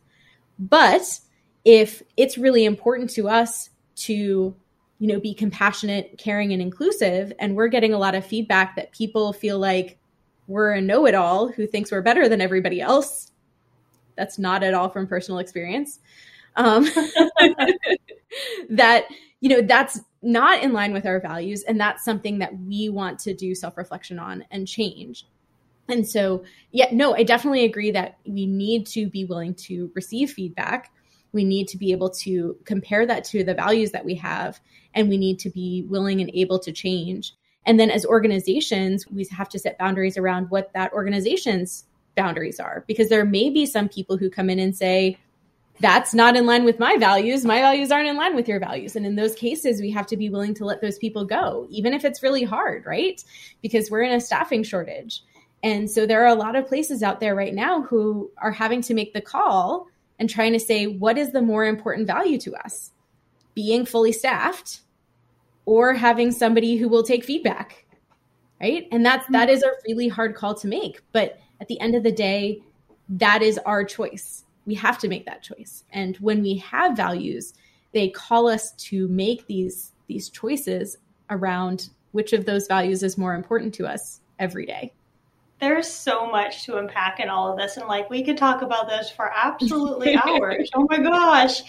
But 0.59 1.21
if 1.65 2.03
it's 2.17 2.39
really 2.39 2.65
important 2.65 3.11
to 3.11 3.29
us 3.29 3.71
to 3.97 4.55
you 4.99 5.09
know 5.09 5.21
be 5.21 5.35
compassionate 5.35 6.17
caring 6.19 6.53
and 6.53 6.63
inclusive 6.63 7.33
and 7.39 7.57
we're 7.57 7.69
getting 7.69 7.93
a 7.93 7.99
lot 7.99 8.15
of 8.15 8.25
feedback 8.25 8.77
that 8.77 8.93
people 8.93 9.33
feel 9.33 9.59
like 9.59 9.99
we're 10.47 10.73
a 10.73 10.81
know-it-all 10.81 11.49
who 11.49 11.67
thinks 11.67 11.91
we're 11.91 12.03
better 12.03 12.29
than 12.29 12.41
everybody 12.41 12.81
else 12.81 13.33
that's 14.17 14.39
not 14.39 14.63
at 14.63 14.75
all 14.75 14.89
from 14.89 15.07
personal 15.07 15.39
experience. 15.39 16.01
Um, 16.57 16.85
that 18.71 19.07
you 19.41 19.49
know 19.49 19.61
that's 19.61 20.01
not 20.23 20.63
in 20.63 20.73
line 20.73 20.93
with 20.93 21.05
our 21.05 21.21
values 21.21 21.65
and 21.65 21.79
that's 21.79 22.05
something 22.05 22.39
that 22.39 22.57
we 22.59 22.89
want 22.89 23.19
to 23.19 23.35
do 23.35 23.55
self-reflection 23.55 24.19
on 24.19 24.45
and 24.51 24.67
change 24.67 25.27
and 25.89 26.07
so 26.07 26.43
yeah 26.73 26.89
no 26.93 27.15
i 27.15 27.23
definitely 27.23 27.65
agree 27.65 27.91
that 27.91 28.19
we 28.27 28.47
need 28.47 28.87
to 28.87 29.07
be 29.07 29.25
willing 29.25 29.55
to 29.55 29.91
receive 29.95 30.31
feedback. 30.31 30.91
We 31.33 31.45
need 31.45 31.67
to 31.69 31.79
be 31.79 31.91
able 31.91 32.11
to 32.11 32.57
compare 32.65 33.07
that 33.07 33.25
to 33.25 33.43
the 33.43 33.55
values 33.55 33.91
that 33.91 34.05
we 34.05 34.15
have 34.17 34.61
and 34.95 35.09
we 35.09 35.19
need 35.19 35.41
to 35.41 35.51
be 35.51 35.85
willing 35.89 36.21
and 36.21 36.31
able 36.33 36.61
to 36.61 36.71
change. 36.71 37.35
And 37.67 37.81
then 37.81 37.91
as 37.91 38.07
organizations 38.07 39.07
we 39.09 39.27
have 39.31 39.49
to 39.51 39.59
set 39.59 39.79
boundaries 39.79 40.17
around 40.17 40.51
what 40.51 40.73
that 40.75 40.93
organization's 40.93 41.87
boundaries 42.15 42.61
are 42.61 42.85
because 42.87 43.09
there 43.09 43.25
may 43.25 43.51
be 43.51 43.67
some 43.67 43.89
people 43.89 44.17
who 44.17 44.31
come 44.31 44.49
in 44.49 44.61
and 44.61 44.77
say 44.77 45.19
that's 45.81 46.15
not 46.15 46.37
in 46.37 46.47
line 46.47 46.65
with 46.65 46.79
my 46.79 46.97
values. 46.99 47.45
My 47.45 47.61
values 47.61 47.91
aren't 47.91 48.07
in 48.07 48.17
line 48.17 48.37
with 48.37 48.47
your 48.47 48.61
values. 48.61 48.95
And 48.95 49.05
in 49.05 49.17
those 49.17 49.35
cases 49.35 49.81
we 49.81 49.91
have 49.91 50.07
to 50.07 50.17
be 50.17 50.29
willing 50.29 50.55
to 50.55 50.65
let 50.65 50.81
those 50.81 50.99
people 50.99 51.25
go 51.25 51.67
even 51.69 51.93
if 51.93 52.05
it's 52.05 52.23
really 52.23 52.45
hard 52.45 52.87
right? 52.87 53.23
Because 53.61 53.91
we're 53.91 54.03
in 54.03 54.13
a 54.13 54.21
staffing 54.21 54.63
shortage 54.63 55.23
and 55.65 55.91
so 55.91 56.05
there 56.05 56.23
are 56.23 56.29
a 56.29 56.35
lot 56.35 56.57
of 56.57 56.69
places 56.69 57.03
out 57.03 57.21
there 57.21 57.35
right 57.35 57.55
now 57.55 57.81
who 57.81 58.31
are 58.37 58.53
having 58.53 58.83
to 58.83 58.93
make 58.93 59.15
the 59.15 59.23
call 59.23 59.89
and 60.19 60.29
trying 60.29 60.53
to 60.53 60.61
say 60.61 60.87
what 60.87 61.17
is 61.17 61.33
the 61.33 61.41
more 61.41 61.65
important 61.65 62.07
value 62.07 62.39
to 62.41 62.55
us? 62.55 62.93
Being 63.55 63.87
fully 63.87 64.13
staffed 64.13 64.83
or 65.65 65.95
having 65.95 66.33
somebody 66.33 66.77
who 66.77 66.89
will 66.89 67.03
take 67.03 67.25
feedback 67.25 67.87
right? 68.61 68.87
And 68.93 69.05
that's 69.05 69.27
that 69.29 69.49
is 69.49 69.63
a 69.63 69.71
really 69.89 70.09
hard 70.09 70.35
call 70.35 70.55
to 70.57 70.69
make. 70.69 71.01
But 71.13 71.39
at 71.61 71.69
the 71.69 71.81
end 71.81 71.95
of 71.95 72.03
the 72.03 72.13
day 72.13 72.63
that 73.09 73.43
is 73.43 73.59
our 73.67 73.85
choice. 73.85 74.45
We 74.67 74.75
have 74.75 74.99
to 74.99 75.09
make 75.09 75.27
that 75.27 75.43
choice. 75.43 75.85
And 75.93 76.17
when 76.19 76.43
we 76.43 76.59
have 76.59 76.97
values 76.97 77.55
they 77.93 78.11
call 78.11 78.49
us 78.49 78.73
to 78.73 79.09
make 79.09 79.47
these 79.47 79.93
these 80.09 80.29
choices 80.29 80.99
around 81.31 81.89
which 82.13 82.35
of 82.35 82.45
those 82.45 82.67
values 82.67 83.03
is 83.03 83.17
more 83.17 83.35
important 83.35 83.73
to 83.75 83.87
us 83.87 84.21
every 84.39 84.67
day 84.67 84.93
there's 85.65 85.91
so 85.91 86.31
much 86.31 86.65
to 86.65 86.77
unpack 86.77 87.21
in 87.21 87.31
all 87.31 87.51
of 87.51 87.57
this 87.57 87.79
and 87.79 87.87
like 87.87 88.11
we 88.11 88.23
could 88.23 88.37
talk 88.37 88.61
about 88.61 88.87
this 88.87 89.11
for 89.11 89.33
absolutely 89.35 90.15
hours. 90.27 90.69
Oh 90.75 90.87
my 90.91 90.99
gosh. 90.99 91.63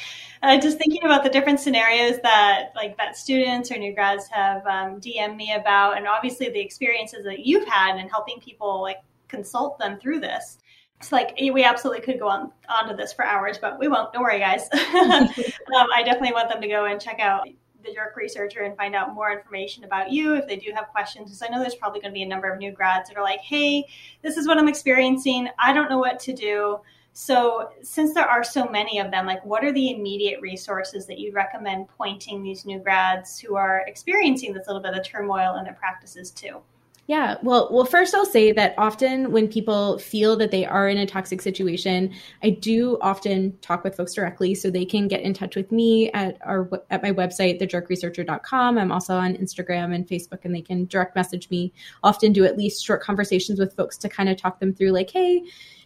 Uh, 0.44 0.60
just 0.60 0.78
thinking 0.78 1.06
about 1.06 1.24
the 1.24 1.30
different 1.30 1.62
scenarios 1.62 2.20
that 2.22 2.72
like 2.76 2.98
that 2.98 3.16
students 3.16 3.72
or 3.72 3.78
new 3.78 3.96
grads 3.96 4.28
have 4.28 4.68
um, 4.68 5.00
dm 5.00 5.38
me 5.38 5.54
about 5.54 5.98
and 5.98 6.08
obviously 6.08 6.50
the 6.50 6.60
experiences 6.60 7.24
that 7.24 7.46
you've 7.46 7.66
had 7.68 7.98
in 7.98 8.10
helping 8.10 8.38
people 8.42 8.82
like 8.82 8.98
consult 9.30 9.80
them 9.80 9.98
through 9.98 10.20
this. 10.20 10.58
It's 11.00 11.14
like 11.14 11.34
we 11.40 11.64
absolutely 11.64 12.04
could 12.04 12.20
go 12.20 12.28
on 12.28 12.52
onto 12.68 12.98
this 12.98 13.14
for 13.14 13.24
hours 13.24 13.58
but 13.58 13.80
we 13.80 13.88
won't. 13.88 14.12
Don't 14.12 14.24
worry 14.24 14.40
guys. 14.40 14.68
Um, 15.76 15.88
i 15.96 16.04
definitely 16.04 16.32
want 16.32 16.48
them 16.48 16.62
to 16.62 16.68
go 16.68 16.86
and 16.86 17.02
check 17.02 17.20
out 17.20 17.48
the 17.86 17.94
Jerk 17.94 18.16
Researcher 18.16 18.62
and 18.62 18.76
find 18.76 18.96
out 18.96 19.14
more 19.14 19.32
information 19.32 19.84
about 19.84 20.12
you 20.12 20.36
if 20.36 20.48
they 20.48 20.58
do 20.58 20.72
have 20.74 20.88
questions. 20.90 21.26
Because 21.26 21.42
I 21.42 21.48
know 21.48 21.60
there's 21.60 21.76
probably 21.76 22.02
going 22.02 22.12
to 22.12 22.16
be 22.16 22.24
a 22.24 22.28
number 22.28 22.52
of 22.52 22.58
new 22.58 22.72
grads 22.72 23.10
that 23.10 23.18
are 23.18 23.24
like, 23.24 23.42
hey, 23.42 23.86
this 24.22 24.38
is 24.38 24.48
what 24.48 24.58
I'm 24.58 24.68
experiencing. 24.68 25.50
I 25.60 25.74
don't 25.74 25.90
know 25.90 26.00
what 26.00 26.20
to 26.22 26.34
do. 26.34 26.80
So, 27.18 27.70
since 27.82 28.14
there 28.14 28.28
are 28.28 28.44
so 28.44 28.66
many 28.66 29.00
of 29.00 29.10
them, 29.10 29.26
like 29.26 29.44
what 29.46 29.64
are 29.64 29.72
the 29.72 29.92
immediate 29.92 30.42
resources 30.42 31.06
that 31.06 31.18
you'd 31.18 31.34
recommend 31.34 31.88
pointing 31.98 32.44
these 32.44 32.66
new 32.66 32.78
grads 32.78 33.40
who 33.40 33.56
are 33.56 33.84
experiencing 33.88 34.54
this 34.54 34.68
little 34.68 34.82
bit 34.82 34.96
of 34.96 35.06
turmoil 35.06 35.56
in 35.56 35.64
their 35.64 35.76
practices 35.76 36.30
to? 36.32 36.60
Yeah, 37.08 37.36
well, 37.44 37.70
well, 37.72 37.86
first 37.86 38.16
I'll 38.16 38.26
say 38.26 38.52
that 38.54 38.74
often 38.80 39.32
when 39.32 39.48
people 39.48 40.00
feel 40.00 40.36
that 40.38 40.50
they 40.50 40.66
are 40.66 40.90
in 40.90 40.98
a 40.98 41.06
toxic 41.06 41.40
situation, 41.40 42.12
I 42.42 42.50
do 42.50 42.98
often 43.00 43.56
talk 43.60 43.84
with 43.84 43.96
folks 43.96 44.16
directly, 44.16 44.56
so 44.56 44.72
they 44.72 44.86
can 44.86 45.08
get 45.08 45.22
in 45.22 45.32
touch 45.32 45.56
with 45.56 45.72
me 45.72 46.12
at 46.14 46.40
our 46.42 46.68
at 46.90 47.04
my 47.04 47.12
website, 47.12 47.62
thejerkresearcher.com. 47.62 48.80
I'm 48.80 48.92
also 48.92 49.16
on 49.16 49.36
Instagram 49.36 49.94
and 49.94 50.08
Facebook, 50.08 50.46
and 50.46 50.56
they 50.56 50.64
can 50.64 50.86
direct 50.86 51.16
message 51.16 51.48
me. 51.52 51.72
Often 52.02 52.34
do 52.34 52.44
at 52.44 52.58
least 52.58 52.84
short 52.84 53.04
conversations 53.04 53.60
with 53.60 53.76
folks 53.76 53.98
to 54.00 54.10
kind 54.10 54.28
of 54.28 54.38
talk 54.38 54.60
them 54.60 54.74
through, 54.74 54.90
like, 54.90 55.12
hey, 55.12 55.44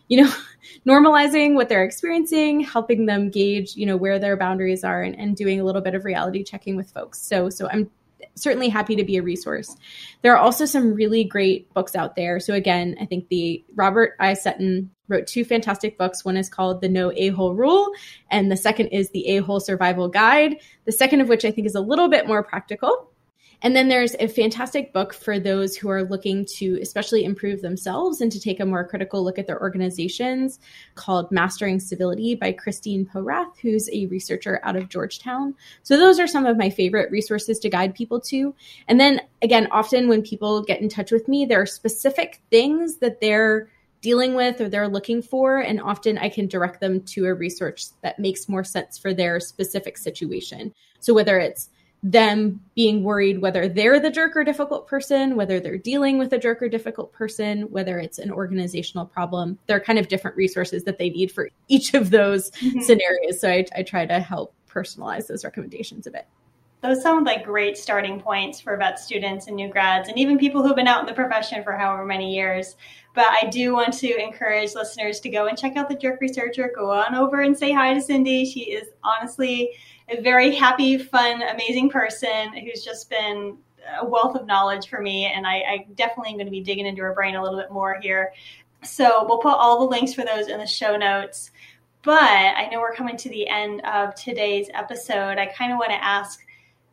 you 0.07 0.23
know, 0.23 0.33
normalizing 0.87 1.53
what 1.55 1.67
they're 1.67 1.83
experiencing, 1.83 2.61
helping 2.61 3.07
them 3.07 3.29
gauge, 3.29 3.75
you 3.75 3.85
know, 3.85 3.97
where 3.97 4.19
their 4.19 4.37
boundaries 4.37 4.85
are, 4.85 5.03
and, 5.03 5.19
and 5.19 5.35
doing 5.35 5.59
a 5.59 5.65
little 5.65 5.81
bit 5.81 5.95
of 5.95 6.05
reality 6.05 6.45
checking 6.45 6.77
with 6.77 6.89
folks. 6.91 7.21
So, 7.21 7.49
so 7.49 7.67
I'm 7.69 7.91
certainly 8.35 8.69
happy 8.69 8.95
to 8.95 9.03
be 9.03 9.17
a 9.17 9.21
resource. 9.21 9.75
There 10.21 10.33
are 10.33 10.37
also 10.37 10.65
some 10.65 10.93
really 10.93 11.23
great 11.23 11.73
books 11.73 11.95
out 11.95 12.15
there. 12.15 12.39
So 12.39 12.53
again, 12.53 12.95
I 12.99 13.05
think 13.05 13.27
the 13.29 13.63
Robert 13.75 14.15
I. 14.19 14.33
Sutton 14.33 14.91
wrote 15.07 15.27
two 15.27 15.43
fantastic 15.43 15.97
books. 15.97 16.23
One 16.23 16.37
is 16.37 16.49
called 16.49 16.81
The 16.81 16.89
No 16.89 17.11
A-Hole 17.15 17.55
Rule, 17.55 17.91
and 18.29 18.51
the 18.51 18.57
second 18.57 18.87
is 18.87 19.09
The 19.09 19.27
A-Hole 19.27 19.59
Survival 19.59 20.07
Guide. 20.07 20.57
The 20.85 20.91
second 20.91 21.21
of 21.21 21.29
which 21.29 21.45
I 21.45 21.51
think 21.51 21.67
is 21.67 21.75
a 21.75 21.81
little 21.81 22.09
bit 22.09 22.27
more 22.27 22.43
practical. 22.43 23.11
And 23.61 23.75
then 23.75 23.89
there's 23.89 24.15
a 24.19 24.27
fantastic 24.27 24.93
book 24.93 25.13
for 25.13 25.39
those 25.39 25.75
who 25.75 25.89
are 25.89 26.03
looking 26.03 26.45
to 26.57 26.79
especially 26.81 27.25
improve 27.25 27.61
themselves 27.61 28.21
and 28.21 28.31
to 28.31 28.39
take 28.39 28.59
a 28.59 28.65
more 28.65 28.87
critical 28.87 29.23
look 29.23 29.37
at 29.37 29.47
their 29.47 29.61
organizations 29.61 30.59
called 30.95 31.31
Mastering 31.31 31.79
Civility 31.79 32.35
by 32.35 32.53
Christine 32.53 33.05
Porath, 33.05 33.57
who's 33.61 33.89
a 33.91 34.05
researcher 34.05 34.61
out 34.63 34.77
of 34.77 34.87
Georgetown. 34.87 35.55
So 35.83 35.97
those 35.97 36.19
are 36.19 36.27
some 36.27 36.45
of 36.45 36.57
my 36.57 36.69
favorite 36.69 37.11
resources 37.11 37.59
to 37.59 37.69
guide 37.69 37.95
people 37.95 38.21
to. 38.21 38.55
And 38.87 38.99
then 38.99 39.21
again, 39.41 39.67
often 39.71 40.07
when 40.07 40.21
people 40.21 40.63
get 40.63 40.81
in 40.81 40.87
touch 40.87 41.11
with 41.11 41.27
me, 41.27 41.45
there 41.45 41.61
are 41.61 41.65
specific 41.65 42.41
things 42.49 42.97
that 42.97 43.19
they're 43.19 43.69
dealing 44.01 44.33
with 44.33 44.61
or 44.61 44.69
they're 44.69 44.87
looking 44.87 45.21
for 45.21 45.57
and 45.57 45.81
often 45.81 46.17
i 46.19 46.29
can 46.29 46.47
direct 46.47 46.79
them 46.79 47.01
to 47.01 47.25
a 47.25 47.33
resource 47.33 47.93
that 48.01 48.17
makes 48.17 48.47
more 48.47 48.63
sense 48.63 48.97
for 48.97 49.13
their 49.13 49.41
specific 49.41 49.97
situation 49.97 50.73
so 51.01 51.13
whether 51.13 51.37
it's 51.37 51.69
them 52.01 52.61
being 52.75 53.03
worried 53.03 53.41
whether 53.41 53.67
they're 53.67 53.99
the 53.99 54.09
jerk 54.09 54.35
or 54.35 54.43
difficult 54.43 54.87
person, 54.87 55.35
whether 55.35 55.59
they're 55.59 55.77
dealing 55.77 56.17
with 56.17 56.31
a 56.31 56.37
jerk 56.37 56.61
or 56.61 56.69
difficult 56.69 57.11
person, 57.11 57.63
whether 57.71 57.99
it's 57.99 58.19
an 58.19 58.31
organizational 58.31 59.05
problem. 59.05 59.59
There 59.67 59.75
are 59.75 59.81
kind 59.81 59.99
of 59.99 60.07
different 60.07 60.37
resources 60.37 60.85
that 60.85 60.97
they 60.97 61.09
need 61.09 61.31
for 61.31 61.49
each 61.67 61.93
of 61.93 62.09
those 62.09 62.51
mm-hmm. 62.51 62.79
scenarios. 62.81 63.41
So 63.41 63.49
I, 63.49 63.65
I 63.75 63.83
try 63.83 64.05
to 64.05 64.19
help 64.19 64.53
personalize 64.69 65.27
those 65.27 65.43
recommendations 65.43 66.07
a 66.07 66.11
bit. 66.11 66.25
Those 66.81 67.01
sound 67.01 67.25
like 67.25 67.43
great 67.43 67.77
starting 67.77 68.21
points 68.21 68.61
for 68.61 68.77
vet 68.77 68.97
students 68.99 69.47
and 69.47 69.57
new 69.57 69.67
grads, 69.67 70.07
and 70.07 70.17
even 70.17 70.37
people 70.37 70.63
who've 70.63 70.77
been 70.77 70.87
out 70.87 71.01
in 71.01 71.05
the 71.05 71.13
profession 71.13 71.61
for 71.61 71.73
however 71.73 72.05
many 72.05 72.33
years. 72.33 72.77
But 73.13 73.25
I 73.25 73.49
do 73.49 73.73
want 73.73 73.91
to 73.95 74.15
encourage 74.15 74.75
listeners 74.75 75.19
to 75.21 75.29
go 75.29 75.47
and 75.47 75.57
check 75.57 75.75
out 75.75 75.89
the 75.89 75.95
Jerk 75.95 76.21
Researcher. 76.21 76.71
Go 76.73 76.89
on 76.89 77.15
over 77.15 77.41
and 77.41 77.57
say 77.57 77.73
hi 77.73 77.93
to 77.93 77.99
Cyndie. 77.99 78.49
She 78.49 78.71
is 78.71 78.87
honestly 79.03 79.71
a 80.09 80.21
very 80.21 80.55
happy, 80.55 80.97
fun, 80.97 81.41
amazing 81.41 81.89
person 81.89 82.53
who's 82.53 82.83
just 82.83 83.09
been 83.09 83.57
a 83.99 84.05
wealth 84.05 84.35
of 84.35 84.45
knowledge 84.45 84.87
for 84.87 85.01
me. 85.01 85.25
And 85.25 85.45
I, 85.45 85.55
I 85.55 85.87
definitely 85.95 86.31
am 86.31 86.37
going 86.37 86.47
to 86.47 86.51
be 86.51 86.61
digging 86.61 86.85
into 86.85 87.01
her 87.01 87.13
brain 87.13 87.35
a 87.35 87.43
little 87.43 87.59
bit 87.59 87.71
more 87.71 87.99
here. 88.01 88.33
So 88.83 89.25
we'll 89.27 89.39
put 89.39 89.53
all 89.53 89.79
the 89.79 89.89
links 89.89 90.13
for 90.13 90.23
those 90.23 90.47
in 90.47 90.59
the 90.59 90.67
show 90.67 90.95
notes. 90.95 91.51
But 92.01 92.21
I 92.21 92.69
know 92.71 92.79
we're 92.79 92.95
coming 92.95 93.17
to 93.17 93.29
the 93.29 93.47
end 93.47 93.81
of 93.81 94.15
today's 94.15 94.69
episode. 94.73 95.37
I 95.37 95.47
kind 95.47 95.71
of 95.71 95.79
want 95.79 95.91
to 95.91 96.03
ask 96.03 96.39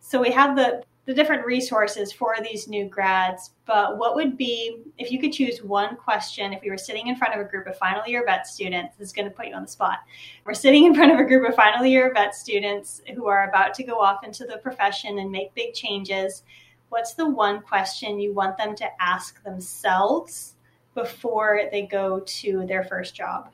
so 0.09 0.21
we 0.21 0.31
have 0.31 0.55
the 0.55 0.85
the 1.07 1.15
different 1.15 1.47
resources 1.47 2.13
for 2.13 2.35
these 2.43 2.67
new 2.67 2.89
grads, 2.89 3.51
but 3.65 3.97
what 3.97 4.17
would 4.17 4.37
be, 4.37 4.83
if 4.99 5.13
you 5.13 5.21
could 5.21 5.33
choose 5.33 5.63
one 5.63 5.97
question, 5.97 6.53
if 6.53 6.61
we 6.63 6.71
were 6.71 6.77
sitting 6.77 7.07
in 7.07 7.15
front 7.15 7.33
of 7.33 7.41
a 7.41 7.49
group 7.49 7.69
of 7.69 7.79
final 7.79 8.05
year 8.07 8.25
vet 8.27 8.45
students, 8.45 8.97
this 8.97 9.09
is 9.09 9.13
going 9.13 9.29
to 9.29 9.35
put 9.35 9.47
you 9.47 9.55
on 9.55 9.63
the 9.63 9.69
spot. 9.69 10.01
We're 10.45 10.55
sitting 10.55 10.85
in 10.85 10.97
front 10.97 11.13
of 11.13 11.21
a 11.21 11.25
group 11.25 11.49
of 11.49 11.55
final 11.55 11.87
year 11.87 12.13
vet 12.13 12.35
students 12.35 13.03
who 13.15 13.29
are 13.29 13.49
about 13.49 13.73
to 13.75 13.85
go 13.85 14.01
off 14.01 14.25
into 14.25 14.45
the 14.47 14.59
profession 14.59 15.21
and 15.21 15.31
make 15.31 15.55
big 15.55 15.75
changes. 15.75 16.43
What's 16.89 17.15
the 17.15 17.29
one 17.29 17.63
question 17.63 18.19
you 18.19 18.35
want 18.35 18.59
them 18.59 18.75
to 18.75 18.87
ask 19.01 19.43
themselves 19.45 20.57
before 20.97 21.69
they 21.71 21.87
go 21.87 22.21
to 22.27 22.67
their 22.67 22.83
first 22.83 23.15
job? 23.15 23.53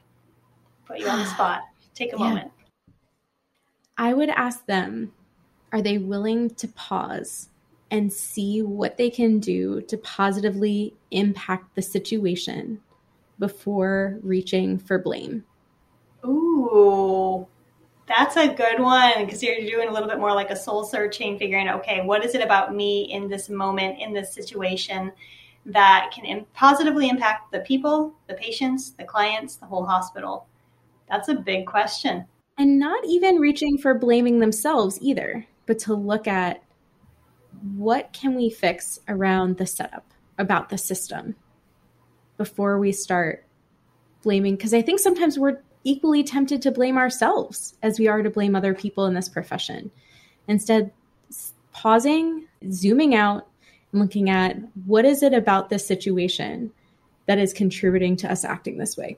Put 0.86 1.00
you 1.00 1.08
on 1.08 1.18
the 1.18 1.26
spot. 1.34 1.60
Take 1.94 2.14
a 2.14 2.16
yeah. 2.16 2.28
moment. 2.28 2.52
I 3.98 4.14
would 4.14 4.30
ask 4.30 4.64
them 4.64 5.12
are 5.72 5.82
they 5.82 5.98
willing 5.98 6.50
to 6.50 6.68
pause 6.68 7.48
and 7.90 8.12
see 8.12 8.62
what 8.62 8.96
they 8.96 9.10
can 9.10 9.38
do 9.40 9.80
to 9.82 9.96
positively 9.96 10.94
impact 11.10 11.74
the 11.74 11.82
situation 11.82 12.80
before 13.38 14.18
reaching 14.22 14.78
for 14.78 14.98
blame? 14.98 15.44
Ooh, 16.24 17.46
that's 18.06 18.36
a 18.36 18.52
good 18.52 18.80
one 18.80 19.24
because 19.24 19.42
you're 19.42 19.60
doing 19.60 19.88
a 19.88 19.92
little 19.92 20.08
bit 20.08 20.18
more 20.18 20.34
like 20.34 20.50
a 20.50 20.56
soul 20.56 20.84
searching, 20.84 21.38
figuring, 21.38 21.68
okay, 21.68 22.02
what 22.02 22.24
is 22.24 22.34
it 22.34 22.42
about 22.42 22.74
me 22.74 23.10
in 23.12 23.28
this 23.28 23.48
moment, 23.48 23.98
in 23.98 24.12
this 24.12 24.32
situation 24.32 25.12
that 25.64 26.10
can 26.14 26.44
positively 26.54 27.08
impact 27.08 27.52
the 27.52 27.60
people, 27.60 28.14
the 28.26 28.34
patients, 28.34 28.90
the 28.90 29.04
clients, 29.04 29.56
the 29.56 29.66
whole 29.66 29.84
hospital? 29.84 30.46
That's 31.08 31.28
a 31.28 31.34
big 31.34 31.66
question. 31.66 32.26
And 32.58 32.78
not 32.78 33.04
even 33.04 33.36
reaching 33.36 33.78
for 33.78 33.94
blaming 33.94 34.38
themselves 34.38 34.98
either, 35.00 35.46
but 35.66 35.78
to 35.80 35.94
look 35.94 36.26
at 36.26 36.62
what 37.76 38.12
can 38.12 38.34
we 38.34 38.50
fix 38.50 38.98
around 39.08 39.58
the 39.58 39.66
setup, 39.66 40.06
about 40.38 40.68
the 40.68 40.78
system 40.78 41.36
before 42.36 42.78
we 42.78 42.92
start 42.92 43.44
blaming 44.22 44.56
because 44.56 44.74
I 44.74 44.82
think 44.82 45.00
sometimes 45.00 45.38
we're 45.38 45.60
equally 45.84 46.22
tempted 46.22 46.62
to 46.62 46.70
blame 46.70 46.96
ourselves 46.96 47.76
as 47.82 47.98
we 47.98 48.08
are 48.08 48.22
to 48.22 48.30
blame 48.30 48.54
other 48.54 48.74
people 48.74 49.06
in 49.06 49.14
this 49.14 49.28
profession. 49.28 49.90
Instead, 50.48 50.92
pausing, 51.72 52.46
zooming 52.70 53.14
out, 53.14 53.48
and 53.92 54.00
looking 54.00 54.30
at 54.30 54.56
what 54.86 55.04
is 55.04 55.22
it 55.22 55.34
about 55.34 55.68
this 55.68 55.86
situation 55.86 56.72
that 57.26 57.38
is 57.38 57.52
contributing 57.52 58.16
to 58.16 58.30
us 58.30 58.44
acting 58.44 58.78
this 58.78 58.96
way. 58.96 59.16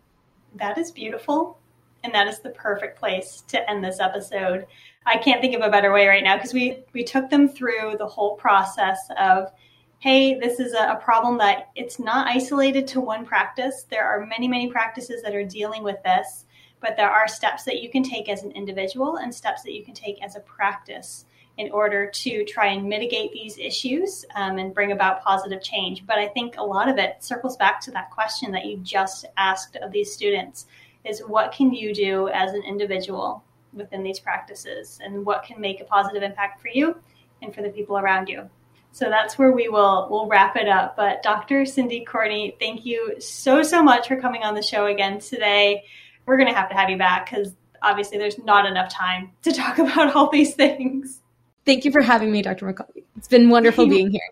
That 0.56 0.78
is 0.78 0.90
beautiful. 0.90 1.58
And 2.04 2.14
that 2.14 2.28
is 2.28 2.38
the 2.38 2.50
perfect 2.50 2.98
place 2.98 3.42
to 3.48 3.68
end 3.68 3.82
this 3.82 3.98
episode. 3.98 4.66
I 5.06 5.16
can't 5.16 5.40
think 5.40 5.56
of 5.56 5.62
a 5.62 5.70
better 5.70 5.92
way 5.92 6.06
right 6.06 6.22
now 6.22 6.36
because 6.36 6.54
we, 6.54 6.84
we 6.92 7.02
took 7.02 7.28
them 7.28 7.48
through 7.48 7.96
the 7.98 8.06
whole 8.06 8.36
process 8.36 8.98
of 9.18 9.50
hey, 9.98 10.38
this 10.38 10.60
is 10.60 10.74
a, 10.74 11.00
problem 11.02 11.38
that 11.38 11.70
it's 11.76 11.98
not 11.98 12.26
isolated 12.28 12.86
to 12.86 13.00
one 13.00 13.24
practice. 13.24 13.86
There 13.88 14.04
are 14.04 14.26
many, 14.26 14.46
many 14.46 14.70
practices 14.70 15.22
that 15.22 15.34
are 15.34 15.44
dealing 15.44 15.82
with 15.82 15.96
this 16.04 16.44
but 16.84 16.98
there 16.98 17.10
are 17.10 17.26
steps 17.26 17.64
that 17.64 17.82
you 17.82 17.88
can 17.88 18.02
take 18.02 18.28
as 18.28 18.42
an 18.42 18.52
individual 18.52 19.16
and 19.16 19.34
steps 19.34 19.62
that 19.62 19.72
you 19.72 19.82
can 19.82 19.94
take 19.94 20.22
as 20.22 20.36
a 20.36 20.40
practice 20.40 21.24
in 21.56 21.70
order 21.70 22.10
to 22.10 22.44
try 22.44 22.66
and 22.66 22.86
mitigate 22.86 23.32
these 23.32 23.56
issues 23.56 24.26
um, 24.34 24.58
and 24.58 24.74
bring 24.74 24.92
about 24.92 25.22
positive 25.22 25.62
change. 25.62 26.04
But 26.06 26.18
I 26.18 26.28
think 26.28 26.56
a 26.58 26.62
lot 26.62 26.90
of 26.90 26.98
it 26.98 27.24
circles 27.24 27.56
back 27.56 27.80
to 27.82 27.90
that 27.92 28.10
question 28.10 28.52
that 28.52 28.66
you 28.66 28.76
just 28.78 29.24
asked 29.38 29.76
of 29.76 29.92
these 29.92 30.12
students 30.12 30.66
is 31.04 31.20
what 31.20 31.52
can 31.52 31.72
you 31.72 31.94
do 31.94 32.28
as 32.28 32.52
an 32.52 32.62
individual 32.62 33.42
within 33.72 34.02
these 34.02 34.20
practices 34.20 35.00
and 35.02 35.26
what 35.26 35.42
can 35.42 35.60
make 35.60 35.80
a 35.80 35.84
positive 35.84 36.22
impact 36.22 36.60
for 36.60 36.68
you 36.68 36.96
and 37.42 37.54
for 37.54 37.62
the 37.62 37.68
people 37.68 37.98
around 37.98 38.28
you. 38.28 38.48
So 38.92 39.10
that's 39.10 39.36
where 39.36 39.50
we 39.50 39.68
will 39.68 40.06
we'll 40.10 40.28
wrap 40.28 40.56
it 40.56 40.68
up. 40.68 40.96
But 40.96 41.22
Dr. 41.22 41.62
Cyndie 41.62 42.06
Courtney, 42.06 42.56
thank 42.60 42.86
you 42.86 43.20
so 43.20 43.62
so 43.62 43.82
much 43.82 44.06
for 44.06 44.20
coming 44.20 44.42
on 44.44 44.54
the 44.54 44.62
show 44.62 44.86
again 44.86 45.18
today 45.18 45.84
we're 46.26 46.36
going 46.36 46.48
to 46.48 46.54
have 46.54 46.68
to 46.70 46.74
have 46.74 46.90
you 46.90 46.96
back 46.96 47.30
because 47.30 47.52
obviously 47.82 48.18
there's 48.18 48.38
not 48.38 48.66
enough 48.66 48.92
time 48.92 49.30
to 49.42 49.52
talk 49.52 49.78
about 49.78 50.14
all 50.14 50.30
these 50.30 50.54
things. 50.54 51.20
Thank 51.64 51.84
you 51.84 51.92
for 51.92 52.02
having 52.02 52.30
me, 52.30 52.42
Dr. 52.42 52.70
McCauley. 52.70 53.04
It's 53.16 53.28
been 53.28 53.48
wonderful 53.48 53.86
being 53.88 54.10
here. 54.10 54.30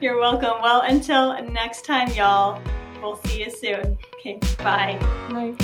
You're 0.00 0.18
welcome. 0.18 0.60
Well, 0.62 0.82
until 0.82 1.40
next 1.50 1.84
time, 1.84 2.10
y'all, 2.12 2.60
we'll 3.00 3.16
see 3.16 3.44
you 3.44 3.50
soon. 3.50 3.98
Okay, 4.20 4.38
bye. 4.58 4.98
Bye. 5.30 5.54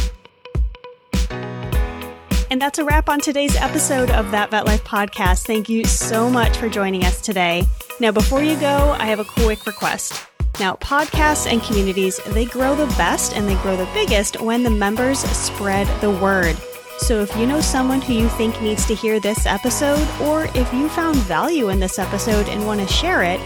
And 2.50 2.60
that's 2.60 2.80
a 2.80 2.84
wrap 2.84 3.08
on 3.08 3.20
today's 3.20 3.54
episode 3.54 4.10
of 4.10 4.32
That 4.32 4.50
Vet 4.50 4.66
Life 4.66 4.82
podcast. 4.82 5.46
Thank 5.46 5.68
you 5.68 5.84
so 5.84 6.28
much 6.28 6.56
for 6.56 6.68
joining 6.68 7.04
us 7.04 7.20
today. 7.20 7.64
Now, 8.00 8.10
before 8.10 8.42
you 8.42 8.58
go, 8.58 8.96
I 8.98 9.04
have 9.04 9.20
a 9.20 9.24
quick 9.24 9.66
request. 9.66 10.26
Now, 10.58 10.74
podcasts 10.74 11.46
and 11.46 11.62
communities, 11.62 12.18
they 12.30 12.46
grow 12.46 12.74
the 12.74 12.92
best 12.96 13.36
and 13.36 13.48
they 13.48 13.54
grow 13.62 13.76
the 13.76 13.88
biggest 13.94 14.40
when 14.40 14.64
the 14.64 14.70
members 14.70 15.20
spread 15.20 15.86
the 16.00 16.10
word. 16.10 16.56
So 16.98 17.20
if 17.20 17.34
you 17.36 17.46
know 17.46 17.60
someone 17.60 18.02
who 18.02 18.14
you 18.14 18.28
think 18.30 18.60
needs 18.60 18.84
to 18.86 18.96
hear 18.96 19.20
this 19.20 19.46
episode, 19.46 20.06
or 20.20 20.46
if 20.56 20.74
you 20.74 20.88
found 20.88 21.16
value 21.18 21.68
in 21.68 21.78
this 21.78 22.00
episode 22.00 22.48
and 22.48 22.66
want 22.66 22.80
to 22.80 22.86
share 22.88 23.22
it, 23.22 23.40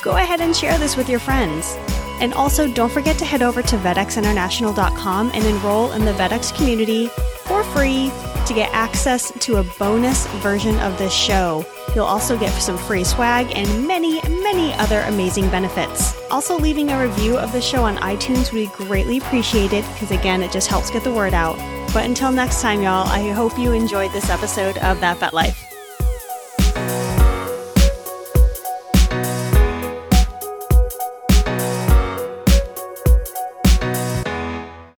go 0.00 0.12
ahead 0.16 0.40
and 0.40 0.54
share 0.54 0.78
this 0.78 0.96
with 0.96 1.08
your 1.08 1.18
friends. 1.18 1.76
And 2.20 2.32
also, 2.34 2.68
don't 2.68 2.92
forget 2.92 3.18
to 3.18 3.24
head 3.24 3.42
over 3.42 3.62
to 3.62 3.76
vetxinternational.com 3.76 5.30
and 5.34 5.44
enroll 5.44 5.92
in 5.92 6.04
the 6.04 6.12
VetX 6.12 6.54
community 6.56 7.08
for 7.44 7.64
free 7.64 8.10
to 8.46 8.54
get 8.54 8.70
access 8.72 9.32
to 9.40 9.56
a 9.56 9.64
bonus 9.78 10.26
version 10.42 10.78
of 10.80 10.96
this 10.98 11.12
show. 11.12 11.64
You'll 11.94 12.04
also 12.04 12.38
get 12.38 12.50
some 12.60 12.76
free 12.76 13.04
swag 13.04 13.52
and 13.54 13.86
many, 13.86 14.20
many 14.42 14.72
other 14.74 15.00
amazing 15.02 15.48
benefits. 15.50 16.14
Also, 16.30 16.58
leaving 16.58 16.90
a 16.90 17.00
review 17.00 17.36
of 17.36 17.52
the 17.52 17.60
show 17.60 17.84
on 17.84 17.96
iTunes 17.98 18.52
would 18.52 18.58
be 18.58 18.84
greatly 18.84 19.18
appreciated 19.18 19.84
because, 19.92 20.10
again, 20.10 20.42
it 20.42 20.52
just 20.52 20.68
helps 20.68 20.90
get 20.90 21.04
the 21.04 21.12
word 21.12 21.34
out. 21.34 21.56
But 21.92 22.04
until 22.04 22.32
next 22.32 22.60
time, 22.60 22.82
y'all, 22.82 23.08
I 23.08 23.30
hope 23.30 23.58
you 23.58 23.72
enjoyed 23.72 24.12
this 24.12 24.28
episode 24.28 24.76
of 24.78 25.00
That 25.00 25.18
Vet 25.18 25.32
Life. 25.32 25.73